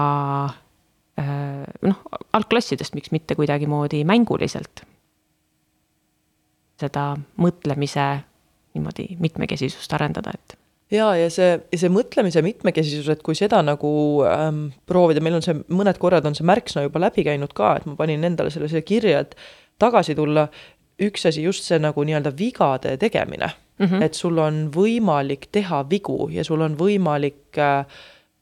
noh, 1.19 1.99
algklassidest, 2.33 2.95
miks 2.95 3.11
mitte 3.11 3.35
kuidagimoodi 3.39 4.05
mänguliselt. 4.07 4.85
seda 6.79 7.17
mõtlemise 7.43 8.05
niimoodi 8.77 9.17
mitmekesisust 9.19 9.93
arendada, 9.97 10.31
et 10.37 10.55
ja, 10.95 11.09
ja 11.19 11.29
see, 11.33 11.57
see 11.75 11.91
mõtlemise 11.93 12.43
mitmekesisus, 12.45 13.09
et 13.13 13.23
kui 13.27 13.37
seda 13.39 13.61
nagu 13.67 13.91
ähm, 14.29 14.69
proovida, 14.89 15.23
meil 15.25 15.39
on 15.39 15.45
see, 15.45 15.57
mõned 15.75 15.99
korrad 16.01 16.27
on 16.29 16.37
see 16.39 16.47
märksõna 16.49 16.87
juba 16.87 17.03
läbi 17.03 17.27
käinud 17.27 17.55
ka, 17.57 17.77
et 17.79 17.89
ma 17.89 17.97
panin 17.99 18.25
endale 18.29 18.53
selle 18.55 18.71
siia 18.71 18.85
kirja, 18.87 19.25
et 19.27 19.35
tagasi 19.83 20.17
tulla, 20.19 20.49
üks 21.03 21.29
asi 21.31 21.45
just 21.45 21.67
see 21.69 21.79
nagu 21.83 22.05
nii-öelda 22.07 22.33
vigade 22.39 22.97
tegemine 22.99 23.51
mm, 23.51 23.87
-hmm. 23.87 24.03
et 24.03 24.15
sul 24.15 24.39
on 24.43 24.67
võimalik 24.75 25.47
teha 25.53 25.85
vigu 25.91 26.29
ja 26.33 26.45
sul 26.45 26.63
on 26.65 26.75
võimalik 26.79 27.59
äh, 27.59 27.85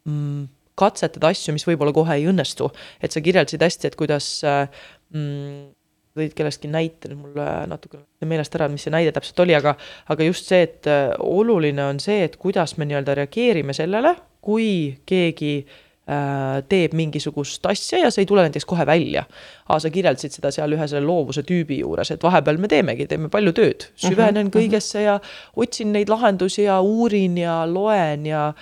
mm, 0.05 0.47
katsetada 0.79 1.33
asju, 1.33 1.55
mis 1.57 1.67
võib-olla 1.67 1.95
kohe 1.97 2.19
ei 2.19 2.29
õnnestu. 2.31 2.71
et 3.03 3.13
sa 3.13 3.21
kirjeldasid 3.25 3.63
hästi, 3.63 3.91
et 3.91 3.97
kuidas 3.99 4.29
äh, 4.45 4.69
mm, 5.15 5.73
tõid 6.17 6.37
kellestki 6.37 6.69
näite, 6.73 7.11
nüüd 7.13 7.23
mul 7.25 7.41
natuke 7.71 8.01
meelest 8.29 8.55
ära, 8.57 8.69
mis 8.73 8.87
see 8.87 8.95
näide 8.95 9.13
täpselt 9.15 9.41
oli, 9.45 9.57
aga, 9.57 9.77
aga 10.13 10.29
just 10.29 10.49
see, 10.51 10.63
et 10.67 10.89
äh, 10.91 11.11
oluline 11.21 11.85
on 11.85 12.01
see, 12.03 12.23
et 12.27 12.39
kuidas 12.41 12.77
me 12.81 12.89
nii-öelda 12.89 13.19
reageerime 13.21 13.77
sellele, 13.77 14.15
kui 14.47 14.69
keegi 15.09 15.53
äh, 15.61 16.63
teeb 16.71 16.95
mingisugust 16.97 17.67
asja 17.69 18.01
ja 18.05 18.13
see 18.15 18.25
ei 18.25 18.31
tule 18.31 18.47
näiteks 18.47 18.69
kohe 18.69 18.87
välja. 18.89 19.27
aa, 19.67 19.79
sa 19.83 19.91
kirjeldasid 19.93 20.39
seda 20.39 20.53
seal 20.55 20.73
ühe 20.77 20.89
selle 20.89 21.05
loovuse 21.07 21.45
tüübi 21.47 21.83
juures, 21.83 22.15
et 22.15 22.25
vahepeal 22.25 22.61
me 22.63 22.71
teemegi, 22.73 23.09
teeme 23.11 23.29
palju 23.33 23.53
tööd, 23.57 23.91
süvenen 23.95 24.47
mm 24.47 24.49
-hmm. 24.49 24.57
kõigesse 24.57 25.05
ja 25.05 25.21
otsin 25.57 25.93
neid 25.93 26.09
lahendusi 26.13 26.65
ja 26.69 26.81
uurin 26.81 27.39
ja 27.39 27.65
loen 27.67 28.27
ja 28.27 28.53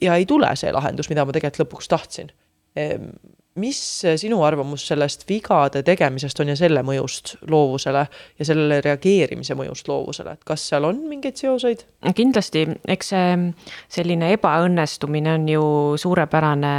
ja 0.00 0.14
ei 0.14 0.26
tule 0.26 0.50
see 0.56 0.72
lahendus, 0.72 1.08
mida 1.10 1.24
ma 1.24 1.34
tegelikult 1.34 1.64
lõpuks 1.66 1.90
tahtsin 1.90 2.32
mis 3.58 3.78
sinu 4.16 4.42
arvamus 4.46 4.86
sellest 4.88 5.24
vigade 5.28 5.82
tegemisest 5.86 6.40
on 6.40 6.52
ja 6.52 6.56
selle 6.58 6.82
mõjust 6.86 7.34
loovusele 7.50 8.04
ja 8.38 8.46
sellele 8.46 8.80
reageerimise 8.84 9.56
mõjust 9.58 9.90
loovusele, 9.90 10.36
et 10.36 10.46
kas 10.46 10.68
seal 10.70 10.86
on 10.88 11.00
mingeid 11.10 11.38
seoseid? 11.40 11.84
kindlasti, 12.16 12.66
eks 12.88 13.12
see 13.14 13.34
selline 13.98 14.32
ebaõnnestumine 14.36 15.34
on 15.34 15.48
ju 15.50 15.66
suurepärane 16.00 16.72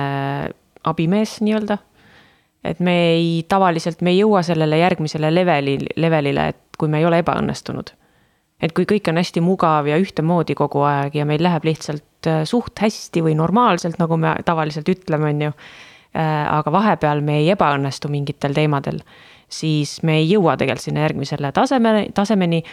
abimees 0.89 1.39
nii-öelda. 1.45 1.77
et 2.63 2.79
me 2.79 2.97
ei, 3.13 3.29
tavaliselt 3.47 4.01
me 4.01 4.15
ei 4.15 4.21
jõua 4.21 4.43
sellele 4.43 4.79
järgmisele 4.79 5.33
leveli, 5.33 5.77
levelile, 5.95 6.49
et 6.53 6.79
kui 6.79 6.87
me 6.87 6.99
ei 6.99 7.05
ole 7.05 7.23
ebaõnnestunud. 7.23 7.95
et 8.61 8.75
kui 8.75 8.85
kõik 8.85 9.11
on 9.11 9.19
hästi 9.19 9.43
mugav 9.43 9.87
ja 9.87 9.99
ühtemoodi 9.99 10.55
kogu 10.55 10.85
aeg 10.87 11.15
ja 11.15 11.25
meil 11.25 11.43
läheb 11.43 11.67
lihtsalt 11.67 12.03
suht 12.49 12.81
hästi 12.81 13.21
või 13.23 13.35
normaalselt, 13.39 13.95
nagu 14.01 14.17
me 14.19 14.33
tavaliselt 14.45 14.89
ütleme, 14.91 15.29
on 15.31 15.45
ju 15.47 15.53
Äh, 16.15 16.53
aga 16.57 16.71
vahepeal 16.73 17.19
me 17.21 17.35
ei 17.37 17.51
ebaõnnestu 17.53 18.09
mingitel 18.09 18.55
teemadel, 18.57 19.03
siis 19.45 19.99
me 20.01 20.15
ei 20.17 20.23
jõua 20.25 20.55
tegelikult 20.57 20.87
sinna 20.87 21.03
järgmisele 21.03 21.51
tasemele, 21.53 22.07
tasemeni. 22.17 22.63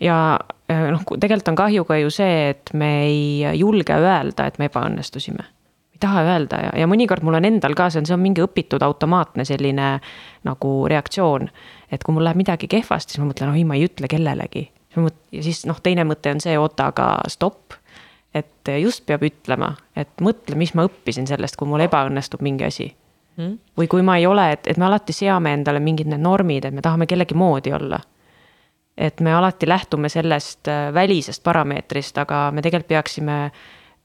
ja 0.00 0.38
äh, 0.70 0.84
noh, 0.94 1.02
tegelikult 1.02 1.48
on 1.50 1.58
kahju 1.58 1.84
ka 1.88 1.96
ju 1.98 2.12
see, 2.14 2.52
et 2.52 2.70
me 2.78 2.90
ei 3.08 3.58
julge 3.58 3.90
öelda, 3.90 4.46
et 4.46 4.60
me 4.62 4.68
ebaõnnestusime. 4.70 5.48
ei 5.96 5.98
taha 5.98 6.22
öelda 6.28 6.60
ja, 6.62 6.70
ja 6.78 6.86
mõnikord 6.86 7.26
mul 7.26 7.40
on 7.40 7.48
endal 7.50 7.74
ka 7.74 7.88
see 7.90 8.04
on, 8.04 8.06
see 8.06 8.14
on 8.14 8.22
mingi 8.22 8.44
õpitud 8.44 8.86
automaatne 8.86 9.44
selline 9.44 9.98
nagu 10.46 10.70
reaktsioon. 10.86 11.50
et 11.90 12.04
kui 12.04 12.14
mul 12.14 12.22
läheb 12.22 12.38
midagi 12.38 12.70
kehvasti, 12.70 13.16
siis 13.16 13.24
ma 13.24 13.32
mõtlen, 13.32 13.50
oi, 13.50 13.64
ma 13.66 13.74
ei 13.74 13.90
ütle 13.90 14.06
kellelegi. 14.06 14.68
ja 14.94 15.42
siis 15.42 15.66
noh, 15.66 15.82
teine 15.82 16.06
mõte 16.06 16.30
on 16.30 16.40
see, 16.40 16.54
oota, 16.54 16.92
aga 16.94 17.16
stopp 17.26 17.74
et 18.34 18.70
just 18.82 19.06
peab 19.06 19.24
ütlema, 19.26 19.72
et 19.96 20.10
mõtle, 20.20 20.56
mis 20.58 20.74
ma 20.74 20.86
õppisin 20.88 21.26
sellest, 21.28 21.56
kui 21.56 21.68
mul 21.68 21.84
ebaõnnestub 21.86 22.42
mingi 22.44 22.66
asi 22.66 22.90
mm.. 23.36 23.54
või 23.78 23.88
kui 23.88 24.04
ma 24.04 24.18
ei 24.20 24.26
ole, 24.26 24.50
et, 24.56 24.66
et 24.66 24.80
me 24.80 24.88
alati 24.88 25.14
seame 25.16 25.54
endale 25.56 25.80
mingid 25.80 26.10
need 26.10 26.22
normid, 26.22 26.64
et 26.64 26.74
me 26.74 26.84
tahame 26.84 27.06
kellegi 27.06 27.34
moodi 27.34 27.72
olla. 27.72 28.00
et 28.96 29.20
me 29.20 29.32
alati 29.34 29.68
lähtume 29.68 30.08
sellest 30.08 30.68
äh, 30.68 30.94
välisest 30.94 31.42
parameetrist, 31.44 32.18
aga 32.18 32.50
me 32.52 32.62
tegelikult 32.64 32.88
peaksime 32.88 33.40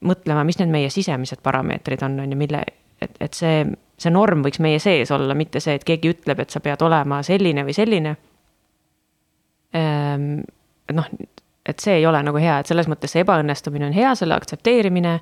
mõtlema, 0.04 0.44
mis 0.44 0.58
need 0.60 0.72
meie 0.72 0.90
sisemised 0.90 1.40
parameetrid 1.42 2.02
on, 2.02 2.18
on 2.20 2.32
ju, 2.32 2.38
mille, 2.38 2.64
et, 3.00 3.14
et 3.20 3.34
see, 3.34 3.62
see 3.98 4.12
norm 4.12 4.42
võiks 4.44 4.60
meie 4.60 4.80
sees 4.82 5.10
olla, 5.14 5.34
mitte 5.38 5.62
see, 5.64 5.78
et 5.78 5.86
keegi 5.86 6.12
ütleb, 6.12 6.42
et 6.42 6.52
sa 6.52 6.60
pead 6.60 6.82
olema 6.82 7.22
selline 7.26 7.64
või 7.64 7.76
selline. 7.76 8.16
Ehm, 9.78 10.26
noh, 10.92 11.08
et 11.66 11.78
see 11.78 11.94
ei 12.00 12.06
ole 12.06 12.22
nagu 12.22 12.38
hea, 12.42 12.58
et 12.58 12.70
selles 12.70 12.88
mõttes 12.90 13.14
see 13.14 13.22
ebaõnnestumine 13.22 13.86
on 13.88 13.96
hea, 13.96 14.12
selle 14.18 14.34
aktsepteerimine 14.34 15.18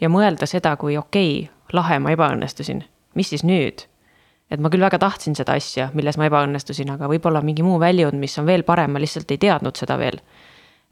ja 0.00 0.10
mõelda 0.12 0.48
seda, 0.48 0.74
kui 0.80 0.96
okei 0.96 1.32
okay,, 1.44 1.72
lahe, 1.76 1.98
ma 2.02 2.12
ebaõnnestusin, 2.16 2.84
mis 3.18 3.32
siis 3.32 3.44
nüüd? 3.44 3.86
et 4.52 4.60
ma 4.60 4.68
küll 4.68 4.84
väga 4.84 4.98
tahtsin 5.00 5.32
seda 5.32 5.54
asja, 5.56 5.86
milles 5.96 6.18
ma 6.20 6.26
ebaõnnestusin, 6.28 6.90
aga 6.92 7.08
võib-olla 7.08 7.40
mingi 7.40 7.64
muu 7.64 7.78
väljund, 7.80 8.18
mis 8.20 8.34
on 8.36 8.44
veel 8.44 8.66
parem, 8.68 8.92
ma 8.92 9.00
lihtsalt 9.00 9.30
ei 9.32 9.40
teadnud 9.40 9.78
seda 9.80 9.96
veel. 9.96 10.20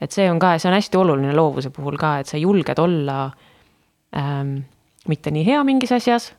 et 0.00 0.12
see 0.12 0.30
on 0.32 0.38
ka, 0.40 0.54
see 0.58 0.70
on 0.70 0.76
hästi 0.78 0.96
oluline 0.96 1.34
loovuse 1.36 1.70
puhul 1.70 1.98
ka, 2.00 2.18
et 2.20 2.26
sa 2.26 2.40
julged 2.40 2.78
olla 2.80 3.30
ähm, 4.16 4.56
mitte 5.08 5.30
nii 5.30 5.44
hea 5.44 5.64
mingis 5.64 5.92
asjas 5.92 6.32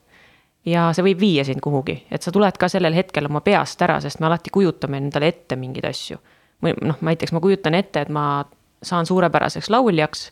ja 0.66 0.90
see 0.94 1.06
võib 1.06 1.22
viia 1.22 1.44
sind 1.46 1.62
kuhugi, 1.62 2.00
et 2.10 2.22
sa 2.22 2.34
tuled 2.34 2.58
ka 2.58 2.68
sellel 2.68 2.94
hetkel 2.94 3.30
oma 3.30 3.40
peast 3.40 3.82
ära, 3.82 4.00
sest 4.02 4.18
me 4.18 4.26
alati 4.26 4.50
kujutame 4.50 4.98
endale 4.98 5.30
ette 5.30 5.58
mingeid 5.58 5.86
asju 5.86 6.18
või 6.62 6.74
noh, 6.82 6.98
näiteks 7.00 7.32
ma 7.34 7.40
kujutan 7.42 7.74
ette, 7.74 8.04
et 8.04 8.12
ma 8.12 8.44
saan 8.82 9.06
suurepäraseks 9.06 9.70
lauljaks. 9.70 10.30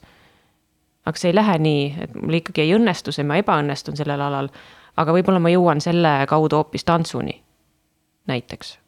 aga 1.07 1.19
see 1.19 1.31
ei 1.31 1.35
lähe 1.35 1.59
nii, 1.59 1.85
et 2.05 2.15
mul 2.15 2.39
ikkagi 2.41 2.63
ei 2.67 2.75
õnnestu 2.77 3.13
see, 3.13 3.25
ma 3.25 3.39
ebaõnnestun 3.41 3.97
sellel 3.97 4.21
alal. 4.21 4.51
aga 4.97 5.13
võib-olla 5.17 5.41
ma 5.41 5.51
jõuan 5.51 5.81
selle 5.81 6.27
kaudu 6.29 6.57
hoopis 6.57 6.85
tantsuni, 6.85 7.43
näiteks. 8.27 8.79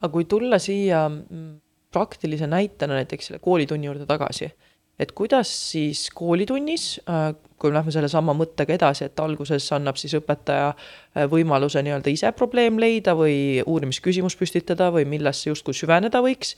aga 0.00 0.12
kui 0.12 0.24
tulla 0.24 0.58
siia 0.58 1.08
mm, 1.08 1.60
praktilise 1.92 2.46
näitena 2.46 2.94
näiteks 2.94 3.26
selle 3.26 3.38
koolitunni 3.38 3.86
juurde 3.86 4.06
tagasi, 4.06 4.52
et 5.02 5.12
kuidas 5.16 5.50
siis 5.72 6.08
koolitunnis 6.14 6.94
äh, 7.08 7.32
kui 7.62 7.70
me 7.70 7.78
lähme 7.78 7.94
sellesama 7.94 8.34
mõttega 8.34 8.74
edasi, 8.74 9.06
et 9.06 9.20
alguses 9.22 9.68
annab 9.76 9.98
siis 10.00 10.16
õpetaja 10.18 10.72
äh, 10.72 11.26
võimaluse 11.30 11.82
nii-öelda 11.86 12.10
ise 12.10 12.32
probleem 12.34 12.80
leida 12.82 13.14
või 13.18 13.62
uurimisküsimus 13.62 14.36
püstitada 14.38 14.90
või 14.94 15.06
millesse 15.08 15.52
justkui 15.52 15.76
süveneda 15.78 16.22
võiks, 16.24 16.56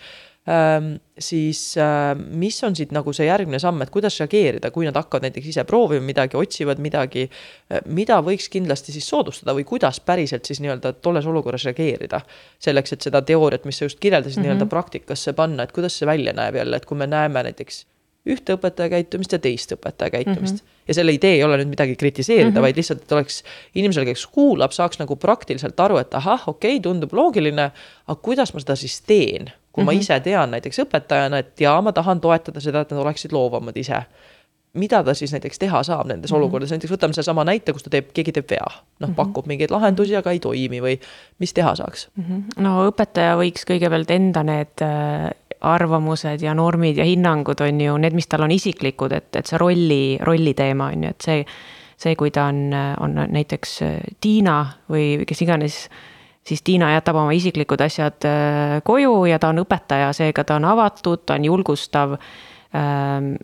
ähm, 0.49 0.95
siis 1.21 1.61
äh, 1.81 2.15
mis 2.17 2.63
on 2.65 2.77
siit 2.79 2.95
nagu 2.97 3.13
see 3.17 3.29
järgmine 3.29 3.61
samm, 3.61 3.85
et 3.85 3.93
kuidas 3.95 4.17
reageerida, 4.23 4.73
kui 4.75 4.89
nad 4.89 4.97
hakkavad 4.97 5.29
näiteks 5.29 5.53
ise 5.53 5.67
proovima 5.69 6.09
midagi, 6.09 6.41
otsivad 6.41 6.81
midagi, 6.83 7.29
mida 7.85 8.21
võiks 8.25 8.49
kindlasti 8.53 8.97
siis 8.97 9.09
soodustada 9.13 9.57
või 9.57 9.69
kuidas 9.69 10.01
päriselt 10.01 10.49
siis 10.49 10.65
nii-öelda 10.65 10.97
tolles 11.05 11.29
olukorras 11.29 11.69
reageerida? 11.69 12.25
selleks, 12.65 12.95
et 12.95 13.05
seda 13.05 13.21
teooriat, 13.27 13.67
mis 13.69 13.77
sa 13.77 13.85
just 13.85 14.01
kirjeldasid 14.01 14.39
mm 14.39 14.43
-hmm. 14.43 14.55
nii-öelda 14.55 14.71
praktikasse 14.73 15.35
panna, 15.37 15.67
et 15.67 15.73
kuidas 15.73 15.99
see 15.99 16.07
välja 16.09 16.33
näeb 16.33 16.57
jälle, 16.57 16.77
et 16.77 16.87
kui 16.89 16.97
me 16.97 17.07
näeme 17.07 17.43
näiteks 17.43 17.85
ühte 18.25 18.57
õpetaja 18.57 18.89
käitumist 18.89 19.35
ja 19.37 19.39
teist 19.43 19.75
õpetaja 19.77 20.11
käitumist 20.15 20.55
mm. 20.55 20.61
-hmm. 20.61 20.85
ja 20.89 20.95
selle 20.97 21.13
idee 21.13 21.35
ei 21.37 21.43
ole 21.45 21.59
nüüd 21.61 21.73
midagi 21.75 21.97
kritiseerida 22.01 22.51
mm, 22.51 22.57
-hmm. 22.57 22.67
vaid 22.67 22.77
lihtsalt, 22.81 23.03
et 23.03 23.13
oleks 23.13 23.43
inimesel, 23.75 24.07
kes 24.09 24.27
kuulab, 24.27 24.73
saaks 24.73 24.99
nagu 24.99 25.17
praktiliselt 25.17 25.81
aru, 25.81 25.99
et 26.01 26.15
ahah, 26.15 26.49
okei 26.49 26.77
okay,, 26.77 26.83
tundub 26.83 27.13
loogiline, 27.13 27.71
aga 28.07 28.21
kuidas 28.23 28.55
ma 28.55 28.65
seda 28.65 28.77
siis 28.77 29.01
teen, 29.01 29.53
kui 29.73 29.83
mm 29.83 29.85
-hmm. 29.85 29.85
ma 29.85 29.93
mhm. 29.93 30.01
ise 30.01 30.21
tean 30.21 30.51
näiteks 30.51 30.81
õpetajana, 30.87 31.43
et 31.45 31.61
jaa, 31.61 31.81
ma 31.83 31.93
tahan 31.93 32.21
toetada 32.21 32.61
seda, 32.61 32.81
et 32.81 32.91
nad 32.91 33.01
oleksid 33.01 33.33
loovamad 33.33 33.77
ise 33.77 34.03
mida 34.75 35.03
ta 35.07 35.15
siis 35.15 35.33
näiteks 35.33 35.59
teha 35.63 35.83
saab 35.87 36.07
nendes 36.07 36.31
mm 36.31 36.35
-hmm. 36.35 36.39
olukordades, 36.43 36.71
näiteks 36.75 36.93
võtame 36.93 37.15
sedasama 37.15 37.45
näite, 37.45 37.73
kus 37.73 37.83
ta 37.83 37.91
teeb, 37.91 38.11
keegi 38.15 38.33
teeb 38.33 38.51
vea. 38.51 38.67
noh 38.67 39.09
mm 39.09 39.13
-hmm., 39.13 39.17
pakub 39.17 39.47
mingeid 39.47 39.71
lahendusi, 39.71 40.17
aga 40.17 40.31
ei 40.31 40.41
toimi 40.41 40.81
või 40.81 40.99
mis 41.39 41.53
teha 41.53 41.75
saaks 41.75 42.09
mm? 42.17 42.25
-hmm. 42.25 42.63
no 42.63 42.91
õpetaja 42.91 43.37
võiks 43.39 43.67
kõigepealt 43.71 44.11
enda 44.11 44.43
need 44.43 44.83
äh, 44.83 45.31
arvamused 45.61 46.43
ja 46.43 46.55
normid 46.55 46.97
ja 46.97 47.05
hinnangud 47.05 47.61
on 47.61 47.81
ju 47.81 47.97
need, 47.99 48.13
mis 48.13 48.27
tal 48.27 48.43
on 48.43 48.51
isiklikud, 48.51 49.13
et, 49.13 49.37
et 49.37 49.47
see 49.47 49.59
rolli, 49.59 50.19
rolli 50.21 50.55
teema 50.55 50.87
on 50.87 51.05
ju, 51.05 51.11
et 51.11 51.21
see, 51.21 51.47
see, 51.97 52.17
kui 52.17 52.31
ta 52.31 52.45
on, 52.45 52.75
on 53.01 53.15
näiteks 53.29 53.83
äh, 53.83 54.01
Tiina 54.21 54.67
või 54.91 55.25
kes 55.27 55.43
iganes, 55.43 55.89
siis 56.45 56.63
Tiina 56.63 56.93
jätab 56.93 57.17
oma 57.17 57.33
isiklikud 57.33 57.81
asjad 57.81 58.27
äh, 58.29 58.83
koju 58.85 59.25
ja 59.25 59.39
ta 59.39 59.49
on 59.49 59.65
õpetaja, 59.65 60.13
seega 60.13 60.45
ta 60.45 60.57
on 60.57 60.65
avatud, 60.65 61.25
ta 61.27 61.35
on 61.35 61.45
julgustav 61.45 62.19
ähm, 62.75 63.35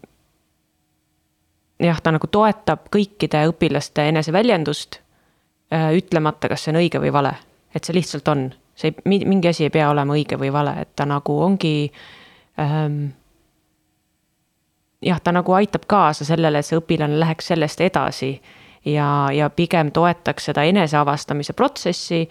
jah, 1.80 2.00
ta 2.02 2.12
nagu 2.12 2.26
toetab 2.26 2.88
kõikide 2.92 3.46
õpilaste 3.50 4.08
eneseväljendust, 4.12 5.00
äh, 5.72 5.90
ütlemata, 5.96 6.48
kas 6.48 6.64
see 6.64 6.74
on 6.74 6.82
õige 6.82 7.02
või 7.02 7.12
vale, 7.12 7.34
et 7.74 7.84
see 7.84 7.96
lihtsalt 7.96 8.28
on 8.28 8.50
see 8.80 8.94
ei, 9.04 9.24
mingi 9.24 9.48
asi 9.48 9.66
ei 9.66 9.72
pea 9.74 9.90
olema 9.90 10.16
õige 10.16 10.38
või 10.40 10.52
vale, 10.52 10.74
et 10.84 10.94
ta 10.96 11.06
nagu 11.08 11.36
ongi 11.44 11.90
ähm,. 12.60 13.10
jah, 15.04 15.20
ta 15.20 15.32
nagu 15.32 15.52
aitab 15.56 15.86
kaasa 15.88 16.24
sellele, 16.28 16.60
et 16.60 16.68
see 16.68 16.80
õpilane 16.80 17.18
läheks 17.20 17.52
sellest 17.52 17.80
edasi 17.84 18.32
ja, 18.84 19.28
ja 19.34 19.50
pigem 19.50 19.92
toetaks 19.96 20.50
seda 20.50 20.64
eneseavastamise 20.68 21.56
protsessi 21.56 22.22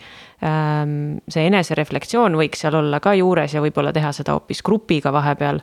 ähm,. 0.46 1.20
see 1.30 1.46
enesereflektsioon 1.52 2.38
võiks 2.40 2.66
seal 2.66 2.80
olla 2.82 3.02
ka 3.04 3.14
juures 3.20 3.54
ja 3.54 3.64
võib-olla 3.66 3.94
teha 3.94 4.14
seda 4.16 4.38
hoopis 4.38 4.64
grupiga 4.66 5.14
vahepeal 5.14 5.62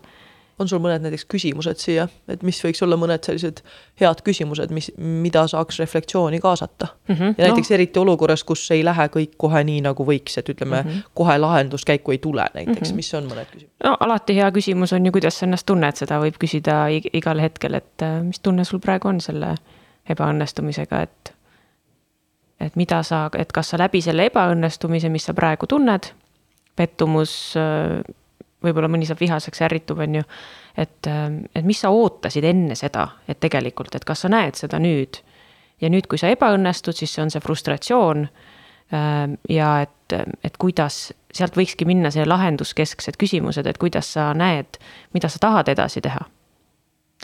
on 0.59 0.69
sul 0.69 0.81
mõned 0.81 1.05
näiteks 1.05 1.27
küsimused 1.29 1.81
siia, 1.81 2.07
et 2.33 2.43
mis 2.47 2.59
võiks 2.65 2.81
olla 2.85 2.97
mõned 3.01 3.25
sellised 3.27 3.61
head 4.01 4.23
küsimused, 4.25 4.73
mis, 4.75 4.89
mida 4.97 5.45
saaks 5.51 5.81
reflektsiooni 5.83 6.41
kaasata 6.41 6.89
mm? 7.09 7.15
-hmm, 7.15 7.35
ja 7.39 7.49
näiteks 7.51 7.71
no. 7.71 7.75
eriti 7.75 8.01
olukorras, 8.01 8.45
kus 8.45 8.65
ei 8.75 8.85
lähe 8.85 9.09
kõik 9.13 9.37
kohe 9.37 9.63
nii, 9.65 9.83
nagu 9.85 10.07
võiks, 10.09 10.39
et 10.39 10.49
ütleme 10.49 10.83
mm, 10.83 10.91
-hmm. 10.91 11.15
kohe 11.15 11.39
lahenduskäiku 11.39 12.17
ei 12.17 12.19
tule 12.19 12.47
näiteks 12.55 12.81
mm, 12.81 12.93
-hmm. 12.93 12.97
mis 12.97 13.15
on 13.15 13.31
mõned 13.31 13.53
küsimused? 13.53 13.73
no 13.85 13.97
alati 14.01 14.37
hea 14.37 14.51
küsimus 14.53 14.93
on 14.93 15.07
ju, 15.07 15.13
kuidas 15.13 15.39
sa 15.39 15.47
ennast 15.47 15.67
tunned, 15.67 15.97
seda 15.97 16.21
võib 16.21 16.41
küsida 16.41 16.87
igal 17.13 17.41
hetkel, 17.41 17.75
et 17.75 18.03
äh, 18.03 18.23
mis 18.23 18.41
tunne 18.41 18.65
sul 18.65 18.81
praegu 18.81 19.09
on 19.09 19.21
selle 19.21 19.55
ebaõnnestumisega, 20.09 21.03
et 21.03 21.35
et 22.61 22.77
mida 22.77 23.03
sa, 23.03 23.29
et 23.39 23.53
kas 23.53 23.69
sa 23.69 23.79
läbi 23.79 24.01
selle 24.01 24.31
ebaõnnestumise, 24.31 25.09
mis 25.13 25.25
sa 25.25 25.35
praegu 25.35 25.67
tunned, 25.67 26.09
pettumus 26.77 27.57
äh, 27.57 28.01
võib-olla 28.65 28.89
mõni 28.91 29.07
saab 29.09 29.21
vihaseks, 29.21 29.63
ärritub, 29.67 30.01
on 30.03 30.21
ju. 30.21 30.27
et, 30.77 31.09
et 31.55 31.65
mis 31.65 31.81
sa 31.81 31.91
ootasid 31.95 32.45
enne 32.45 32.77
seda, 32.79 33.09
et 33.29 33.41
tegelikult, 33.41 33.95
et 33.95 34.05
kas 34.05 34.25
sa 34.25 34.33
näed 34.33 34.59
seda 34.59 34.81
nüüd. 34.83 35.21
ja 35.81 35.91
nüüd, 35.93 36.09
kui 36.09 36.19
sa 36.19 36.31
ebaõnnestud, 36.33 36.97
siis 36.97 37.13
see 37.15 37.25
on 37.25 37.33
see 37.33 37.43
frustratsioon. 37.45 38.29
ja 39.51 39.71
et, 39.83 40.15
et 40.45 40.57
kuidas, 40.63 41.13
sealt 41.35 41.57
võikski 41.59 41.85
minna 41.85 42.11
see 42.15 42.25
lahenduskesksed 42.27 43.19
küsimused, 43.19 43.67
et 43.67 43.79
kuidas 43.79 44.13
sa 44.15 44.31
näed, 44.35 44.79
mida 45.15 45.29
sa 45.29 45.43
tahad 45.43 45.69
edasi 45.69 46.01
teha. 46.01 46.21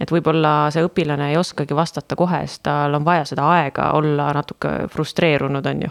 et 0.01 0.11
võib-olla 0.11 0.70
see 0.72 0.83
õpilane 0.85 1.30
ei 1.30 1.37
oskagi 1.37 1.76
vastata 1.76 2.16
kohe, 2.16 2.47
sest 2.47 2.62
tal 2.64 2.95
on 2.95 3.05
vaja 3.05 3.24
seda 3.28 3.45
aega 3.55 3.93
olla 3.93 4.33
natuke 4.33 4.89
frustreerunud, 4.93 5.66
on 5.66 5.83
ju. 5.83 5.91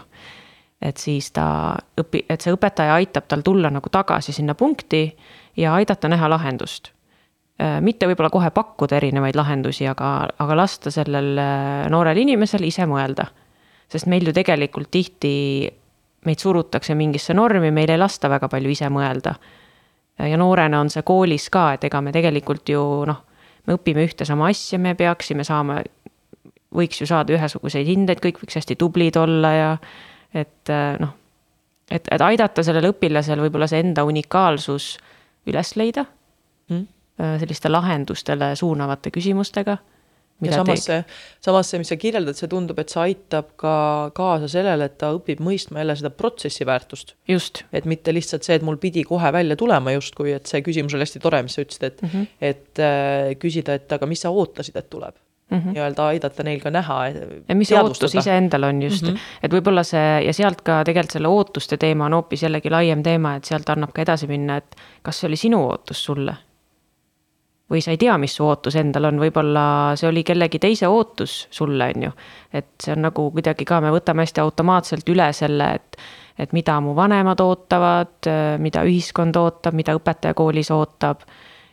Et 0.82 0.96
siis 0.98 1.30
ta 1.32 1.76
õpi-, 2.00 2.24
et 2.28 2.40
see 2.42 2.54
õpetaja 2.54 2.96
aitab 2.98 3.28
tal 3.30 3.44
tulla 3.46 3.70
nagu 3.70 3.90
tagasi 3.92 4.34
sinna 4.34 4.54
punkti 4.58 5.04
ja 5.56 5.74
aidata 5.78 6.10
näha 6.10 6.30
lahendust. 6.32 6.90
Äh, 7.62 7.78
mitte 7.84 8.08
võib-olla 8.10 8.32
kohe 8.32 8.50
pakkuda 8.50 8.98
erinevaid 8.98 9.36
lahendusi, 9.38 9.86
aga, 9.88 10.12
aga 10.42 10.56
lasta 10.58 10.90
sellel 10.90 11.36
äh, 11.38 11.86
noorel 11.92 12.18
inimesel 12.24 12.66
ise 12.66 12.88
mõelda. 12.90 13.30
sest 13.92 14.06
meil 14.08 14.24
ju 14.24 14.32
tegelikult 14.32 14.88
tihti 14.90 15.68
meid 16.24 16.38
surutakse 16.40 16.94
mingisse 16.94 17.34
normi, 17.34 17.70
meil 17.70 17.90
ei 17.90 17.98
lasta 17.98 18.30
väga 18.30 18.48
palju 18.48 18.70
ise 18.70 18.88
mõelda. 18.88 19.34
ja 20.18 20.36
noorena 20.36 20.80
on 20.80 20.90
see 20.90 21.02
koolis 21.02 21.48
ka, 21.50 21.72
et 21.74 21.84
ega 21.84 22.00
me 22.00 22.12
tegelikult 22.12 22.68
ju 22.68 23.04
noh, 23.06 23.22
me 23.66 23.74
õpime 23.74 24.04
ühte 24.06 24.24
sama 24.24 24.48
asja, 24.48 24.78
me 24.78 24.94
peaksime 24.94 25.44
saama, 25.44 25.82
võiks 26.74 27.00
ju 27.00 27.06
saada 27.06 27.34
ühesuguseid 27.34 27.86
hindeid, 27.86 28.20
kõik 28.22 28.40
võiks 28.42 28.58
hästi 28.58 28.76
tublid 28.80 29.16
olla 29.16 29.52
ja 29.52 29.70
et 30.34 30.72
noh, 31.02 31.14
et, 31.90 32.08
et 32.08 32.24
aidata 32.24 32.64
sellel 32.64 32.90
õpilasel 32.92 33.42
võib-olla 33.44 33.68
see 33.70 33.82
enda 33.84 34.04
unikaalsus 34.08 34.96
üles 35.50 35.74
leida 35.76 36.06
mm. 36.70 36.84
selliste 37.42 37.68
lahendustele 37.72 38.52
suunavate 38.56 39.12
küsimustega 39.14 39.78
ja 40.46 40.58
samas 40.58 40.84
see, 40.86 40.98
samas 41.44 41.70
see, 41.70 41.80
mis 41.82 41.90
sa 41.92 41.98
kirjeldad, 42.00 42.36
see 42.38 42.50
tundub, 42.50 42.78
et 42.82 42.92
see 42.92 43.00
aitab 43.02 43.52
ka 43.60 43.74
kaasa 44.16 44.48
sellele, 44.50 44.88
et 44.88 44.96
ta 45.00 45.12
õpib 45.16 45.42
mõistma 45.44 45.82
jälle 45.82 45.96
seda 45.98 46.12
protsessi 46.14 46.66
väärtust. 46.68 47.14
just. 47.28 47.64
et 47.72 47.86
mitte 47.88 48.14
lihtsalt 48.14 48.46
see, 48.46 48.58
et 48.58 48.66
mul 48.66 48.80
pidi 48.82 49.04
kohe 49.08 49.32
välja 49.34 49.56
tulema 49.58 49.94
justkui, 49.94 50.32
et 50.36 50.50
see 50.50 50.62
küsimus 50.66 50.96
oli 50.96 51.06
hästi 51.06 51.22
tore, 51.22 51.42
mis 51.46 51.58
sa 51.58 51.66
ütlesid, 51.66 51.86
et 51.90 52.02
mm, 52.02 52.08
-hmm. 52.08 52.32
et 52.40 52.82
äh, 52.82 53.34
küsida, 53.42 53.78
et 53.78 53.92
aga 53.92 54.08
mis 54.10 54.22
sa 54.24 54.30
ootasid, 54.30 54.76
et 54.76 54.90
tuleb 54.90 55.18
mm 55.52 55.58
-hmm. 55.58 55.72
nii-öelda 55.76 56.06
aidata 56.06 56.42
neil 56.42 56.60
ka 56.60 56.70
näha. 56.70 56.98
ja 57.48 57.54
mis 57.54 57.68
see 57.68 57.80
ootus 57.80 58.14
iseendal 58.14 58.62
on 58.62 58.82
just 58.82 59.02
mm, 59.02 59.08
-hmm. 59.08 59.42
et 59.42 59.52
võib-olla 59.52 59.84
see 59.84 60.24
ja 60.26 60.32
sealt 60.32 60.62
ka 60.62 60.82
tegelikult 60.84 61.18
selle 61.18 61.28
ootuste 61.28 61.76
teema 61.76 62.06
on 62.06 62.12
hoopis 62.12 62.42
jällegi 62.42 62.70
laiem 62.70 63.02
teema, 63.02 63.34
et 63.36 63.44
sealt 63.44 63.68
annab 63.68 63.92
ka 63.92 64.02
edasi 64.02 64.26
minna, 64.26 64.56
et 64.56 64.76
kas 65.02 65.20
see 65.20 65.28
oli 65.28 65.36
sinu 65.36 65.62
ootus 65.68 66.04
sulle 66.04 66.36
või 67.72 67.80
sa 67.80 67.94
ei 67.94 68.00
tea, 68.00 68.18
mis 68.20 68.34
su 68.36 68.44
ootus 68.44 68.76
endal 68.76 69.08
on, 69.08 69.20
võib-olla 69.22 69.64
see 69.96 70.08
oli 70.08 70.24
kellegi 70.24 70.58
teise 70.58 70.88
ootus 70.88 71.46
sulle, 71.50 71.92
on 71.94 72.02
ju. 72.02 72.10
et 72.52 72.68
see 72.82 72.92
on 72.92 73.06
nagu 73.08 73.30
kuidagi 73.32 73.64
ka, 73.64 73.80
me 73.80 73.92
võtame 73.94 74.26
hästi 74.26 74.40
automaatselt 74.40 75.08
üle 75.08 75.30
selle, 75.32 75.70
et, 75.78 75.96
et 76.38 76.52
mida 76.52 76.80
mu 76.80 76.94
vanemad 76.96 77.40
ootavad, 77.40 78.28
mida 78.58 78.84
ühiskond 78.84 79.36
ootab, 79.36 79.74
mida 79.74 79.96
õpetaja 79.96 80.34
koolis 80.34 80.70
ootab 80.70 81.24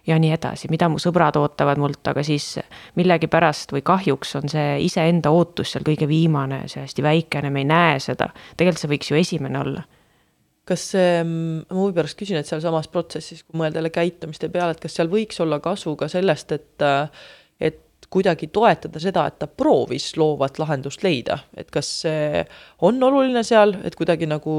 ja 0.07 0.17
nii 0.19 0.31
edasi, 0.35 0.69
mida 0.71 0.89
mu 0.89 0.99
sõbrad 1.01 1.37
ootavad 1.39 1.79
mult, 1.81 2.01
aga 2.07 2.23
siis 2.25 2.57
millegipärast 2.99 3.73
või 3.75 3.83
kahjuks 3.85 4.35
on 4.39 4.49
see 4.51 4.79
iseenda 4.85 5.31
ootus 5.35 5.75
seal 5.75 5.85
kõige 5.87 6.07
viimane, 6.09 6.63
see 6.71 6.83
hästi 6.83 7.05
väikene, 7.05 7.53
me 7.53 7.63
ei 7.63 7.69
näe 7.69 7.99
seda. 8.03 8.31
tegelikult 8.57 8.83
see 8.83 8.93
võiks 8.95 9.11
ju 9.11 9.19
esimene 9.19 9.63
olla 9.63 9.85
kas 10.69 10.91
mm, 10.93 11.65
ma 11.65 11.81
huvi 11.81 11.95
pärast 11.97 12.17
küsin, 12.19 12.37
et 12.37 12.45
sealsamas 12.45 12.89
protsessis, 12.93 13.41
kui 13.41 13.57
mõelda 13.57 13.79
jälle 13.81 13.89
käitumiste 13.89 14.51
peale, 14.53 14.75
et 14.75 14.83
kas 14.83 14.99
seal 14.99 15.09
võiks 15.09 15.39
olla 15.41 15.57
kasu 15.63 15.95
ka 15.97 16.09
sellest, 16.11 16.53
et 16.53 16.89
et 17.59 17.79
kuidagi 18.09 18.47
toetada 18.53 18.99
seda, 19.01 19.25
et 19.29 19.37
ta 19.41 19.47
proovis 19.47 20.11
loovat 20.17 20.57
lahendust 20.59 21.03
leida, 21.05 21.37
et 21.57 21.69
kas 21.71 21.89
see 22.03 22.41
on 22.85 22.97
oluline 23.05 23.43
seal, 23.45 23.75
et 23.85 23.95
kuidagi 23.95 24.25
nagu 24.29 24.53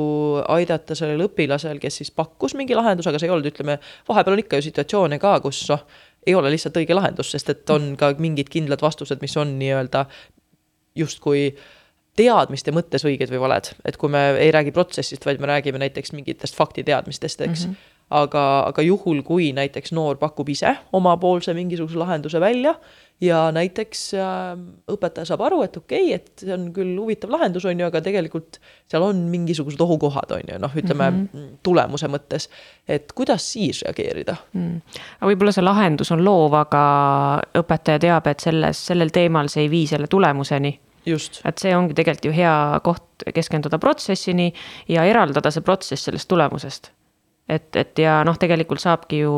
aidata 0.55 0.95
sellel 0.99 1.27
õpilasel, 1.27 1.81
kes 1.83 2.01
siis 2.03 2.13
pakkus 2.15 2.55
mingi 2.59 2.79
lahenduse, 2.79 3.11
aga 3.11 3.19
see 3.19 3.27
ei 3.27 3.35
olnud, 3.35 3.51
ütleme, 3.51 3.81
vahepeal 4.09 4.39
on 4.39 4.45
ikka 4.45 4.61
ju 4.61 4.69
situatsioone 4.69 5.19
ka, 5.23 5.35
kus 5.43 5.65
noh, 5.73 5.83
ei 6.27 6.37
ole 6.39 6.53
lihtsalt 6.55 6.79
õige 6.79 6.95
lahendus, 6.95 7.33
sest 7.35 7.51
et 7.51 7.75
on 7.75 7.95
ka 7.99 8.13
mingid 8.23 8.53
kindlad 8.53 8.83
vastused, 8.85 9.19
mis 9.25 9.37
on 9.41 9.57
nii-öelda 9.59 10.07
justkui 11.01 11.49
teadmiste 12.19 12.75
mõttes 12.75 13.07
õiged 13.07 13.31
või 13.33 13.41
valed, 13.49 13.73
et 13.87 13.97
kui 13.99 14.13
me 14.13 14.29
ei 14.39 14.51
räägi 14.55 14.75
protsessist, 14.77 15.27
vaid 15.27 15.41
me 15.43 15.51
räägime 15.51 15.81
näiteks 15.83 16.15
mingitest 16.15 16.59
faktiteadmistest, 16.59 17.41
eks 17.47 17.67
mm. 17.67 17.73
-hmm. 17.73 17.99
Aga, 18.11 18.47
aga 18.71 18.83
juhul, 18.83 19.23
kui 19.27 19.51
näiteks 19.57 19.95
noor 19.97 20.19
pakub 20.21 20.49
ise 20.51 20.75
omapoolse 20.97 21.55
mingisuguse 21.55 21.99
lahenduse 21.99 22.41
välja 22.41 22.75
ja 23.21 23.51
näiteks 23.53 24.03
äh, 24.17 24.59
õpetaja 24.91 25.29
saab 25.29 25.45
aru, 25.47 25.61
et 25.67 25.77
okei 25.77 26.15
okay,, 26.15 26.19
et 26.19 26.45
see 26.45 26.55
on 26.57 26.71
küll 26.77 26.95
huvitav 26.97 27.33
lahendus, 27.35 27.67
on 27.69 27.81
ju, 27.81 27.87
aga 27.87 28.01
tegelikult 28.05 28.61
seal 28.91 29.05
on 29.05 29.23
mingisugused 29.33 29.81
ohukohad, 29.85 30.33
on 30.39 30.53
ju, 30.55 30.59
noh, 30.63 30.77
ütleme 30.77 31.11
mm 31.11 31.25
-hmm. 31.33 31.49
tulemuse 31.63 32.09
mõttes. 32.09 32.49
et 32.89 33.13
kuidas 33.13 33.53
siis 33.53 33.83
reageerida 33.87 34.37
mm.? 34.53 34.81
aga 35.21 35.33
võib-olla 35.33 35.53
see 35.53 35.65
lahendus 35.65 36.13
on 36.13 36.25
loov, 36.25 36.55
aga 36.55 36.85
õpetaja 37.59 37.99
teab, 37.99 38.27
et 38.27 38.41
selles, 38.41 38.87
sellel 38.87 39.11
teemal 39.11 39.49
see 39.49 39.63
ei 39.63 39.71
vii 39.71 39.87
selle 39.87 40.07
tulemuseni 40.07 40.81
et 41.45 41.59
see 41.59 41.77
ongi 41.77 41.95
tegelikult 41.97 42.25
ju 42.25 42.33
hea 42.33 42.81
koht 42.85 43.25
keskenduda 43.35 43.79
protsessini 43.79 44.53
ja 44.89 45.05
eraldada 45.09 45.51
see 45.51 45.65
protsess 45.65 46.05
sellest 46.09 46.29
tulemusest. 46.29 46.91
Et, 47.51 47.71
et 47.77 48.05
ja 48.05 48.21
noh, 48.27 48.39
tegelikult 48.39 48.83
saabki 48.83 49.25
ju 49.25 49.33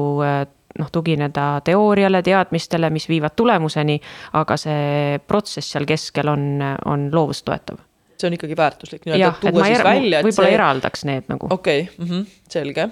noh, 0.79 0.91
tugineda 0.93 1.47
teooriale, 1.65 2.23
teadmistele, 2.25 2.91
mis 2.93 3.09
viivad 3.09 3.37
tulemuseni, 3.37 3.99
aga 4.41 4.57
see 4.61 5.19
protsess 5.27 5.75
seal 5.75 5.89
keskel 5.89 6.33
on, 6.33 6.47
on 6.89 7.09
loovust 7.13 7.47
toetav 7.49 7.81
see 8.23 8.31
on 8.31 8.37
ikkagi 8.37 8.57
väärtuslik. 8.57 9.03
Nii-öelda, 9.07 9.33
et 9.35 9.41
tuua 9.51 9.65
siis 9.67 9.81
välja, 9.83 10.21
et 10.21 10.27
võib-olla 10.29 10.49
see... 10.49 10.55
eraldaks 10.55 11.05
need 11.09 11.25
nagu. 11.33 11.49
okei 11.51 11.81
okay, 11.89 11.97
mm, 11.99 12.11
-hmm, 12.11 12.41
selge 12.55 12.89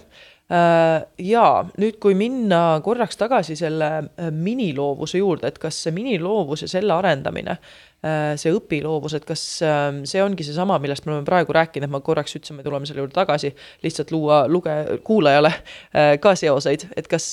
ja 0.51 1.45
nüüd, 1.79 2.01
kui 2.03 2.17
minna 2.19 2.81
korraks 2.83 3.19
tagasi 3.21 3.55
selle 3.59 3.91
äh, 4.01 4.33
miniloovuse 4.35 5.21
juurde, 5.21 5.47
et 5.47 5.61
kas 5.63 5.79
see 5.85 5.95
miniloovus 5.95 6.65
ja 6.65 6.69
selle 6.73 6.97
arendamine, 6.97 7.55
äh, 8.03 8.33
see 8.41 8.51
õpiloovus, 8.57 9.15
et 9.15 9.29
kas 9.29 9.45
ähm, 9.63 10.01
see 10.11 10.23
ongi 10.25 10.43
seesama, 10.47 10.81
millest 10.83 11.07
me 11.07 11.15
oleme 11.15 11.29
praegu 11.29 11.55
rääkinud, 11.55 11.87
et 11.87 11.95
ma 11.95 12.03
korraks 12.03 12.35
ütlesin, 12.35 12.59
me 12.59 12.67
tuleme 12.67 12.91
selle 12.91 13.05
juurde 13.05 13.15
tagasi, 13.15 13.53
lihtsalt 13.87 14.11
luua 14.11 14.43
luge-, 14.51 14.99
kuulajale 15.07 15.55
ka 16.21 16.35
seoseid, 16.35 16.89
et 16.99 17.07
kas 17.11 17.25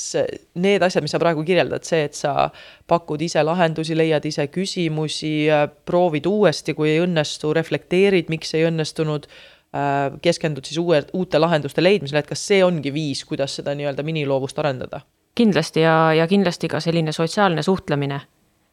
need 0.61 0.86
asjad, 0.86 1.01
mis 1.05 1.13
sa 1.15 1.22
praegu 1.22 1.41
kirjeldad, 1.47 1.88
see, 1.89 2.05
et 2.05 2.18
sa 2.18 2.51
pakud 2.89 3.22
ise 3.26 3.41
lahendusi, 3.41 3.97
leiad 3.97 4.26
ise 4.30 4.45
küsimusi, 4.53 5.36
proovid 5.89 6.30
uuesti, 6.30 6.78
kui 6.78 6.93
ei 6.93 7.01
õnnestu, 7.01 7.55
reflekteerid, 7.57 8.30
miks 8.34 8.53
ei 8.53 8.68
õnnestunud 8.70 9.26
Äh, 9.26 9.57
keskendud 10.22 10.65
siis 10.65 10.78
uue, 10.80 11.01
uute 11.13 11.39
lahenduste 11.39 11.84
leidmisele, 11.84 12.22
et 12.24 12.30
kas 12.30 12.45
see 12.47 12.61
ongi 12.63 12.93
viis, 12.95 13.26
kuidas 13.28 13.59
seda 13.59 13.76
nii-öelda 13.76 14.05
miniloovust 14.07 14.59
arendada? 14.63 15.01
kindlasti 15.38 15.84
ja, 15.84 16.13
ja 16.18 16.28
kindlasti 16.28 16.68
ka 16.68 16.80
selline 16.82 17.11
sotsiaalne 17.11 17.63
suhtlemine. 17.63 18.22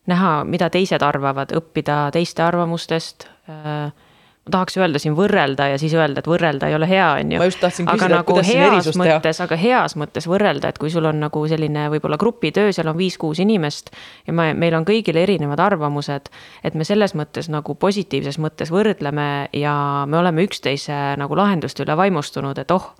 näha, 0.07 0.33
mida 0.45 0.69
teised 0.71 1.03
arvavad, 1.03 1.53
õppida 1.57 2.11
teiste 2.13 2.43
arvamustest 2.45 3.25
äh, 3.49 3.93
ma 4.45 4.53
tahaks 4.53 4.77
öelda 4.77 5.01
siin 5.01 5.15
võrrelda 5.17 5.71
ja 5.73 5.79
siis 5.81 5.95
öelda, 5.97 6.21
et 6.21 6.29
võrrelda 6.29 6.69
ei 6.69 6.77
ole 6.77 6.89
hea, 6.89 7.07
on 7.21 7.33
ju. 7.33 7.41
ma 7.41 7.49
just 7.49 7.61
tahtsin 7.63 7.87
küsida, 7.89 8.11
nagu 8.19 8.29
kuidas 8.29 8.49
siin 8.51 8.65
erisust 8.67 9.01
teha. 9.01 9.35
aga 9.47 9.59
heas 9.61 9.97
mõttes 10.01 10.29
võrrelda, 10.29 10.73
et 10.73 10.81
kui 10.81 10.93
sul 10.93 11.09
on 11.09 11.23
nagu 11.25 11.45
selline 11.49 11.87
võib-olla 11.95 12.19
grupitöö, 12.21 12.73
seal 12.77 12.91
on 12.93 12.99
viis-kuus 12.99 13.41
inimest 13.41 13.89
ja 14.27 14.35
me, 14.37 14.51
meil 14.59 14.77
on 14.77 14.85
kõigil 14.89 15.17
erinevad 15.21 15.63
arvamused, 15.65 16.29
et 16.65 16.77
me 16.77 16.85
selles 16.85 17.17
mõttes 17.17 17.49
nagu 17.53 17.75
positiivses 17.75 18.39
mõttes 18.43 18.73
võrdleme 18.75 19.49
ja 19.57 19.77
me 20.09 20.21
oleme 20.21 20.45
üksteise 20.45 21.17
nagu 21.21 21.41
lahenduste 21.41 21.87
üle 21.87 21.97
vaimustunud, 21.97 22.61
et 22.61 22.77
oh 22.77 22.93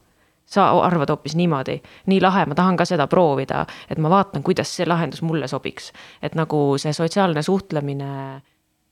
sa 0.47 0.67
arvad 0.85 1.09
hoopis 1.09 1.37
niimoodi, 1.37 1.79
nii 2.07 2.21
lahe, 2.21 2.45
ma 2.47 2.57
tahan 2.57 2.77
ka 2.77 2.85
seda 2.89 3.07
proovida, 3.09 3.65
et 3.91 4.01
ma 4.01 4.11
vaatan, 4.13 4.43
kuidas 4.45 4.73
see 4.77 4.87
lahendus 4.89 5.23
mulle 5.25 5.49
sobiks. 5.49 5.93
et 6.23 6.35
nagu 6.35 6.79
see 6.79 6.93
sotsiaalne 6.93 7.43
suhtlemine 7.43 8.43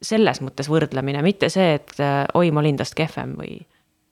selles 0.02 0.42
mõttes 0.42 0.68
võrdlemine, 0.70 1.22
mitte 1.22 1.50
see, 1.52 1.76
et 1.78 1.94
äh, 2.00 2.24
oi, 2.34 2.50
ma 2.50 2.62
olin 2.62 2.80
tast 2.80 2.96
kehvem 2.98 3.36
või, 3.38 3.58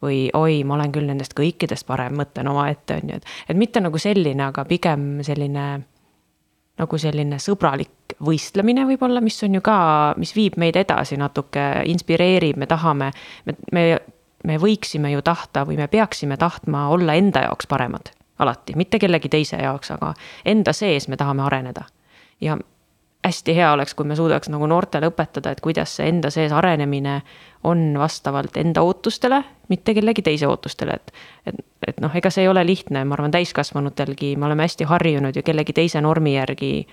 või 0.03 0.20
oi, 0.34 0.61
ma 0.64 0.76
olen 0.78 0.93
küll 0.95 1.09
nendest 1.11 1.34
kõikidest 1.38 1.86
parem, 1.88 2.16
mõtlen 2.20 2.51
omaette, 2.51 3.01
on 3.01 3.14
ju, 3.14 3.20
et, 3.20 3.32
et 3.49 3.59
mitte 3.59 3.82
nagu 3.82 3.99
selline, 4.01 4.45
aga 4.51 4.64
pigem 4.68 5.24
selline 5.26 5.66
nagu 6.80 7.01
selline 7.01 7.36
sõbralik 7.43 8.14
võistlemine 8.24 8.86
võib-olla, 8.88 9.20
mis 9.20 9.36
on 9.45 9.59
ju 9.59 9.64
ka, 9.64 9.80
mis 10.20 10.32
viib 10.36 10.57
meid 10.61 10.78
edasi 10.80 11.18
natuke, 11.20 11.66
inspireerib, 11.91 12.57
me 12.61 12.68
tahame, 12.70 13.11
me, 13.45 13.57
me, 13.76 13.84
me 14.49 14.57
võiksime 14.61 15.12
ju 15.12 15.20
tahta 15.26 15.66
või 15.68 15.76
me 15.80 15.91
peaksime 15.93 16.38
tahtma 16.41 16.88
olla 16.95 17.18
enda 17.20 17.45
jaoks 17.49 17.68
paremad 17.68 18.14
alati, 18.41 18.72
mitte 18.76 18.99
kellegi 18.99 19.28
teise 19.28 19.61
jaoks, 19.61 19.93
aga 19.97 20.14
enda 20.49 20.72
sees 20.72 21.09
me 21.09 21.18
tahame 21.20 21.45
areneda. 21.45 21.84
ja 22.41 22.57
hästi 23.25 23.57
hea 23.57 23.73
oleks, 23.73 23.95
kui 23.95 24.07
me 24.09 24.16
suudaks 24.16 24.49
nagu 24.49 24.66
noortele 24.66 25.11
õpetada, 25.11 25.53
et 25.53 25.61
kuidas 25.61 25.93
see 25.97 26.09
enda 26.09 26.31
sees 26.33 26.53
arenemine 26.57 27.21
on 27.68 27.93
vastavalt 27.99 28.57
enda 28.57 28.83
ootustele, 28.83 29.43
mitte 29.68 29.95
kellegi 29.95 30.23
teise 30.23 30.49
ootustele, 30.49 30.97
et. 30.97 31.12
et, 31.47 31.61
et 31.87 32.01
noh, 32.01 32.14
ega 32.16 32.31
see 32.33 32.47
ei 32.47 32.49
ole 32.49 32.64
lihtne, 32.66 33.05
ma 33.05 33.16
arvan, 33.16 33.33
täiskasvanutelgi, 33.35 34.35
me 34.37 34.49
oleme 34.49 34.64
hästi 34.64 34.89
harjunud 34.89 35.37
ju 35.37 35.45
kellegi 35.45 35.77
teise 35.77 36.01
normi 36.01 36.35
järgi. 36.35 36.87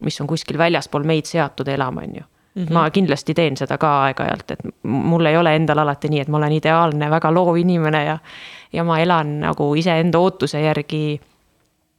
mis 0.00 0.20
on 0.20 0.26
kuskil 0.26 0.58
väljaspool 0.58 1.04
meid 1.08 1.24
seatud 1.24 1.68
elama, 1.68 2.02
on 2.02 2.16
ju 2.16 2.22
Mm 2.56 2.64
-hmm. 2.64 2.72
ma 2.72 2.90
kindlasti 2.90 3.34
teen 3.34 3.56
seda 3.56 3.78
ka 3.78 3.88
aeg-ajalt, 4.02 4.50
et 4.50 4.58
mul 4.82 5.26
ei 5.26 5.36
ole 5.36 5.56
endal 5.56 5.78
alati 5.78 6.08
nii, 6.08 6.20
et 6.20 6.28
ma 6.28 6.36
olen 6.36 6.52
ideaalne, 6.52 7.10
väga 7.10 7.34
loov 7.34 7.56
inimene 7.56 8.04
ja. 8.04 8.18
ja 8.72 8.84
ma 8.84 8.98
elan 8.98 9.40
nagu 9.40 9.74
iseenda 9.74 10.18
ootuse 10.18 10.60
järgi. 10.60 11.20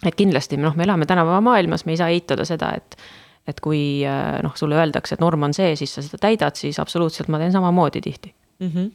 et 0.06 0.16
kindlasti 0.16 0.58
noh, 0.58 0.76
me 0.76 0.84
elame 0.84 1.06
tänapäeva 1.06 1.42
maailmas, 1.42 1.86
me 1.86 1.92
ei 1.92 1.98
saa 1.98 2.08
eitada 2.08 2.46
seda, 2.46 2.74
et 2.76 2.98
et 3.48 3.60
kui 3.64 4.04
noh, 4.44 4.56
sulle 4.60 4.76
öeldakse, 4.76 5.16
et 5.16 5.24
norm 5.24 5.44
on 5.48 5.54
see, 5.54 5.76
siis 5.80 5.94
sa 5.96 6.02
seda 6.06 6.18
täidad, 6.28 6.56
siis 6.60 6.80
absoluutselt 6.84 7.32
ma 7.32 7.40
teen 7.40 7.52
samamoodi 7.56 8.02
tihti 8.02 8.34
mm. 8.60 8.72
-hmm 8.74 8.92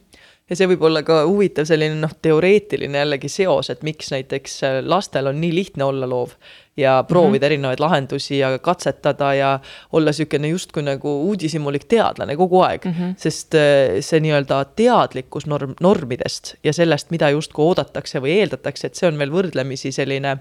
ja 0.49 0.57
see 0.59 0.67
võib 0.73 0.83
olla 0.89 1.03
ka 1.07 1.21
huvitav 1.27 1.67
selline 1.67 1.95
noh, 2.01 2.11
teoreetiline 2.23 2.99
jällegi 2.99 3.29
seos, 3.31 3.69
et 3.71 3.83
miks 3.85 4.11
näiteks 4.11 4.57
äh, 4.67 4.79
lastel 4.85 5.29
on 5.31 5.39
nii 5.41 5.53
lihtne 5.55 5.87
olla 5.87 6.09
loov 6.09 6.35
ja 6.77 6.97
proovida 7.07 7.29
mm 7.29 7.39
-hmm. 7.39 7.45
erinevaid 7.45 7.79
lahendusi 7.79 8.37
ja 8.37 8.57
katsetada 8.59 9.33
ja 9.33 9.59
olla 9.91 10.11
niisugune 10.11 10.47
justkui 10.47 10.83
nagu 10.83 11.13
uudishimulik 11.29 11.85
teadlane 11.85 12.35
kogu 12.35 12.61
aeg 12.61 12.85
mm. 12.85 12.91
-hmm. 12.91 13.13
sest 13.17 13.55
äh, 13.55 14.01
see 14.01 14.19
nii-öelda 14.19 14.65
teadlikkus 14.75 15.45
norm, 15.45 15.75
normidest 15.79 16.55
ja 16.63 16.73
sellest, 16.73 17.11
mida 17.11 17.29
justkui 17.29 17.65
oodatakse 17.65 18.19
või 18.19 18.39
eeldatakse, 18.39 18.87
et 18.87 18.95
see 18.95 19.07
on 19.07 19.17
veel 19.17 19.31
võrdlemisi 19.31 19.91
selline 19.91 20.37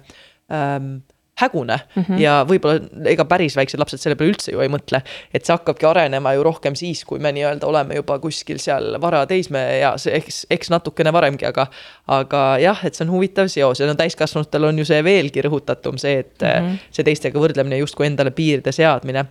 ähm, 0.51 0.97
hägune 1.41 1.81
mm 1.97 2.03
-hmm. 2.03 2.19
ja 2.21 2.45
võib-olla 2.49 3.09
ega 3.09 3.25
päris 3.25 3.57
väiksed 3.57 3.81
lapsed 3.81 4.01
selle 4.01 4.17
peale 4.17 4.35
üldse 4.35 4.53
ju 4.53 4.61
ei 4.61 4.69
mõtle. 4.69 5.01
et 5.35 5.45
see 5.45 5.55
hakkabki 5.55 5.87
arenema 5.89 6.35
ju 6.37 6.43
rohkem 6.43 6.75
siis, 6.77 7.05
kui 7.05 7.19
me 7.19 7.33
nii-öelda 7.33 7.67
oleme 7.67 7.95
juba 7.95 8.19
kuskil 8.19 8.59
seal 8.59 9.01
vara 9.01 9.25
teismeeas, 9.27 10.07
eks, 10.07 10.47
eks 10.51 10.71
natukene 10.71 11.13
varemgi, 11.13 11.47
aga. 11.47 11.67
aga 12.07 12.43
jah, 12.61 12.85
et 12.85 12.95
see 12.95 13.07
on 13.07 13.15
huvitav 13.15 13.49
seos 13.49 13.81
ja 13.81 13.87
no 13.87 13.95
täiskasvanutel 13.95 14.65
on 14.65 14.79
ju 14.79 14.85
see 14.85 15.05
veelgi 15.05 15.43
rõhutatum, 15.43 15.99
see, 15.99 16.19
et 16.19 16.43
mm 16.43 16.49
-hmm. 16.49 16.79
see 16.91 17.05
teistega 17.05 17.39
võrdlemine 17.39 17.79
justkui 17.79 18.07
endale 18.07 18.31
piiride 18.31 18.73
seadmine 18.73 19.25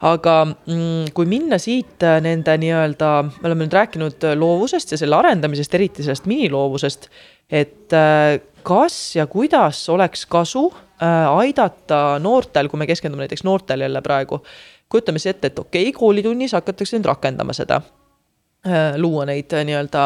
aga 0.00 0.44
mm, 0.44 1.12
kui 1.14 1.26
minna 1.26 1.58
siit 1.58 2.02
äh, 2.02 2.20
nende 2.22 2.56
nii-öelda, 2.58 3.10
me 3.22 3.46
oleme 3.48 3.64
nüüd 3.64 3.76
rääkinud 3.76 4.24
loovusest 4.36 4.92
ja 4.92 4.98
selle 4.98 5.16
arendamisest, 5.16 5.74
eriti 5.74 6.02
sellest 6.02 6.26
miniloovusest. 6.26 7.08
et 7.50 7.92
äh, 7.92 8.40
kas 8.62 9.16
ja 9.16 9.26
kuidas 9.26 9.88
oleks 9.88 10.26
kasu 10.26 10.72
Äh, 10.72 10.83
aidata 11.04 12.18
noortel, 12.22 12.68
kui 12.68 12.78
me 12.78 12.86
keskendume 12.86 13.24
näiteks 13.24 13.44
noortele 13.44 13.84
jälle 13.84 14.02
praegu, 14.02 14.40
kujutame 14.88 15.18
siis 15.18 15.34
ette, 15.34 15.50
et 15.50 15.58
okei 15.58 15.88
okay,, 15.88 15.98
koolitunnis 15.98 16.54
hakatakse 16.56 16.98
nüüd 16.98 17.08
rakendama 17.08 17.52
seda 17.56 17.80
äh, 17.80 18.94
luua 19.00 19.26
neid 19.28 19.52
äh, 19.52 19.64
nii-öelda 19.68 20.04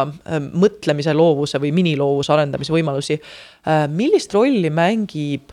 mõtlemise 0.55 1.14
loovuse 1.14 1.61
või 1.62 1.72
miniloovuse 1.76 2.32
arendamise 2.32 2.74
võimalusi. 2.74 3.20
millist 3.92 4.34
rolli 4.34 4.70
mängib 4.70 5.53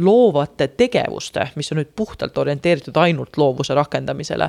loovate 0.00 0.68
tegevuste, 0.80 1.50
mis 1.56 1.72
on 1.72 1.80
nüüd 1.80 1.90
puhtalt 1.96 2.38
orienteeritud 2.38 2.96
ainult 2.96 3.36
loovuse 3.36 3.74
rakendamisele, 3.76 4.48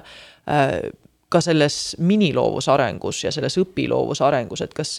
ka 1.31 1.41
selles 1.41 1.95
miniloovuse 1.99 2.71
arengus 2.71 3.23
ja 3.23 3.31
selles 3.31 3.57
õpiloovuse 3.59 4.23
arengus, 4.27 4.63
et 4.63 4.73
kas 4.75 4.97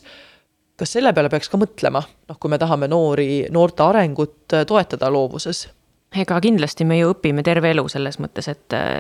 kas 0.83 0.97
selle 0.99 1.13
peale 1.15 1.31
peaks 1.31 1.51
ka 1.51 1.61
mõtlema, 1.61 2.03
noh, 2.03 2.39
kui 2.43 2.51
me 2.51 2.59
tahame 2.59 2.89
noori, 2.91 3.47
noorte 3.55 3.85
arengut 3.87 4.57
äh, 4.57 4.67
toetada 4.67 5.13
loovuses? 5.15 5.69
ega 6.13 6.37
kindlasti 6.45 6.85
me 6.85 6.99
ju 6.99 7.15
õpime 7.15 7.41
terve 7.41 7.71
elu 7.73 7.87
selles 7.89 8.19
mõttes, 8.21 8.49
et 8.51 8.75
äh, 8.77 8.99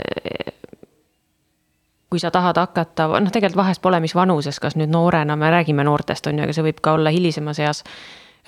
kui 2.08 2.22
sa 2.22 2.30
tahad 2.32 2.56
hakata, 2.60 3.08
noh, 3.18 3.32
tegelikult 3.34 3.58
vahest 3.64 3.82
pole, 3.84 3.98
mis 4.00 4.14
vanuses, 4.14 4.60
kas 4.62 4.78
nüüd 4.78 4.92
noorena, 4.94 5.36
me 5.36 5.50
räägime 5.52 5.84
noortest, 5.84 6.28
on 6.30 6.38
ju, 6.38 6.46
aga 6.46 6.54
see 6.56 6.66
võib 6.70 6.78
ka 6.84 6.94
olla 6.96 7.12
hilisemas 7.12 7.60
eas. 7.60 7.82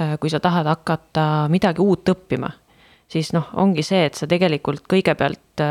Äh, 0.00 0.14
kui 0.22 0.30
sa 0.32 0.40
tahad 0.40 0.70
hakata 0.70 1.26
midagi 1.52 1.82
uut 1.82 2.08
õppima, 2.14 2.52
siis 3.10 3.34
noh, 3.34 3.50
ongi 3.60 3.82
see, 3.84 4.06
et 4.06 4.14
sa 4.14 4.30
tegelikult 4.30 4.86
kõigepealt 4.90 5.64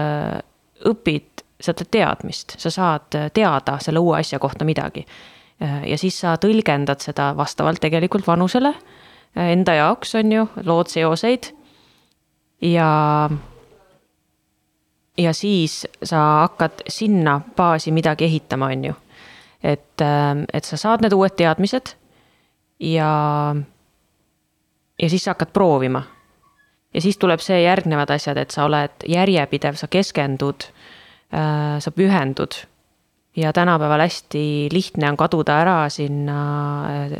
õpid 0.91 1.45
seda 1.63 1.87
teadmist, 1.87 2.57
sa 2.59 2.69
saad 2.73 3.15
teada 3.33 3.79
selle 3.79 4.03
uue 4.03 4.19
asja 4.19 4.39
kohta 4.43 4.67
midagi 4.67 5.07
ja 5.63 5.97
siis 5.99 6.17
sa 6.19 6.35
tõlgendad 6.41 7.03
seda 7.03 7.31
vastavalt 7.37 7.81
tegelikult 7.83 8.27
vanusele 8.27 8.73
äh, 8.73 9.51
enda 9.53 9.77
jaoks, 9.77 10.15
on 10.19 10.31
ju, 10.31 10.45
lood 10.65 10.91
seoseid. 10.91 11.51
ja, 12.61 13.29
ja 15.17 15.33
siis 15.33 15.83
sa 16.03 16.23
hakkad 16.43 16.85
sinna 16.87 17.39
baasi 17.55 17.91
midagi 17.91 18.25
ehitama, 18.25 18.71
on 18.75 18.85
ju. 18.91 18.95
et, 19.63 20.01
äh, 20.01 20.43
et 20.53 20.65
sa 20.65 20.77
saad 20.77 21.05
need 21.05 21.13
uued 21.13 21.37
teadmised 21.37 21.95
ja, 22.79 23.11
ja 24.99 25.09
siis 25.09 25.23
sa 25.23 25.31
hakkad 25.31 25.53
proovima. 25.53 26.03
ja 26.93 27.01
siis 27.01 27.17
tuleb 27.17 27.39
see 27.39 27.63
järgnevad 27.63 28.11
asjad, 28.11 28.37
et 28.37 28.51
sa 28.51 28.65
oled 28.65 29.07
järjepidev, 29.07 29.79
sa 29.79 29.87
keskendud, 29.87 30.67
sa 31.79 31.91
pühendud 31.91 32.53
ja 33.35 33.53
tänapäeval 33.53 33.99
hästi 33.99 34.69
lihtne 34.71 35.09
on 35.09 35.17
kaduda 35.17 35.57
ära 35.61 35.89
sinna 35.89 36.37
äh, 36.85 37.17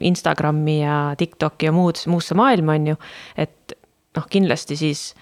Instagrami 0.00 0.82
ja 0.82 1.14
TikToki 1.18 1.66
ja 1.66 1.72
muud, 1.72 1.94
muusse 2.06 2.34
maailma, 2.34 2.72
on 2.72 2.86
ju. 2.86 2.96
et 3.36 3.72
noh, 4.16 4.26
kindlasti 4.30 4.76
siis, 4.76 5.14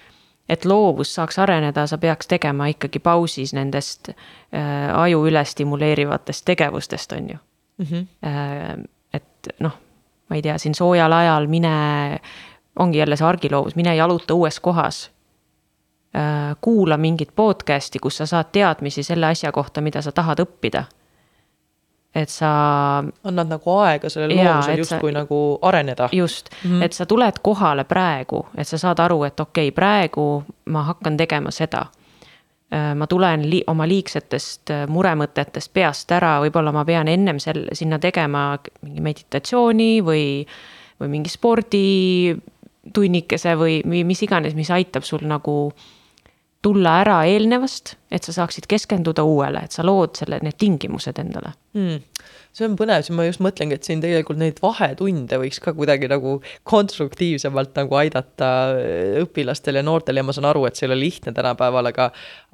et 0.49 0.65
loovus 0.65 1.13
saaks 1.15 1.39
areneda, 1.39 1.85
sa 1.87 1.97
peaks 1.97 2.27
tegema 2.27 2.69
ikkagi 2.71 2.99
pausis 2.99 3.53
nendest 3.53 4.09
äh, 4.09 4.89
aju 4.95 5.25
üle 5.29 5.43
stimuleerivatest 5.45 6.45
tegevustest, 6.45 7.11
on 7.11 7.29
ju 7.29 7.37
mm. 7.77 7.85
-hmm. 7.85 8.07
Äh, 8.27 8.83
et 9.13 9.53
noh, 9.59 9.77
ma 10.29 10.35
ei 10.35 10.41
tea, 10.41 10.57
siin 10.57 10.75
soojal 10.75 11.13
ajal 11.13 11.47
mine, 11.47 12.19
ongi 12.75 12.97
jälle 12.97 13.15
see 13.15 13.27
argiloovus, 13.27 13.75
mine 13.75 13.95
jaluta 13.95 14.33
uues 14.33 14.59
kohas 14.59 15.11
kuula 16.61 16.97
mingit 16.97 17.29
podcast'i, 17.35 17.99
kus 17.99 18.17
sa 18.17 18.25
saad 18.25 18.45
teadmisi 18.51 19.03
selle 19.03 19.29
asja 19.29 19.51
kohta, 19.51 19.81
mida 19.81 20.01
sa 20.01 20.11
tahad 20.11 20.39
õppida. 20.39 20.83
et 22.15 22.29
sa. 22.29 23.03
annad 23.23 23.47
nagu 23.47 23.77
aega 23.77 24.09
sellel 24.09 24.37
loovusel 24.37 24.77
justkui 24.77 25.11
nagu 25.13 25.59
areneda. 25.61 26.09
just 26.11 26.49
mm, 26.49 26.71
-hmm. 26.71 26.83
et 26.83 26.93
sa 26.93 27.05
tuled 27.05 27.33
kohale 27.41 27.83
praegu, 27.83 28.45
et 28.57 28.67
sa 28.67 28.77
saad 28.77 28.99
aru, 28.99 29.23
et 29.23 29.39
okei 29.39 29.67
okay,, 29.67 29.75
praegu 29.75 30.43
ma 30.65 30.83
hakkan 30.83 31.17
tegema 31.17 31.51
seda 31.51 31.85
äh, 32.73 32.95
ma 32.95 33.07
tulen 33.07 33.49
li 33.49 33.63
oma 33.67 33.87
liigsetest 33.87 34.69
äh, 34.69 34.87
muremõtetest 34.87 35.73
peast 35.73 36.11
ära, 36.11 36.41
võib-olla 36.41 36.71
ma 36.71 36.85
pean 36.85 37.07
ennem 37.07 37.39
sel-, 37.39 37.67
sinna 37.73 37.99
tegema 37.99 38.59
mingi 38.81 39.01
meditatsiooni 39.01 40.03
või, 40.03 40.47
või 40.99 41.07
mingi 41.07 41.29
sporditunnikese 41.29 43.55
või, 43.55 43.81
või 43.85 44.03
mis 44.03 44.23
iganes, 44.23 44.55
mis 44.55 44.71
aitab 44.71 45.03
sul 45.03 45.19
nagu 45.21 45.73
äh, 45.75 45.81
tulla 46.61 46.97
ära 47.01 47.21
eelnevast, 47.25 47.95
et 48.11 48.23
sa 48.23 48.33
saaksid 48.35 48.67
keskenduda 48.67 49.23
uuele, 49.23 49.63
et 49.63 49.75
sa 49.75 49.85
lood 49.85 50.19
selle, 50.19 50.41
need 50.43 50.59
tingimused 50.59 51.19
endale. 51.21 51.53
Mm 51.77 52.01
see 52.55 52.65
on 52.65 52.75
põnev, 52.79 53.03
siis 53.05 53.15
ma 53.15 53.25
just 53.27 53.41
mõtlengi, 53.43 53.77
et 53.77 53.85
siin 53.85 54.01
tegelikult 54.03 54.39
neid 54.41 54.59
vahetunde 54.63 55.37
võiks 55.41 55.61
ka 55.63 55.73
kuidagi 55.77 56.09
nagu 56.09 56.39
konstruktiivsemalt 56.69 57.75
nagu 57.77 57.97
aidata 57.99 58.49
äh, 58.73 59.19
õpilastel 59.21 59.79
ja 59.79 59.83
noortel 59.85 60.19
ja 60.19 60.25
ma 60.25 60.35
saan 60.35 60.49
aru, 60.49 60.65
et 60.67 60.79
see 60.79 60.87
ei 60.87 60.91
ole 60.91 60.99
lihtne 61.03 61.33
tänapäeval, 61.35 61.91
aga 61.91 62.09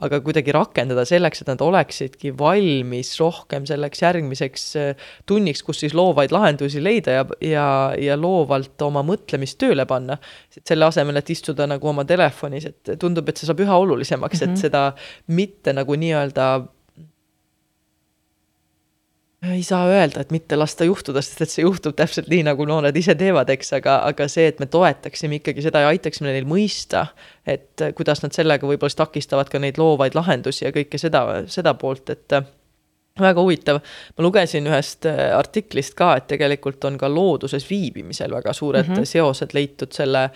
aga 0.05 0.19
kuidagi 0.25 0.51
rakendada 0.55 1.05
selleks, 1.07 1.41
et 1.41 1.51
nad 1.53 1.63
oleksidki 1.63 2.33
valmis 2.37 3.13
rohkem 3.21 3.67
selleks 3.69 4.03
järgmiseks 4.03 4.67
äh, 4.81 5.07
tunniks, 5.29 5.63
kus 5.65 5.79
siis 5.85 5.95
loovaid 5.97 6.35
lahendusi 6.35 6.83
leida 6.83 7.19
ja, 7.19 7.25
ja, 7.39 7.67
ja 7.99 8.19
loovalt 8.19 8.81
oma 8.85 9.05
mõtlemist 9.07 9.59
tööle 9.63 9.87
panna. 9.87 10.19
selle 10.65 10.85
asemel, 10.87 11.19
et 11.19 11.29
istuda 11.31 11.67
nagu 11.69 11.87
oma 11.87 12.05
telefonis, 12.07 12.67
et 12.67 12.95
tundub, 12.99 13.29
et 13.29 13.39
see 13.39 13.47
saab 13.47 13.63
üha 13.63 13.79
olulisemaks 13.79 14.41
mm, 14.41 14.45
-hmm. 14.45 14.51
et 14.51 14.57
mhm. 14.57 14.61
seda 14.61 14.83
mitte 15.27 15.73
nagu 15.73 15.95
nii-öelda 15.95 16.74
ei 19.53 19.63
saa 19.63 19.85
öelda, 19.87 20.21
et 20.21 20.31
mitte 20.31 20.57
lasta 20.57 20.87
juhtuda, 20.87 21.21
sest 21.21 21.41
et 21.45 21.53
see 21.53 21.65
juhtub 21.65 21.95
täpselt 21.97 22.29
nii, 22.31 22.43
nagu 22.47 22.65
noored 22.65 22.95
ise 22.97 23.15
teevad, 23.19 23.49
eks, 23.53 23.73
aga, 23.79 23.99
aga 24.09 24.27
see, 24.31 24.47
et 24.51 24.59
me 24.63 24.67
toetaksime 24.71 25.39
ikkagi 25.41 25.65
seda 25.65 25.83
ja 25.83 25.93
aitaksime 25.93 26.31
neil 26.31 26.47
mõista, 26.49 27.07
et 27.45 27.83
kuidas 27.97 28.23
nad 28.23 28.35
sellega 28.35 28.67
võib-olla 28.67 28.93
siis 28.93 29.01
takistavad 29.03 29.51
ka 29.51 29.61
neid 29.61 29.79
loovaid 29.81 30.15
lahendusi 30.17 30.65
ja 30.65 30.73
kõike 30.75 31.01
seda, 31.01 31.25
seda 31.51 31.75
poolt, 31.79 32.13
et 32.15 32.39
väga 33.19 33.39
huvitav, 33.41 33.79
ma 34.17 34.23
lugesin 34.25 34.67
ühest 34.67 35.07
artiklist 35.07 35.95
ka, 35.95 36.15
et 36.19 36.27
tegelikult 36.33 36.83
on 36.87 36.97
ka 36.99 37.07
looduses 37.11 37.63
viibimisel 37.69 38.33
väga 38.35 38.53
suured 38.53 38.87
mm 38.87 38.93
-hmm. 38.95 39.07
seosed 39.07 39.55
leitud 39.55 39.91
selle 39.95 40.29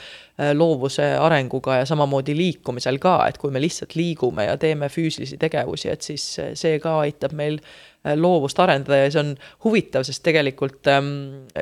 loovuse 0.56 1.04
arenguga 1.20 1.82
ja 1.82 1.86
samamoodi 1.90 2.36
liikumisel 2.38 2.96
ka, 3.04 3.18
et 3.28 3.38
kui 3.38 3.52
me 3.52 3.60
lihtsalt 3.60 3.96
liigume 4.00 4.46
ja 4.46 4.58
teeme 4.58 4.88
füüsilisi 4.88 5.36
tegevusi, 5.42 5.90
et 5.92 6.06
siis 6.06 6.26
see 6.56 6.78
ka 6.80 7.00
aitab 7.04 7.36
meil 7.36 7.60
Äh, 8.08 8.16
loovust 8.16 8.60
arendada 8.64 8.96
ja 8.96 9.08
see 9.12 9.20
on 9.20 9.32
huvitav, 9.66 10.06
sest 10.08 10.22
tegelikult 10.24 10.88
ähm, 10.88 11.10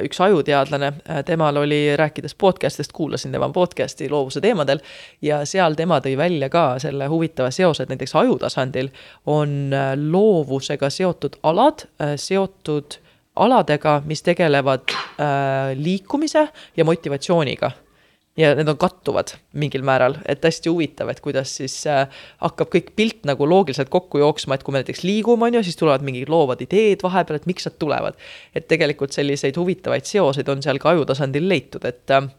üks 0.06 0.20
ajuteadlane, 0.22 0.92
äh, 1.10 1.24
temal 1.26 1.58
oli, 1.58 1.80
rääkides 1.98 2.36
podcast'ist, 2.38 2.94
kuulasin 2.94 3.34
tema 3.34 3.48
podcast'i 3.50 4.06
loovuse 4.12 4.44
teemadel 4.44 4.84
ja 5.26 5.40
seal 5.50 5.74
tema 5.74 5.98
tõi 6.06 6.14
välja 6.20 6.52
ka 6.54 6.68
selle 6.84 7.08
huvitava 7.10 7.50
seose, 7.50 7.88
et 7.88 7.90
näiteks 7.90 8.14
aju 8.22 8.38
tasandil 8.46 8.92
on 9.26 9.74
äh, 9.74 9.96
loovusega 9.98 10.92
seotud 10.94 11.40
alad 11.42 11.88
seotud 12.22 13.00
aladega, 13.34 13.98
mis 14.06 14.22
tegelevad 14.22 14.94
äh, 14.94 15.74
liikumise 15.74 16.48
ja 16.78 16.86
motivatsiooniga 16.86 17.74
ja 18.38 18.54
need 18.56 18.70
on 18.70 18.78
kattuvad 18.78 19.34
mingil 19.58 19.84
määral, 19.86 20.18
et 20.30 20.44
hästi 20.46 20.70
huvitav, 20.70 21.10
et 21.10 21.22
kuidas 21.24 21.56
siis 21.60 21.76
äh, 21.90 22.06
hakkab 22.44 22.70
kõik 22.74 22.92
pilt 23.00 23.26
nagu 23.30 23.48
loogiliselt 23.50 23.90
kokku 23.94 24.22
jooksma, 24.22 24.58
et 24.58 24.66
kui 24.66 24.76
me 24.76 24.84
näiteks 24.84 25.04
liigume, 25.08 25.50
on 25.50 25.58
ju, 25.58 25.64
siis 25.66 25.80
tulevad 25.80 26.06
mingid 26.06 26.30
loovad 26.32 26.62
ideed 26.66 27.04
vahepeal, 27.06 27.42
et 27.42 27.48
miks 27.50 27.66
nad 27.68 27.78
tulevad. 27.82 28.20
et 28.56 28.68
tegelikult 28.68 29.16
selliseid 29.16 29.58
huvitavaid 29.58 30.06
seoseid 30.06 30.50
on 30.50 30.62
seal 30.64 30.80
ka 30.82 30.94
aju 30.94 31.08
tasandil 31.10 31.50
leitud, 31.50 31.86
et 31.90 32.14
äh, 32.14 32.30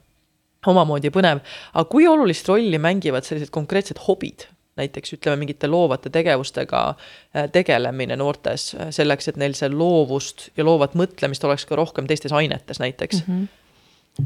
omamoodi 0.66 1.10
põnev, 1.14 1.42
aga 1.74 1.90
kui 1.90 2.06
olulist 2.06 2.48
rolli 2.48 2.78
mängivad 2.78 3.26
sellised 3.26 3.54
konkreetsed 3.54 4.06
hobid? 4.06 4.48
näiteks 4.78 5.16
ütleme, 5.16 5.40
mingite 5.40 5.66
loovate 5.66 6.10
tegevustega 6.14 6.82
äh, 6.92 7.48
tegelemine 7.50 8.14
noortes, 8.16 8.70
selleks, 8.94 9.32
et 9.32 9.40
neil 9.40 9.56
see 9.58 9.72
loovust 9.72 10.52
ja 10.54 10.62
loovat 10.62 10.94
mõtlemist 10.94 11.42
oleks 11.48 11.66
ka 11.66 11.74
rohkem 11.80 12.06
teistes 12.06 12.30
ainetes 12.30 12.78
näiteks 12.78 13.24
mm. 13.24 13.32
-hmm. 13.32 13.48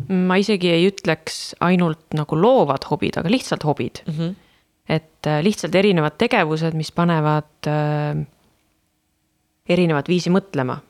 Ma 0.08 0.38
isegi 0.40 0.70
ei 0.72 0.86
ütleks 0.88 1.54
ainult 1.60 2.14
nagu 2.16 2.36
loovad 2.38 2.86
hobid, 2.90 3.18
aga 3.20 3.30
lihtsalt 3.30 3.64
hobid 3.64 4.02
mm. 4.06 4.14
-hmm. 4.14 4.34
et 4.88 5.26
äh, 5.26 5.42
lihtsalt 5.44 5.74
erinevad 5.74 6.16
tegevused, 6.18 6.74
mis 6.74 6.92
panevad 6.92 7.68
äh, 7.68 8.24
erinevat 9.68 10.08
viisi 10.08 10.30
mõtlema 10.30 10.80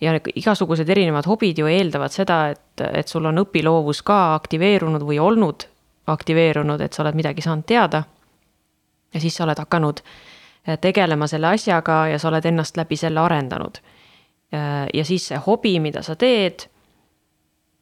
ja 0.00 0.14
igasugused 0.34 0.88
erinevad 0.88 1.26
hobid 1.28 1.58
ju 1.58 1.68
eeldavad 1.68 2.12
seda, 2.12 2.48
et, 2.54 2.82
et 2.92 3.08
sul 3.08 3.26
on 3.28 3.42
õpiloovus 3.42 4.02
ka 4.06 4.34
aktiveerunud 4.34 5.04
või 5.04 5.20
olnud 5.20 5.66
aktiveerunud, 6.10 6.80
et 6.80 6.92
sa 6.92 7.04
oled 7.04 7.18
midagi 7.18 7.44
saanud 7.44 7.66
teada. 7.66 8.02
ja 9.14 9.20
siis 9.20 9.36
sa 9.36 9.44
oled 9.44 9.58
hakanud 9.58 10.00
eh, 10.00 10.78
tegelema 10.78 11.26
selle 11.26 11.46
asjaga 11.46 12.06
ja 12.08 12.18
sa 12.18 12.28
oled 12.28 12.44
ennast 12.46 12.76
läbi 12.76 12.96
selle 12.96 13.20
arendanud. 13.20 13.78
ja 14.94 15.04
siis 15.04 15.28
see 15.28 15.38
hobi, 15.38 15.78
mida 15.80 16.02
sa 16.02 16.16
teed. 16.16 16.66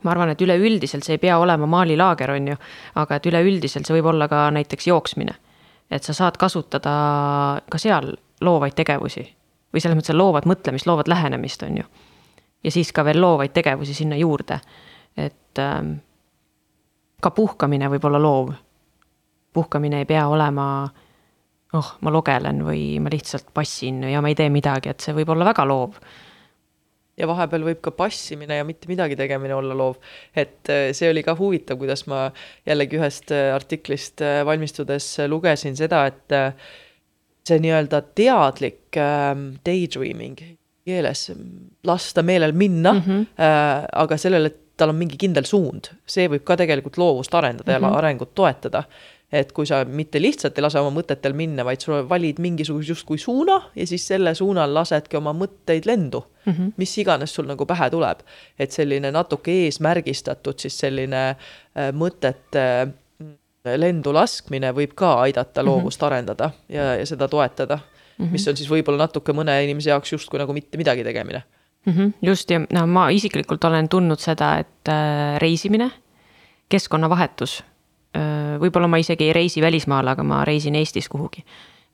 Ma 0.04 0.10
arvan, 0.10 0.30
et 0.30 0.42
üleüldiselt 0.42 1.04
see 1.04 1.16
ei 1.16 1.22
pea 1.22 1.38
olema 1.38 1.66
maalilaager, 1.66 2.30
on 2.30 2.52
ju, 2.52 2.56
aga 3.02 3.18
et 3.18 3.26
üleüldiselt 3.26 3.86
see 3.86 3.96
võib 3.98 4.12
olla 4.12 4.28
ka 4.30 4.48
näiteks 4.54 4.86
jooksmine. 4.86 5.34
et 5.90 6.04
sa 6.04 6.12
saad 6.12 6.36
kasutada 6.36 6.92
ka 7.70 7.78
seal 7.78 8.12
loovaid 8.40 8.76
tegevusi 8.76 9.24
või 9.72 9.80
selles 9.80 9.96
mõttes 9.96 10.16
loovat 10.16 10.44
mõtlemist, 10.46 10.86
loovat 10.86 11.08
lähenemist, 11.08 11.62
on 11.62 11.76
ju 11.80 11.84
ja 12.64 12.70
siis 12.70 12.92
ka 12.92 13.04
veel 13.04 13.20
loovaid 13.20 13.52
tegevusi 13.54 13.94
sinna 13.94 14.16
juurde. 14.16 14.60
et 15.16 15.58
ähm, 15.58 15.92
ka 17.20 17.30
puhkamine 17.30 17.88
võib 17.88 18.04
olla 18.04 18.22
loov. 18.22 18.52
puhkamine 19.52 19.98
ei 19.98 20.04
pea 20.04 20.26
olema, 20.28 20.88
oh, 21.72 21.92
ma 22.00 22.10
logelen 22.10 22.64
või 22.64 23.00
ma 23.00 23.10
lihtsalt 23.10 23.50
passin 23.54 24.02
ja 24.04 24.22
ma 24.22 24.28
ei 24.28 24.34
tee 24.34 24.50
midagi, 24.50 24.88
et 24.88 25.00
see 25.00 25.14
võib 25.14 25.28
olla 25.34 25.44
väga 25.44 25.64
loov 25.66 25.98
ja 27.18 27.28
vahepeal 27.28 27.64
võib 27.66 27.80
ka 27.84 27.92
passimine 27.96 28.60
ja 28.60 28.66
mitte 28.66 28.90
midagi 28.90 29.16
tegemine 29.18 29.56
olla 29.56 29.76
loov. 29.76 29.98
et 30.36 30.70
äh, 30.72 30.90
see 30.96 31.10
oli 31.10 31.24
ka 31.26 31.34
huvitav, 31.38 31.78
kuidas 31.80 32.06
ma 32.10 32.28
jällegi 32.66 33.00
ühest 33.00 33.32
äh, 33.34 33.50
artiklist 33.54 34.22
äh, 34.24 34.42
valmistudes 34.46 35.10
lugesin 35.28 35.76
seda, 35.78 36.06
et 36.06 36.38
see 37.48 37.60
nii-öelda 37.64 38.02
teadlik 38.18 38.96
ähm, 39.00 39.50
daydreaming 39.64 40.40
keeles 40.88 41.30
lasta 41.84 42.22
meelel 42.22 42.52
minna 42.52 42.92
mm, 42.92 43.04
-hmm. 43.04 43.26
aga 43.92 44.16
sellele, 44.16 44.52
et 44.52 44.64
tal 44.78 44.92
on 44.92 44.98
mingi 44.98 45.18
kindel 45.20 45.46
suund, 45.48 45.90
see 46.06 46.28
võib 46.30 46.44
ka 46.46 46.56
tegelikult 46.60 46.98
loovust 47.00 47.34
arendada 47.34 47.72
mm 47.72 47.76
-hmm. 47.76 47.82
ja 47.82 47.88
mhm. 47.88 47.98
arengut 47.98 48.34
toetada. 48.34 48.82
Et 49.32 49.50
kui 49.52 49.66
sa 49.68 49.82
mitte 49.84 50.20
lihtsalt 50.20 50.56
ei 50.56 50.64
lase 50.64 50.80
oma 50.80 50.92
mõtetel 50.96 51.34
minna, 51.36 51.64
vaid 51.66 51.82
sa 51.84 52.00
valid 52.08 52.38
mingisuguse 52.40 52.94
justkui 52.94 53.20
suuna 53.20 53.58
ja 53.76 53.86
siis 53.86 54.06
selle 54.08 54.32
suunal 54.36 54.72
lasedki 54.72 55.18
oma 55.20 55.34
mõtteid 55.36 55.88
lendu 55.88 56.22
mm, 56.22 56.52
-hmm. 56.52 56.70
mis 56.76 56.94
iganes 56.98 57.34
sul 57.34 57.46
nagu 57.46 57.66
pähe 57.66 57.90
tuleb. 57.90 58.24
et 58.58 58.72
selline 58.72 59.10
natuke 59.12 59.52
eesmärgistatud 59.66 60.58
siis 60.58 60.78
selline 60.78 61.22
äh, 61.28 61.92
mõtete 61.92 62.64
äh, 62.88 63.76
lendu 63.76 64.12
laskmine 64.12 64.72
võib 64.72 64.94
ka 64.94 65.20
aidata 65.20 65.62
mhm. 65.62 65.68
loovust 65.70 66.00
mm 66.00 66.04
-hmm. 66.04 66.12
arendada 66.12 66.50
ja, 66.68 66.94
ja 66.96 67.06
seda 67.06 67.28
toetada 67.28 67.76
mm, 67.76 68.24
-hmm. 68.24 68.32
mis 68.32 68.48
on 68.48 68.56
siis 68.56 68.70
võib-olla 68.70 68.98
natuke 68.98 69.32
mõne 69.32 69.62
inimese 69.64 69.90
jaoks 69.90 70.12
justkui 70.12 70.38
nagu 70.38 70.52
mitte 70.52 70.78
midagi 70.78 71.04
tegemine 71.04 71.42
mm. 71.86 71.92
-hmm. 71.92 72.12
just 72.22 72.50
ja 72.50 72.60
no 72.72 72.86
ma 72.86 73.10
isiklikult 73.10 73.64
olen 73.64 73.88
tundnud 73.88 74.18
seda, 74.18 74.58
et 74.58 74.88
äh, 74.88 75.38
reisimine, 75.38 75.90
keskkonnavahetus 76.68 77.64
võib-olla 78.60 78.88
ma 78.90 79.00
isegi 79.00 79.28
ei 79.28 79.34
reisi 79.36 79.62
välismaale, 79.62 80.14
aga 80.14 80.24
ma 80.26 80.44
reisin 80.48 80.74
Eestis 80.78 81.08
kuhugi 81.08 81.44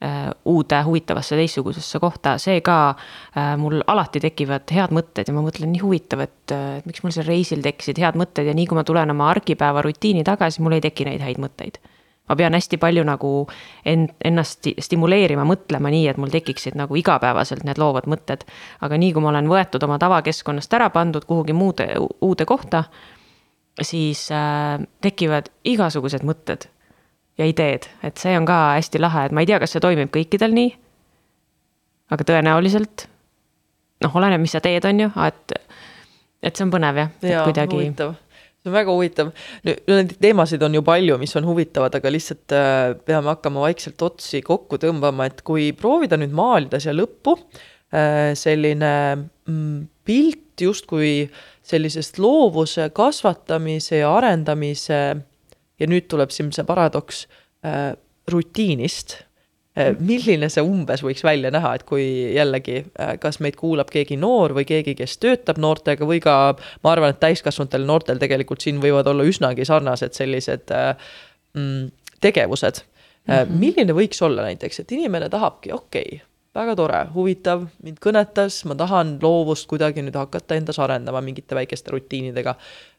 äh, 0.05 0.31
uude 0.45 0.83
huvitavasse 0.87 1.37
teistsugusesse 1.37 2.01
kohta, 2.03 2.37
see 2.43 2.61
ka 2.65 2.79
äh, 2.91 3.55
mul 3.61 3.83
alati 3.87 4.23
tekivad 4.25 4.71
head 4.75 4.95
mõtted 4.95 5.29
ja 5.29 5.35
ma 5.37 5.43
mõtlen, 5.45 5.73
nii 5.75 5.83
huvitav, 5.85 6.25
äh, 6.25 6.63
et 6.79 6.87
miks 6.89 7.05
mul 7.05 7.15
seal 7.15 7.29
reisil 7.29 7.65
tekkisid 7.65 8.01
head 8.03 8.19
mõtted 8.21 8.49
ja 8.49 8.55
nii 8.57 8.69
kui 8.71 8.79
ma 8.79 8.87
tulen 8.87 9.15
oma 9.15 9.31
argipäeva 9.33 9.83
rutiini 9.85 10.25
tagasi, 10.27 10.63
mul 10.65 10.79
ei 10.79 10.85
teki 10.85 11.09
neid 11.11 11.25
häid 11.25 11.43
mõtteid 11.43 11.83
ma 12.29 12.37
pean 12.37 12.55
hästi 12.57 12.79
palju 12.81 13.05
nagu 13.05 13.31
end, 13.85 14.15
ennast 14.25 14.69
stimuleerima, 14.81 15.45
mõtlema 15.49 15.91
nii, 15.93 16.07
et 16.09 16.21
mul 16.21 16.33
tekiksid 16.33 16.77
nagu 16.79 16.97
igapäevaselt 16.97 17.67
need 17.69 17.81
loovad 17.81 18.09
mõtted. 18.09 18.47
aga 18.81 18.99
nii 19.01 19.13
kui 19.13 19.23
ma 19.23 19.29
olen 19.33 19.51
võetud 19.51 19.85
oma 19.85 19.99
tavakeskkonnast 20.01 20.73
ära 20.73 20.89
pandud 20.91 21.27
kuhugi 21.29 21.53
muude, 21.53 21.91
uude 22.21 22.45
kohta, 22.49 22.85
siis 23.83 24.29
äh, 24.35 24.79
tekivad 25.03 25.51
igasugused 25.67 26.25
mõtted 26.27 26.69
ja 27.39 27.49
ideed, 27.51 27.89
et 28.07 28.21
see 28.21 28.37
on 28.39 28.47
ka 28.47 28.77
hästi 28.77 29.01
lahe, 29.03 29.27
et 29.27 29.35
ma 29.35 29.43
ei 29.43 29.51
tea, 29.51 29.59
kas 29.63 29.75
see 29.75 29.83
toimib 29.83 30.13
kõikidel 30.15 30.55
nii. 30.55 30.75
aga 32.15 32.27
tõenäoliselt 32.29 33.09
noh, 34.05 34.15
oleneb, 34.15 34.43
mis 34.45 34.55
sa 34.55 34.63
teed, 34.63 34.85
on 34.87 35.07
ju, 35.07 35.09
et, 35.27 35.57
et 36.45 36.55
see 36.55 36.67
on 36.67 36.75
põnev 36.75 37.01
jah 37.01 37.11
ja,, 37.25 37.41
et 37.41 37.49
kuidagi. 37.49 37.81
huvitav 37.81 38.15
see 38.65 38.73
on 38.73 38.77
väga 38.79 38.95
huvitav. 38.97 39.33
neid 39.65 40.15
teemasid 40.25 40.63
on 40.65 40.79
ju 40.79 40.83
palju, 40.85 41.19
mis 41.21 41.35
on 41.37 41.45
huvitavad, 41.45 41.95
aga 41.99 42.13
lihtsalt 42.13 42.55
äh, 42.57 42.95
peame 43.05 43.29
hakkama 43.35 43.67
vaikselt 43.67 44.01
otsi 44.03 44.41
kokku 44.45 44.79
tõmbama, 44.81 45.29
et 45.29 45.43
kui 45.45 45.73
proovida 45.77 46.17
nüüd 46.21 46.33
maalida 46.33 46.81
siia 46.81 46.95
lõppu 46.97 47.37
äh, 47.37 48.33
selline 48.39 48.95
mm, 49.19 49.83
pilt 50.07 50.65
justkui 50.65 51.27
sellisest 51.65 52.19
loovuse 52.21 52.91
kasvatamise 52.95 54.03
ja 54.03 54.13
arendamise 54.17 55.01
ja 55.81 55.87
nüüd 55.91 56.09
tuleb 56.13 56.33
siin 56.35 56.53
see 56.53 56.67
paradoks 56.69 57.25
äh, 57.65 57.95
rutiinist 58.31 59.19
Äh, 59.75 59.91
milline 59.99 60.47
see 60.55 60.63
umbes 60.63 61.01
võiks 61.03 61.25
välja 61.27 61.51
näha, 61.51 61.73
et 61.75 61.83
kui 61.89 62.05
jällegi, 62.37 62.77
äh, 62.95 63.17
kas 63.19 63.41
meid 63.43 63.57
kuulab 63.59 63.89
keegi 63.91 64.15
noor 64.23 64.53
või 64.55 64.63
keegi, 64.69 64.93
kes 65.01 65.17
töötab 65.19 65.59
noortega 65.59 66.07
või 66.07 66.21
ka 66.23 66.35
ma 66.87 66.93
arvan, 66.93 67.11
et 67.11 67.19
täiskasvanutel 67.19 67.83
noortel 67.89 68.21
tegelikult 68.23 68.63
siin 68.63 68.79
võivad 68.83 69.11
olla 69.11 69.27
üsnagi 69.27 69.67
sarnased 69.67 70.15
sellised 70.15 70.71
äh, 70.71 70.93
mm, 71.59 71.91
tegevused 72.23 72.85
mm. 72.85 73.35
-hmm. 73.35 73.59
milline 73.65 73.99
võiks 73.99 74.23
olla 74.23 74.47
näiteks, 74.47 74.79
et 74.85 74.95
inimene 74.95 75.27
tahabki, 75.33 75.75
okei 75.75 76.07
okay,, 76.07 76.23
väga 76.55 76.75
tore, 76.79 77.05
huvitav, 77.15 77.67
mind 77.83 77.99
kõnetas, 78.03 78.63
ma 78.69 78.77
tahan 78.79 79.19
loovust 79.23 79.67
kuidagi 79.71 80.05
nüüd 80.07 80.17
hakata 80.19 80.55
endas 80.55 80.79
arendama 80.79 81.23
mingite 81.25 81.57
väikeste 81.59 81.91
rutiinidega 81.91 82.55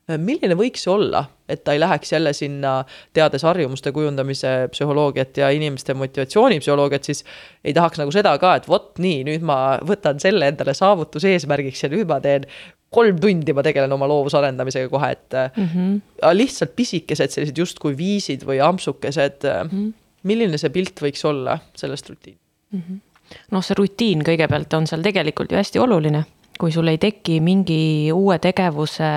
milline 0.06 0.54
võiks 0.58 0.84
see 0.86 0.92
olla, 0.94 1.24
et 1.50 1.64
ta 1.66 1.74
ei 1.74 1.80
läheks 1.82 2.12
jälle 2.14 2.34
sinna, 2.38 2.76
teades 3.16 3.46
harjumuste 3.46 3.90
kujundamise 3.96 4.52
psühholoogiat 4.74 5.40
ja 5.42 5.50
inimeste 5.56 5.96
motivatsioonipsühholoogiat, 5.98 7.10
siis 7.10 7.24
ei 7.66 7.74
tahaks 7.74 8.00
nagu 8.02 8.14
seda 8.14 8.36
ka, 8.42 8.56
et 8.60 8.70
vot 8.70 9.02
nii, 9.02 9.24
nüüd 9.26 9.46
ma 9.46 9.80
võtan 9.86 10.22
selle 10.22 10.52
endale 10.52 10.76
saavutuse 10.78 11.34
eesmärgiks 11.34 11.88
ja 11.88 11.90
nüüd 11.94 12.06
ma 12.12 12.20
teen 12.22 12.46
kolm 12.96 13.18
tundi 13.20 13.56
ma 13.56 13.66
tegelen 13.66 13.92
oma 13.98 14.08
loovuse 14.10 14.38
arendamisega 14.40 14.92
kohe, 14.94 15.12
et 15.18 15.40
mm 15.42 15.68
-hmm. 15.74 16.38
lihtsalt 16.38 16.76
pisikesed 16.76 17.34
sellised 17.34 17.58
justkui 17.58 17.98
viisid 17.98 18.46
või 18.46 18.62
ampsukesed 18.62 19.42
mm. 19.42 19.70
-hmm. 19.70 19.92
milline 20.24 20.62
see 20.62 20.70
pilt 20.70 21.02
võiks 21.02 21.26
olla 21.26 21.60
sellest 21.76 22.10
rutiinist 22.10 22.42
mm 22.72 22.82
-hmm.? 22.82 23.05
Noh, 23.52 23.64
see 23.64 23.78
rutiin 23.78 24.24
kõigepealt 24.26 24.74
on 24.78 24.88
seal 24.90 25.04
tegelikult 25.06 25.52
ju 25.52 25.60
hästi 25.60 25.82
oluline, 25.82 26.24
kui 26.60 26.72
sul 26.72 26.88
ei 26.92 27.00
teki 27.02 27.40
mingi 27.44 28.12
uue 28.14 28.40
tegevuse 28.40 29.12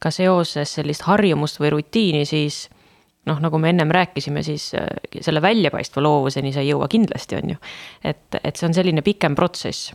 ka 0.00 0.12
seoses 0.14 0.76
sellist 0.78 1.04
harjumust 1.04 1.60
või 1.60 1.74
rutiini, 1.76 2.24
siis 2.28 2.64
noh, 3.28 3.40
nagu 3.42 3.58
me 3.60 3.72
ennem 3.72 3.90
rääkisime, 3.92 4.42
siis 4.42 4.70
äh, 4.78 4.86
selle 5.20 5.42
väljapaistva 5.44 6.02
loovuseni 6.02 6.52
sa 6.54 6.62
ei 6.64 6.70
jõua 6.72 6.88
kindlasti, 6.90 7.36
on 7.36 7.54
ju. 7.54 7.58
et, 8.04 8.38
et 8.40 8.56
see 8.56 8.68
on 8.70 8.76
selline 8.76 9.04
pikem 9.06 9.36
protsess. 9.38 9.92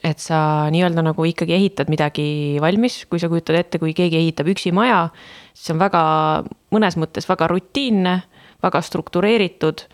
et 0.00 0.22
sa 0.22 0.70
nii-öelda 0.72 1.02
nagu 1.04 1.26
ikkagi 1.28 1.52
ehitad 1.58 1.90
midagi 1.92 2.56
valmis, 2.62 3.02
kui 3.10 3.20
sa 3.20 3.28
kujutad 3.28 3.58
ette, 3.58 3.80
kui 3.82 3.92
keegi 3.92 4.16
ehitab 4.16 4.48
üksi 4.48 4.72
maja, 4.72 5.10
siis 5.52 5.74
on 5.74 5.82
väga, 5.82 6.04
mõnes 6.72 6.96
mõttes 6.96 7.28
väga 7.28 7.50
rutiinne, 7.52 8.14
väga 8.64 8.80
struktureeritud 8.80 9.84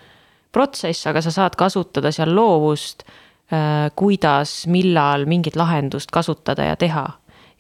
protsess, 0.53 1.07
aga 1.07 1.23
sa 1.23 1.31
saad 1.35 1.57
kasutada 1.59 2.13
seal 2.13 2.35
loovust, 2.35 3.05
äh, 3.53 3.91
kuidas, 3.97 4.67
millal 4.67 5.27
mingit 5.31 5.57
lahendust 5.57 6.11
kasutada 6.11 6.67
ja 6.71 6.77
teha 6.77 7.07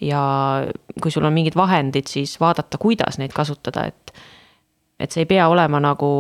ja 0.00 0.22
kui 1.02 1.10
sul 1.10 1.24
on 1.24 1.32
mingid 1.32 1.56
vahendid, 1.56 2.08
siis 2.08 2.38
vaadata, 2.40 2.78
kuidas 2.78 3.18
neid 3.20 3.34
kasutada, 3.36 3.86
et. 3.86 4.12
et 5.00 5.12
see 5.12 5.24
ei 5.24 5.28
pea 5.28 5.48
olema 5.48 5.80
nagu 5.80 6.10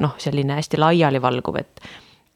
noh, 0.00 0.14
selline 0.20 0.56
hästi 0.60 0.80
laialivalguv, 0.80 1.56
et. 1.60 1.80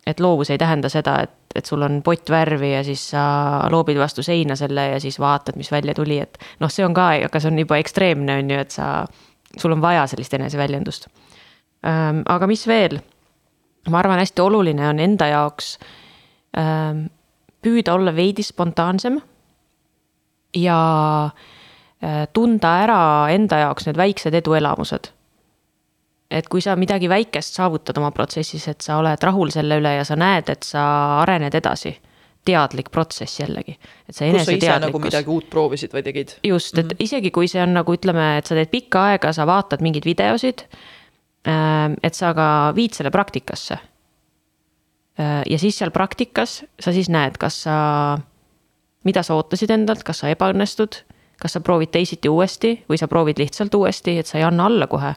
et 0.06 0.20
loovus 0.20 0.50
ei 0.50 0.58
tähenda 0.58 0.88
seda, 0.88 1.18
et, 1.26 1.36
et 1.54 1.66
sul 1.66 1.82
on 1.82 2.00
pott 2.04 2.30
värvi 2.30 2.72
ja 2.72 2.82
siis 2.84 3.10
sa 3.10 3.24
loobid 3.72 3.98
vastu 3.98 4.22
seina 4.22 4.56
selle 4.56 4.88
ja 4.92 5.00
siis 5.00 5.18
vaatad, 5.20 5.56
mis 5.56 5.72
välja 5.72 5.94
tuli, 5.94 6.18
et. 6.22 6.38
noh, 6.60 6.72
see 6.72 6.84
on 6.86 6.94
ka, 6.94 7.10
aga 7.28 7.40
see 7.40 7.52
on 7.52 7.58
juba 7.64 7.80
ekstreemne, 7.82 8.40
on 8.42 8.54
ju, 8.54 8.60
et 8.60 8.76
sa, 8.76 8.88
sul 9.56 9.76
on 9.76 9.84
vaja 9.84 10.06
sellist 10.06 10.34
eneseväljendust. 10.34 11.08
aga 11.82 12.46
mis 12.46 12.66
veel? 12.66 13.00
Ma 13.90 13.98
arvan, 13.98 14.18
hästi 14.18 14.42
oluline 14.42 14.88
on 14.88 14.98
enda 15.02 15.30
jaoks 15.30 15.76
püüda 17.62 17.94
olla 17.94 18.14
veidi 18.16 18.42
spontaansem 18.42 19.18
ja 20.56 20.78
tunda 22.32 22.72
ära 22.84 23.00
enda 23.34 23.58
jaoks 23.66 23.86
need 23.86 23.98
väiksed 24.00 24.34
eduelamused. 24.34 25.12
et 26.30 26.48
kui 26.48 26.60
sa 26.60 26.74
midagi 26.76 27.08
väikest 27.08 27.54
saavutad 27.54 27.98
oma 27.98 28.10
protsessis, 28.10 28.68
et 28.68 28.80
sa 28.80 28.96
oled 28.98 29.22
rahul 29.22 29.52
selle 29.54 29.76
üle 29.78 29.92
ja 29.94 30.04
sa 30.04 30.16
näed, 30.16 30.48
et 30.50 30.62
sa 30.66 30.82
arened 31.20 31.54
edasi 31.54 31.94
teadlik 32.46 32.90
protsess 32.94 33.40
jällegi. 33.40 33.76
et 34.08 34.14
see 34.14 34.28
eneseteadlikkus. 34.30 34.86
nagu 34.86 35.02
midagi 35.02 35.32
uut 35.32 35.48
proovisid 35.50 35.94
või 35.94 36.04
tegid. 36.06 36.36
just, 36.44 36.78
et 36.78 36.84
mm 36.84 36.90
-hmm. 36.90 37.04
isegi 37.08 37.30
kui 37.30 37.48
see 37.48 37.62
on 37.62 37.74
nagu 37.74 37.94
ütleme, 37.94 38.36
et 38.38 38.46
sa 38.46 38.54
teed 38.54 38.70
pikka 38.70 39.06
aega, 39.12 39.32
sa 39.32 39.46
vaatad 39.46 39.82
mingeid 39.82 40.04
videosid. 40.04 40.66
Ähm, 40.66 41.05
et 41.46 42.14
sa 42.14 42.32
ka 42.34 42.46
viid 42.74 42.96
selle 42.96 43.12
praktikasse. 43.14 43.78
Äh, 45.20 45.42
ja 45.48 45.58
siis 45.58 45.78
seal 45.78 45.92
praktikas 45.94 46.62
sa 46.80 46.92
siis 46.92 47.08
näed, 47.12 47.38
kas 47.40 47.62
sa, 47.64 47.76
mida 49.04 49.22
sa 49.22 49.36
ootasid 49.38 49.70
endalt, 49.70 50.04
kas 50.04 50.24
sa 50.24 50.32
ebaõnnestud. 50.32 51.02
kas 51.36 51.52
sa 51.52 51.60
proovid 51.60 51.90
teisiti 51.92 52.30
uuesti 52.32 52.70
või 52.88 52.96
sa 52.96 53.06
proovid 53.12 53.36
lihtsalt 53.36 53.74
uuesti, 53.76 54.14
et 54.18 54.26
sa 54.26 54.38
ei 54.38 54.44
anna 54.44 54.66
alla 54.66 54.86
kohe. 54.86 55.14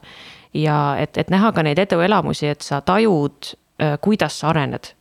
ja 0.54 0.96
et, 0.98 1.18
et 1.18 1.30
näha 1.30 1.52
ka 1.52 1.62
neid 1.62 1.78
eduelamusi, 1.78 2.46
et 2.46 2.60
sa 2.60 2.80
tajud, 2.80 3.54
äh, 3.82 3.98
kuidas 4.00 4.40
sa 4.40 4.48
arened 4.48 4.94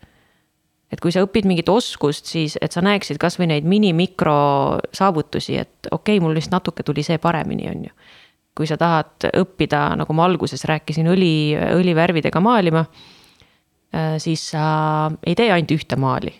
et 0.91 0.99
kui 0.99 1.13
sa 1.13 1.21
õpid 1.25 1.45
mingit 1.45 1.69
oskust, 1.69 2.25
siis 2.25 2.57
et 2.61 2.73
sa 2.73 2.81
näeksid 2.81 3.19
kasvõi 3.21 3.47
neid 3.51 3.67
mini-mikro 3.69 4.79
saavutusi, 4.95 5.57
et 5.61 5.89
okei 5.91 6.17
okay,, 6.17 6.23
mul 6.23 6.33
vist 6.37 6.51
natuke 6.51 6.83
tuli 6.83 7.03
see 7.05 7.17
paremini, 7.21 7.69
on 7.69 7.85
ju. 7.85 7.93
Kui 8.59 8.67
sa 8.67 8.75
tahad 8.79 9.29
õppida, 9.31 9.85
nagu 10.01 10.15
ma 10.17 10.27
alguses 10.27 10.65
rääkisin, 10.67 11.07
õli, 11.07 11.55
õlivärvidega 11.55 12.41
maalima, 12.43 12.83
äh, 13.95 14.17
siis 14.19 14.49
sa 14.51 15.07
ei 15.23 15.37
tee 15.39 15.49
ainult 15.55 15.75
ühte 15.77 15.99
maali. 15.99 16.35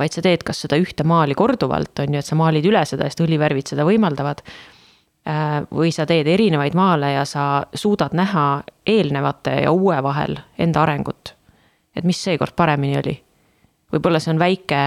vaid 0.00 0.14
sa 0.16 0.22
teed 0.24 0.40
kas 0.48 0.62
seda 0.64 0.78
ühte 0.80 1.04
maali 1.04 1.34
korduvalt, 1.36 1.98
on 2.00 2.14
ju, 2.14 2.20
et 2.22 2.24
sa 2.24 2.36
maalid 2.38 2.64
üle 2.64 2.80
seda, 2.88 3.04
sest 3.04 3.20
õlivärvid 3.20 3.68
seda 3.68 3.84
võimaldavad. 3.84 4.40
Äh, 5.28 5.58
või 5.68 5.92
sa 5.92 6.06
teed 6.08 6.26
erinevaid 6.26 6.72
maale 6.74 7.12
ja 7.12 7.26
sa 7.28 7.66
suudad 7.76 8.16
näha 8.16 8.62
eelnevate 8.88 9.58
ja 9.66 9.72
uue 9.76 9.98
vahel 10.02 10.38
enda 10.58 10.82
arengut. 10.82 11.34
et 11.96 12.04
mis 12.06 12.22
seekord 12.22 12.54
paremini 12.56 12.96
oli 12.96 13.16
võib-olla 13.92 14.20
see 14.22 14.34
on 14.34 14.40
väike 14.40 14.80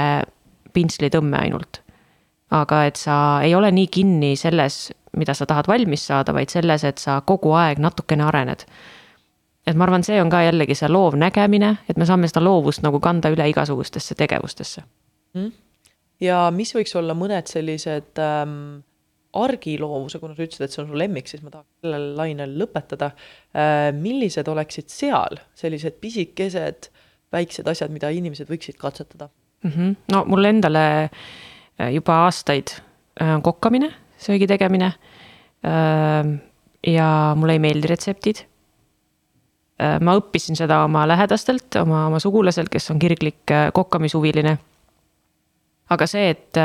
pintslitõmme 0.73 1.39
ainult. 1.39 1.81
aga 2.53 2.83
et 2.85 2.99
sa 3.01 3.15
ei 3.41 3.55
ole 3.57 3.71
nii 3.73 3.87
kinni 3.89 4.35
selles, 4.37 4.91
mida 5.17 5.33
sa 5.33 5.45
tahad 5.49 5.67
valmis 5.67 6.05
saada, 6.07 6.33
vaid 6.33 6.49
selles, 6.53 6.83
et 6.83 7.01
sa 7.01 7.19
kogu 7.25 7.53
aeg 7.57 7.81
natukene 7.83 8.23
arened. 8.23 8.65
et 9.67 9.75
ma 9.79 9.85
arvan, 9.87 10.03
see 10.03 10.21
on 10.21 10.29
ka 10.29 10.41
jällegi 10.43 10.75
see 10.75 10.89
loov 10.91 11.15
nägemine, 11.15 11.77
et 11.89 11.97
me 11.97 12.05
saame 12.05 12.27
seda 12.27 12.43
loovust 12.43 12.83
nagu 12.83 12.99
kanda 12.99 13.31
üle 13.31 13.45
igasugustesse 13.49 14.15
tegevustesse 14.19 14.83
mm.. 15.33 15.51
ja 16.21 16.49
mis 16.51 16.73
võiks 16.75 16.95
olla 16.99 17.15
mõned 17.15 17.47
sellised 17.47 18.19
ähm, 18.19 18.83
argiloovuse, 19.33 20.19
kuna 20.19 20.35
sa 20.35 20.43
ütlesid, 20.45 20.65
et 20.65 20.75
see 20.75 20.83
on 20.83 20.91
su 20.91 20.99
lemmik, 20.99 21.29
siis 21.29 21.41
ma 21.45 21.53
tahaks 21.53 21.85
sellel 21.85 22.09
lainel 22.17 22.57
lõpetada 22.59 23.13
äh,. 23.13 23.89
millised 23.95 24.49
oleksid 24.51 24.91
seal 24.93 25.39
sellised 25.57 25.97
pisikesed 26.03 26.91
väiksed 27.33 27.67
asjad, 27.69 27.93
mida 27.93 28.11
inimesed 28.13 28.49
võiksid 28.49 28.77
katsetada 28.81 29.29
mm? 29.63 29.71
-hmm. 29.71 29.95
no 30.13 30.25
mul 30.29 30.51
endale 30.51 30.85
äh, 31.03 31.93
juba 31.93 32.23
aastaid 32.27 32.75
on 33.21 33.27
äh, 33.27 33.41
kokkamine, 33.41 33.93
söögi 34.25 34.47
tegemine. 34.49 34.93
Ja 36.83 37.07
mulle 37.39 37.55
ei 37.55 37.61
meeldi 37.63 37.87
retseptid. 37.87 38.43
ma 40.03 40.13
õppisin 40.15 40.55
seda 40.55 40.83
oma 40.85 41.05
lähedastelt, 41.09 41.75
oma, 41.81 42.05
oma 42.07 42.19
sugulaselt, 42.21 42.69
kes 42.71 42.91
on 42.91 42.99
kirglik 42.99 43.51
kokkamishuviline. 43.73 44.57
aga 45.89 46.07
see, 46.07 46.29
et, 46.29 46.59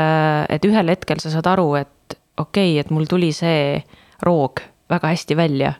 et 0.49 0.65
ühel 0.65 0.91
hetkel 0.91 1.19
sa 1.19 1.31
saad 1.33 1.47
aru, 1.47 1.73
et 1.79 2.17
okei 2.37 2.75
okay,, 2.75 2.79
et 2.79 2.91
mul 2.91 3.07
tuli 3.09 3.31
see 3.35 3.81
roog 4.23 4.61
väga 4.89 5.13
hästi 5.13 5.37
välja. 5.37 5.73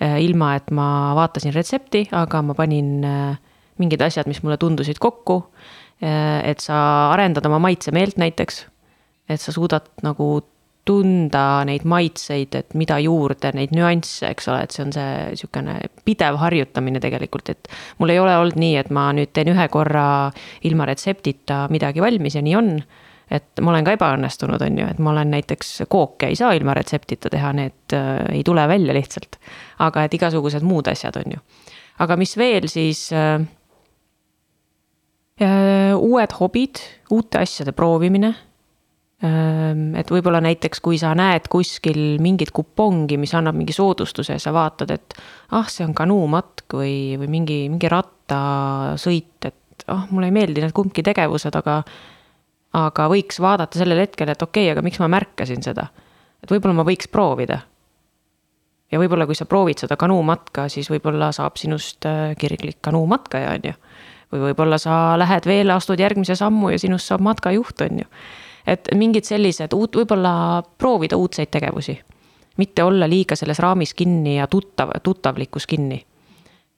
ilma, 0.00 0.54
et 0.56 0.70
ma 0.76 1.14
vaatasin 1.16 1.54
retsepti, 1.56 2.02
aga 2.12 2.42
ma 2.44 2.54
panin 2.54 3.00
mingid 3.80 4.02
asjad, 4.04 4.28
mis 4.28 4.42
mulle 4.44 4.58
tundusid 4.60 4.98
kokku. 5.00 5.44
et 6.00 6.60
sa 6.60 6.76
arendad 7.14 7.46
oma 7.46 7.58
maitsemeelt 7.58 8.18
näiteks. 8.20 8.66
et 9.28 9.40
sa 9.40 9.52
suudad 9.52 9.88
nagu 10.02 10.42
tunda 10.86 11.64
neid 11.66 11.86
maitseid, 11.88 12.54
et 12.54 12.76
mida 12.78 12.98
juurde, 13.02 13.50
neid 13.56 13.72
nüansse, 13.74 14.30
eks 14.30 14.46
ole, 14.52 14.60
et 14.66 14.74
see 14.74 14.84
on 14.84 14.92
see 14.94 15.16
sihukene 15.40 15.74
pidev 16.06 16.38
harjutamine 16.40 17.02
tegelikult, 17.02 17.50
et. 17.50 17.72
mul 17.98 18.14
ei 18.14 18.20
ole 18.22 18.36
olnud 18.38 18.60
nii, 18.60 18.76
et 18.82 18.92
ma 18.94 19.08
nüüd 19.16 19.32
teen 19.34 19.50
ühe 19.54 19.66
korra 19.72 20.06
ilma 20.68 20.86
retseptita 20.86 21.64
midagi 21.74 22.04
valmis 22.04 22.38
ja 22.38 22.44
nii 22.46 22.56
on. 22.58 22.70
et 23.26 23.58
ma 23.58 23.72
olen 23.72 23.82
ka 23.82 23.96
ebaõnnestunud, 23.96 24.62
on 24.62 24.78
ju, 24.78 24.86
et 24.86 25.02
ma 25.02 25.10
olen 25.10 25.32
näiteks 25.34 25.80
kooke 25.90 26.28
ei 26.30 26.38
saa 26.38 26.52
ilma 26.54 26.76
retseptita 26.78 27.30
teha, 27.32 27.50
need 27.58 27.96
äh, 27.96 28.22
ei 28.38 28.44
tule 28.46 28.68
välja 28.70 28.94
lihtsalt. 28.94 29.40
aga 29.82 30.06
et 30.06 30.14
igasugused 30.14 30.62
muud 30.62 30.86
asjad, 30.92 31.18
on 31.18 31.34
ju. 31.34 31.42
aga 31.98 32.16
mis 32.16 32.36
veel 32.38 32.70
siis 32.70 33.08
äh, 33.10 33.40
uued 35.96 36.32
hobid, 36.38 36.80
uute 37.10 37.42
asjade 37.42 37.72
proovimine. 37.76 38.34
Et 39.22 40.10
võib-olla 40.12 40.42
näiteks, 40.44 40.82
kui 40.84 40.98
sa 41.00 41.14
näed 41.16 41.46
kuskil 41.52 42.18
mingit 42.20 42.50
kupongi, 42.56 43.16
mis 43.16 43.32
annab 43.38 43.56
mingi 43.56 43.72
soodustuse 43.72 44.36
ja 44.36 44.42
sa 44.42 44.52
vaatad, 44.52 44.92
et 44.92 45.16
ah, 45.56 45.64
see 45.72 45.86
on 45.86 45.94
kanuumatk 45.96 46.76
või, 46.76 47.16
või 47.20 47.30
mingi, 47.38 47.60
mingi 47.72 47.88
rattasõit, 47.92 49.48
et 49.48 49.86
ah 49.88 50.02
oh,, 50.02 50.10
mulle 50.12 50.28
ei 50.28 50.36
meeldi 50.36 50.60
need 50.64 50.74
kumbki 50.76 51.04
tegevused, 51.06 51.56
aga. 51.56 51.80
aga 52.76 53.06
võiks 53.08 53.40
vaadata 53.40 53.78
sellel 53.80 54.02
hetkel, 54.04 54.28
et 54.28 54.42
okei 54.42 54.66
okay,, 54.66 54.74
aga 54.74 54.84
miks 54.84 55.00
ma 55.00 55.08
märkasin 55.08 55.64
seda. 55.64 55.88
et 56.42 56.52
võib-olla 56.52 56.76
ma 56.76 56.84
võiks 56.84 57.08
proovida 57.08 57.62
ja 58.92 59.00
võib-olla, 59.00 59.26
kui 59.26 59.38
sa 59.38 59.46
proovid 59.48 59.80
seda 59.80 59.96
kanuumatka, 59.96 60.68
siis 60.68 60.90
võib-olla 60.92 61.32
saab 61.32 61.56
sinust 61.56 62.06
äh, 62.06 62.34
kirglik 62.38 62.82
kanuumatkaja, 62.84 63.56
on 63.56 63.70
ju 63.70 63.78
või 64.32 64.48
võib-olla 64.48 64.78
sa 64.82 65.14
lähed 65.18 65.46
veel, 65.46 65.70
astud 65.70 66.00
järgmise 66.00 66.36
sammu 66.38 66.72
ja 66.72 66.80
sinust 66.82 67.10
saab 67.10 67.22
matkajuht, 67.26 67.80
on 67.86 68.02
ju. 68.02 68.08
Et 68.66 68.88
mingid 68.94 69.24
sellised 69.24 69.74
uut, 69.74 69.96
võib-olla 69.96 70.62
proovida 70.78 71.16
uudseid 71.16 71.50
tegevusi. 71.50 72.00
mitte 72.56 72.82
olla 72.82 73.04
liiga 73.08 73.36
selles 73.36 73.58
raamis 73.58 73.94
kinni 73.94 74.38
ja 74.38 74.46
tuttav, 74.46 74.90
tuttavlikus 75.02 75.66
kinni. 75.66 76.06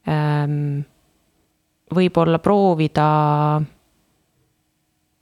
Ehm, 0.07 0.81
võib-olla 1.95 2.39
proovida 2.39 3.05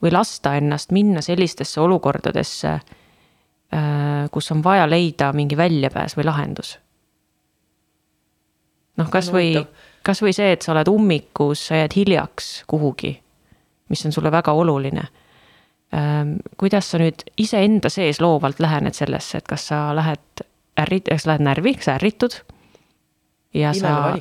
või 0.03 0.13
lasta 0.13 0.55
ennast 0.57 0.93
minna 0.97 1.21
sellistesse 1.21 1.81
olukordadesse, 1.81 2.69
äh, 2.73 4.31
kus 4.33 4.51
on 4.53 4.65
vaja 4.65 4.89
leida 4.91 5.33
mingi 5.33 5.57
väljapääs 5.57 6.17
või 6.17 6.25
lahendus. 6.25 6.79
noh, 8.97 9.11
kasvõi 9.11 9.67
kasvõi 10.07 10.35
see, 10.37 10.55
et 10.55 10.65
sa 10.65 10.73
oled 10.75 10.91
ummikus, 10.91 11.67
sa 11.69 11.83
jääd 11.83 11.97
hiljaks 11.97 12.51
kuhugi, 12.71 13.13
mis 13.91 14.05
on 14.07 14.15
sulle 14.15 14.31
väga 14.33 14.55
oluline. 14.57 15.07
Ehm, 15.95 16.37
kuidas 16.59 16.91
sa 16.91 16.99
nüüd 16.99 17.23
iseenda 17.39 17.91
sees 17.93 18.21
loovalt 18.21 18.61
lähened 18.63 18.97
sellesse, 18.97 19.39
et 19.39 19.47
kas 19.47 19.69
sa 19.71 19.81
lähed 19.97 20.43
ärrit-, 20.83 21.11
kas 21.11 21.27
sa 21.27 21.33
lähed 21.33 21.47
närvi, 21.47 21.77
sa 21.81 21.97
ärritud? 22.01 22.41
ja 23.57 23.71
sa, 23.73 24.17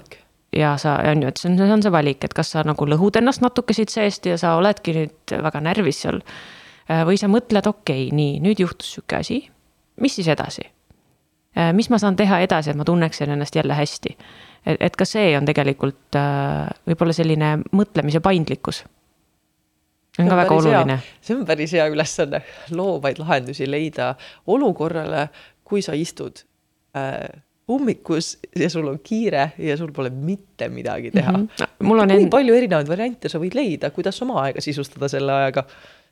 ja 0.55 0.75
sa, 0.79 0.99
on 1.11 1.25
ju, 1.25 1.27
et 1.27 1.41
see 1.41 1.49
on, 1.49 1.57
see 1.59 1.73
on 1.73 1.81
see 1.83 1.91
valik, 1.91 2.23
et 2.23 2.33
kas 2.37 2.53
sa 2.53 2.63
nagu 2.63 2.85
lõhud 2.87 3.17
ennast 3.19 3.43
natuke 3.43 3.75
siit 3.75 3.91
seest 3.91 4.29
ja 4.29 4.37
sa 4.39 4.53
oledki 4.55 4.93
nüüd 4.95 5.35
väga 5.43 5.59
närvis 5.65 6.05
seal. 6.05 6.21
Ehm, 6.87 7.03
või 7.09 7.19
sa 7.19 7.27
mõtled, 7.31 7.67
okei 7.67 8.07
okay,, 8.07 8.15
nii, 8.15 8.39
nüüd 8.45 8.61
juhtus 8.63 8.93
sihuke 8.95 9.19
asi, 9.19 9.41
mis 10.01 10.15
siis 10.15 10.29
edasi? 10.31 10.69
Ehm, 11.57 11.75
mis 11.75 11.89
ma 11.89 11.99
saan 11.99 12.15
teha 12.15 12.39
edasi, 12.45 12.71
et 12.71 12.79
ma 12.79 12.87
tunneksin 12.87 13.33
ennast 13.35 13.57
jälle 13.57 13.75
hästi 13.75 14.15
et, 14.65 14.81
et 14.81 14.97
ka 14.97 15.07
see 15.07 15.33
on 15.37 15.47
tegelikult 15.47 16.17
äh, 16.19 16.67
võib-olla 16.89 17.15
selline 17.15 17.55
mõtlemise 17.75 18.21
paindlikkus. 18.25 18.83
On 20.19 20.29
ka 20.29 20.37
väga 20.39 20.55
oluline. 20.55 20.99
see 21.21 21.37
on 21.37 21.45
päris 21.45 21.73
hea 21.77 21.87
ülesanne, 21.91 22.41
loovaid 22.71 23.19
lahendusi 23.19 23.67
leida 23.69 24.13
olukorrale, 24.47 25.27
kui 25.63 25.81
sa 25.85 25.95
istud 25.97 26.43
äh, 26.97 27.41
ummikus 27.71 28.35
ja 28.59 28.69
sul 28.69 28.87
on 28.87 28.99
kiire 29.03 29.51
ja 29.57 29.77
sul 29.77 29.91
pole 29.91 30.09
mitte 30.09 30.69
midagi 30.69 31.11
teha 31.11 31.31
mm. 31.31 31.47
-hmm. 31.47 31.91
on 31.91 32.07
kui 32.07 32.17
end... 32.17 32.29
palju 32.29 32.55
erinevaid 32.55 32.87
variante 32.87 33.29
sa 33.29 33.39
võid 33.41 33.57
leida, 33.57 33.89
kuidas 33.89 34.21
oma 34.21 34.41
aega 34.43 34.61
sisustada 34.61 35.09
selle 35.09 35.33
ajaga 35.33 35.65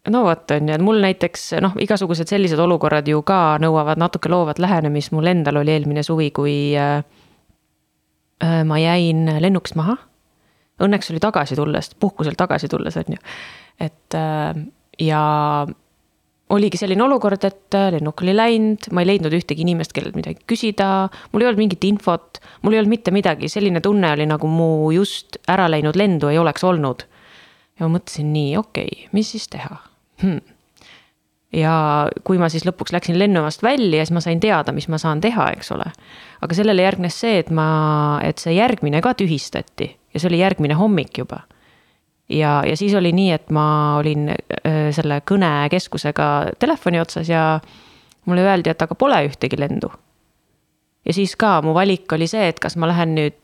no 0.09 0.23
vot, 0.23 0.51
on 0.51 0.69
ju, 0.69 0.75
et 0.75 0.81
mul 0.81 1.01
näiteks 1.01 1.51
noh, 1.61 1.75
igasugused 1.79 2.27
sellised 2.27 2.59
olukorrad 2.59 3.07
ju 3.07 3.21
ka 3.21 3.57
nõuavad 3.61 4.01
natuke 4.01 4.29
loovat 4.29 4.59
lähenemist, 4.59 5.11
mul 5.11 5.29
endal 5.29 5.61
oli 5.61 5.71
eelmine 5.71 6.03
suvi, 6.03 6.31
kui 6.31 6.73
äh, 6.77 7.03
Äh, 8.43 8.63
ma 8.65 8.79
jäin 8.79 9.29
lennukist 9.39 9.75
maha. 9.79 9.95
Õnneks 10.83 11.11
oli 11.13 11.21
tagasi 11.21 11.55
tulles, 11.55 11.93
puhkuselt 11.99 12.37
tagasi 12.37 12.67
tulles, 12.67 12.97
on 12.97 13.15
ju. 13.15 13.19
Et 13.81 14.17
äh, 14.17 14.59
ja 14.99 15.23
oligi 16.53 16.77
selline 16.79 17.03
olukord, 17.05 17.43
et 17.47 17.77
äh, 17.77 17.89
lennuk 17.95 18.21
oli 18.23 18.35
läinud, 18.35 18.89
ma 18.93 19.03
ei 19.03 19.09
leidnud 19.13 19.33
ühtegi 19.35 19.65
inimest, 19.65 19.93
kellelt 19.95 20.17
midagi 20.17 20.43
küsida. 20.49 21.09
mul 21.31 21.43
ei 21.43 21.49
olnud 21.49 21.63
mingit 21.63 21.85
infot, 21.87 22.41
mul 22.61 22.75
ei 22.75 22.81
olnud 22.81 22.93
mitte 22.93 23.13
midagi, 23.15 23.49
selline 23.51 23.81
tunne 23.83 24.13
oli, 24.15 24.27
nagu 24.29 24.49
mu 24.49 24.91
just 24.95 25.39
ära 25.49 25.69
läinud 25.71 25.97
lendu 25.99 26.31
ei 26.31 26.39
oleks 26.41 26.65
olnud. 26.67 27.07
ja 27.79 27.87
ma 27.87 27.97
mõtlesin 27.97 28.33
nii, 28.33 28.57
okei 28.59 28.89
okay,, 28.91 29.07
mis 29.17 29.31
siis 29.33 29.47
teha 29.49 29.79
hmm.. 30.21 30.41
ja 31.57 31.73
kui 32.27 32.37
ma 32.37 32.51
siis 32.53 32.67
lõpuks 32.67 32.93
läksin 32.93 33.17
lennujaamast 33.17 33.63
välja, 33.65 34.03
siis 34.03 34.13
ma 34.13 34.21
sain 34.21 34.43
teada, 34.43 34.75
mis 34.75 34.89
ma 34.91 34.99
saan 35.01 35.23
teha, 35.23 35.49
eks 35.57 35.73
ole. 35.73 35.89
aga 36.41 36.59
sellele 36.59 36.85
järgnes 36.85 37.17
see, 37.23 37.39
et 37.41 37.49
ma, 37.49 38.19
et 38.25 38.41
see 38.41 38.53
järgmine 38.59 39.01
ka 39.01 39.15
tühistati 39.17 39.89
ja 40.13 40.21
see 40.21 40.29
oli 40.29 40.43
järgmine 40.43 40.77
hommik 40.77 41.17
juba. 41.23 41.43
Ja, 42.29 42.63
ja 42.65 42.77
siis 42.77 42.93
oli 42.95 43.11
nii, 43.11 43.31
et 43.31 43.49
ma 43.51 43.97
olin 43.97 44.29
äh, 44.29 44.89
selle 44.95 45.21
kõnekeskusega 45.27 46.29
telefoni 46.59 47.01
otsas 47.01 47.29
ja 47.29 47.59
mulle 48.25 48.45
öeldi, 48.47 48.71
et 48.71 48.81
aga 48.81 48.95
pole 48.95 49.19
ühtegi 49.27 49.59
lendu. 49.59 49.91
ja 51.05 51.13
siis 51.13 51.35
ka 51.35 51.61
mu 51.61 51.73
valik 51.73 52.11
oli 52.11 52.27
see, 52.27 52.47
et 52.47 52.59
kas 52.59 52.75
ma 52.75 52.87
lähen 52.87 53.15
nüüd 53.15 53.39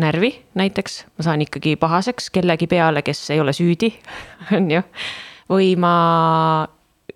närvi 0.00 0.32
näiteks, 0.54 1.04
ma 1.18 1.24
saan 1.24 1.42
ikkagi 1.44 1.76
pahaseks 1.76 2.30
kellegi 2.30 2.66
peale, 2.66 3.02
kes 3.02 3.30
ei 3.30 3.40
ole 3.40 3.52
süüdi, 3.52 3.92
on 4.56 4.70
ju. 4.70 4.82
või 5.50 5.74
ma 5.76 5.94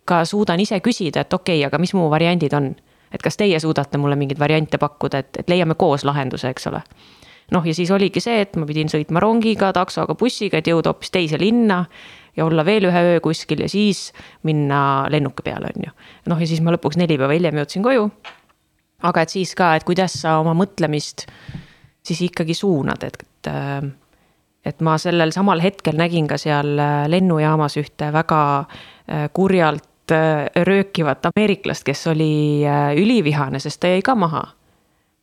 ka 0.05 0.25
suudan 0.25 0.61
ise 0.61 0.81
küsida, 0.81 1.25
et 1.25 1.33
okei 1.33 1.59
okay,, 1.59 1.67
aga 1.67 1.79
mis 1.79 1.95
mu 1.95 2.09
variandid 2.11 2.55
on. 2.55 2.75
et 3.13 3.23
kas 3.25 3.37
teie 3.41 3.61
suudate 3.61 3.99
mulle 3.99 4.17
mingeid 4.17 4.39
variante 4.39 4.79
pakkuda, 4.79 5.19
et, 5.19 5.37
et 5.41 5.49
leiame 5.49 5.75
koos 5.75 6.05
lahenduse, 6.05 6.49
eks 6.49 6.67
ole. 6.69 6.83
Noh, 7.55 7.67
ja 7.67 7.75
siis 7.75 7.91
oligi 7.95 8.21
see, 8.23 8.43
et 8.45 8.57
ma 8.61 8.67
pidin 8.69 8.91
sõitma 8.93 9.23
rongiga, 9.25 9.73
taksoga, 9.77 10.17
bussiga, 10.19 10.61
et 10.61 10.69
jõuda 10.69 10.93
hoopis 10.93 11.13
teise 11.15 11.41
linna 11.41 11.85
ja 12.37 12.47
olla 12.47 12.65
veel 12.67 12.89
ühe 12.91 13.05
öö 13.13 13.21
kuskil 13.25 13.65
ja 13.65 13.69
siis 13.71 14.09
minna 14.47 14.81
lennuki 15.11 15.45
peale, 15.47 15.73
on 15.75 15.89
ju. 15.89 15.95
noh, 16.31 16.41
ja 16.41 16.49
siis 16.49 16.63
ma 16.65 16.75
lõpuks 16.75 17.01
neli 17.01 17.19
päeva 17.19 17.35
hiljem 17.35 17.63
jõudsin 17.63 17.87
koju. 17.87 18.11
aga 19.09 19.25
et 19.25 19.33
siis 19.33 19.55
ka, 19.59 19.75
et 19.77 19.87
kuidas 19.87 20.21
sa 20.23 20.39
oma 20.43 20.55
mõtlemist 20.59 21.27
siis 22.07 22.21
ikkagi 22.29 22.55
suunad, 22.55 23.05
et, 23.05 23.25
et 23.25 23.53
et 24.69 24.81
ma 24.85 24.99
sellel 25.01 25.31
samal 25.33 25.63
hetkel 25.63 25.97
nägin 25.97 26.27
ka 26.29 26.37
seal 26.37 26.75
lennujaamas 27.09 27.79
ühte 27.81 28.11
väga 28.13 28.41
kurjalt 29.33 30.13
röökivat 30.69 31.25
ameeriklast, 31.31 31.85
kes 31.87 32.07
oli 32.11 32.65
ülivihane, 32.97 33.61
sest 33.61 33.81
ta 33.81 33.93
jäi 33.93 34.03
ka 34.05 34.15
maha. 34.19 34.43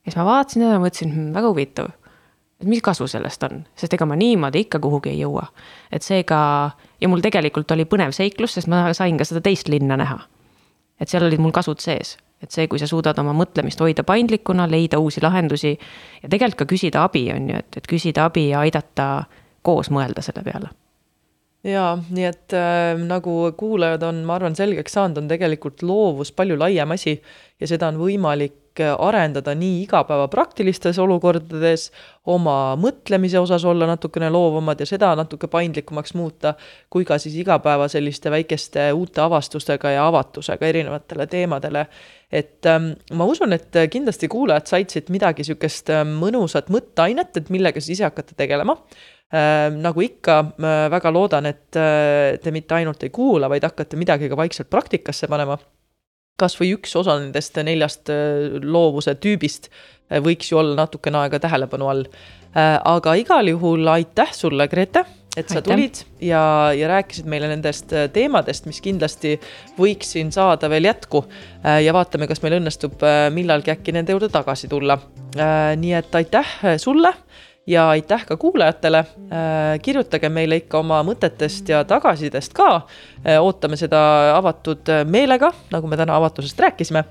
ja 0.05 0.11
siis 0.11 0.17
ma 0.17 0.25
vaatasin 0.25 0.63
teda 0.63 0.77
ja 0.77 0.81
mõtlesin 0.81 1.13
hm,, 1.13 1.29
väga 1.35 1.51
huvitav 1.51 1.93
et 2.61 2.67
mis 2.67 2.81
kasu 2.81 3.07
sellest 3.07 3.43
on, 3.43 3.63
sest 3.75 3.93
ega 3.93 4.05
ma 4.05 4.15
niimoodi 4.19 4.65
ikka 4.65 4.79
kuhugi 4.79 5.11
ei 5.11 5.19
jõua. 5.19 5.47
et 5.91 6.03
seega, 6.03 6.71
ja 7.01 7.09
mul 7.09 7.21
tegelikult 7.21 7.71
oli 7.71 7.85
põnev 7.85 8.13
seiklus, 8.15 8.55
sest 8.57 8.71
ma 8.71 8.93
sain 8.93 9.17
ka 9.17 9.27
seda 9.27 9.41
teist 9.41 9.67
linna 9.67 9.97
näha. 9.97 10.19
et 10.99 11.09
seal 11.09 11.25
olid 11.27 11.39
mul 11.39 11.51
kasud 11.51 11.79
sees, 11.79 12.17
et 12.43 12.51
see, 12.51 12.67
kui 12.67 12.79
sa 12.79 12.87
suudad 12.87 13.19
oma 13.19 13.33
mõtlemist 13.33 13.81
hoida 13.81 14.03
paindlikuna, 14.03 14.69
leida 14.71 14.99
uusi 14.99 15.21
lahendusi 15.21 15.77
ja 16.23 16.29
tegelikult 16.29 16.63
ka 16.63 16.71
küsida 16.75 17.03
abi, 17.03 17.27
on 17.35 17.49
ju, 17.49 17.59
et, 17.59 17.77
et 17.77 17.87
küsida 17.87 18.29
abi 18.29 18.49
ja 18.49 18.63
aidata 18.63 19.25
koos 19.61 19.91
mõelda 19.91 20.21
selle 20.21 20.43
peale 20.43 20.71
jaa, 21.65 21.95
nii 22.13 22.27
et 22.29 22.53
äh, 22.53 22.93
nagu 23.01 23.37
kuulajad 23.57 24.05
on, 24.05 24.21
ma 24.27 24.37
arvan, 24.37 24.57
selgeks 24.57 24.97
saanud, 24.97 25.23
on 25.23 25.31
tegelikult 25.31 25.81
loovus 25.85 26.33
palju 26.35 26.59
laiem 26.59 26.93
asi 26.95 27.17
ja 27.59 27.69
seda 27.69 27.89
on 27.89 27.99
võimalik 28.01 28.61
arendada 28.75 29.53
nii 29.55 29.85
igapäeva 29.85 30.25
praktilistes 30.27 30.97
olukordades, 30.99 31.85
oma 32.27 32.75
mõtlemise 32.75 33.39
osas 33.39 33.63
olla 33.63 33.87
natukene 33.87 34.27
loovamad 34.33 34.83
ja 34.83 34.87
seda 34.89 35.13
natuke 35.15 35.47
paindlikumaks 35.47 36.11
muuta, 36.19 36.57
kui 36.91 37.07
ka 37.07 37.15
siis 37.21 37.37
igapäeva 37.39 37.87
selliste 37.87 38.33
väikeste 38.33 38.89
uute 38.91 39.23
avastustega 39.23 39.95
ja 39.95 40.07
avatusega 40.09 40.67
erinevatele 40.67 41.27
teemadele. 41.31 41.85
et 42.31 42.65
ähm, 42.65 42.91
ma 43.13 43.25
usun, 43.25 43.53
et 43.53 43.71
kindlasti 43.89 44.27
kuulajad 44.27 44.67
said 44.67 44.89
siit 44.91 45.09
midagi 45.09 45.45
niisugust 45.45 45.89
ähm, 45.89 46.17
mõnusat 46.19 46.67
mõtteainet, 46.73 47.37
et 47.37 47.49
millega 47.49 47.79
siis 47.79 47.99
ise 47.99 48.09
hakata 48.09 48.35
tegelema 48.35 48.75
äh,. 48.75 49.14
Nagu 49.35 50.03
ikka 50.05 50.35
väga 50.91 51.11
loodan, 51.11 51.47
et 51.49 51.79
äh, 51.79 52.37
te 52.41 52.53
mitte 52.55 52.77
ainult 52.77 53.03
ei 53.03 53.11
kuula, 53.13 53.49
vaid 53.51 53.65
hakkate 53.65 53.97
midagi 53.99 54.29
ka 54.31 54.37
vaikselt 54.39 54.69
praktikasse 54.71 55.27
panema 55.31 55.57
kas 56.39 56.57
või 56.59 56.73
üks 56.75 56.95
osa 56.99 57.17
nendest 57.19 57.57
neljast 57.63 58.11
äh, 58.11 58.57
loovuse 58.63 59.15
tüübist 59.23 59.69
äh, 59.69 60.21
võiks 60.23 60.51
ju 60.51 60.59
olla 60.59 60.75
natukene 60.83 61.23
aega 61.23 61.41
tähelepanu 61.43 61.91
all. 61.91 62.09
Aga 62.55 63.17
igal 63.19 63.49
juhul 63.51 63.83
aitäh 63.91 64.29
sulle, 64.31 64.69
Grete, 64.71 65.01
et 65.35 65.49
sa 65.51 65.57
aitäh. 65.59 65.65
tulid 65.65 65.97
ja, 66.23 66.71
ja 66.71 66.87
rääkisid 66.87 67.25
meile 67.27 67.49
nendest 67.51 67.91
teemadest, 68.15 68.63
mis 68.69 68.79
kindlasti 68.79 69.33
võiks 69.75 70.13
siin 70.15 70.31
saada 70.31 70.69
veel 70.71 70.87
jätku. 70.87 71.25
ja 71.83 71.91
vaatame, 71.91 72.29
kas 72.31 72.39
meil 72.45 72.55
õnnestub 72.61 73.03
millalgi 73.35 73.73
äkki 73.73 73.91
nende 73.91 74.15
juurde 74.15 74.31
tagasi 74.31 74.71
tulla. 74.71 74.95
nii 75.75 75.91
et 75.99 76.15
aitäh 76.15 76.55
sulle 76.79 77.11
ja 77.67 77.89
aitäh 77.89 78.25
ka 78.25 78.37
kuulajatele. 78.37 78.97
Äh, 78.97 79.05
kirjutage 79.81 80.29
meile 80.29 80.55
ikka 80.61 80.79
oma 80.79 81.03
mõtetest 81.03 81.69
ja 81.69 81.83
tagasisidest 81.83 82.53
ka. 82.53 82.75
Äh, 82.75 83.41
ootame 83.41 83.77
seda 83.77 83.99
avatud 84.37 84.87
meelega, 85.09 85.51
nagu 85.73 85.87
me 85.87 85.97
täna 85.97 86.15
avatusest 86.15 86.59
rääkisime. 86.59 86.99
Äh, 86.99 87.05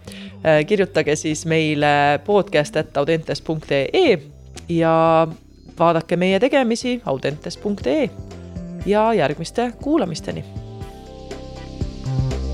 kirjutage 0.66 1.16
siis 1.16 1.46
meile 1.46 2.20
podcast.audentes.ee 2.26 4.18
ja 4.68 5.26
vaadake 5.78 6.16
meie 6.16 6.40
tegemisi 6.40 7.02
audentes.ee 7.04 8.10
ja 8.86 9.14
järgmiste 9.14 9.72
kuulamisteni 9.82 10.44
thank 12.04 12.32
you 12.32 12.44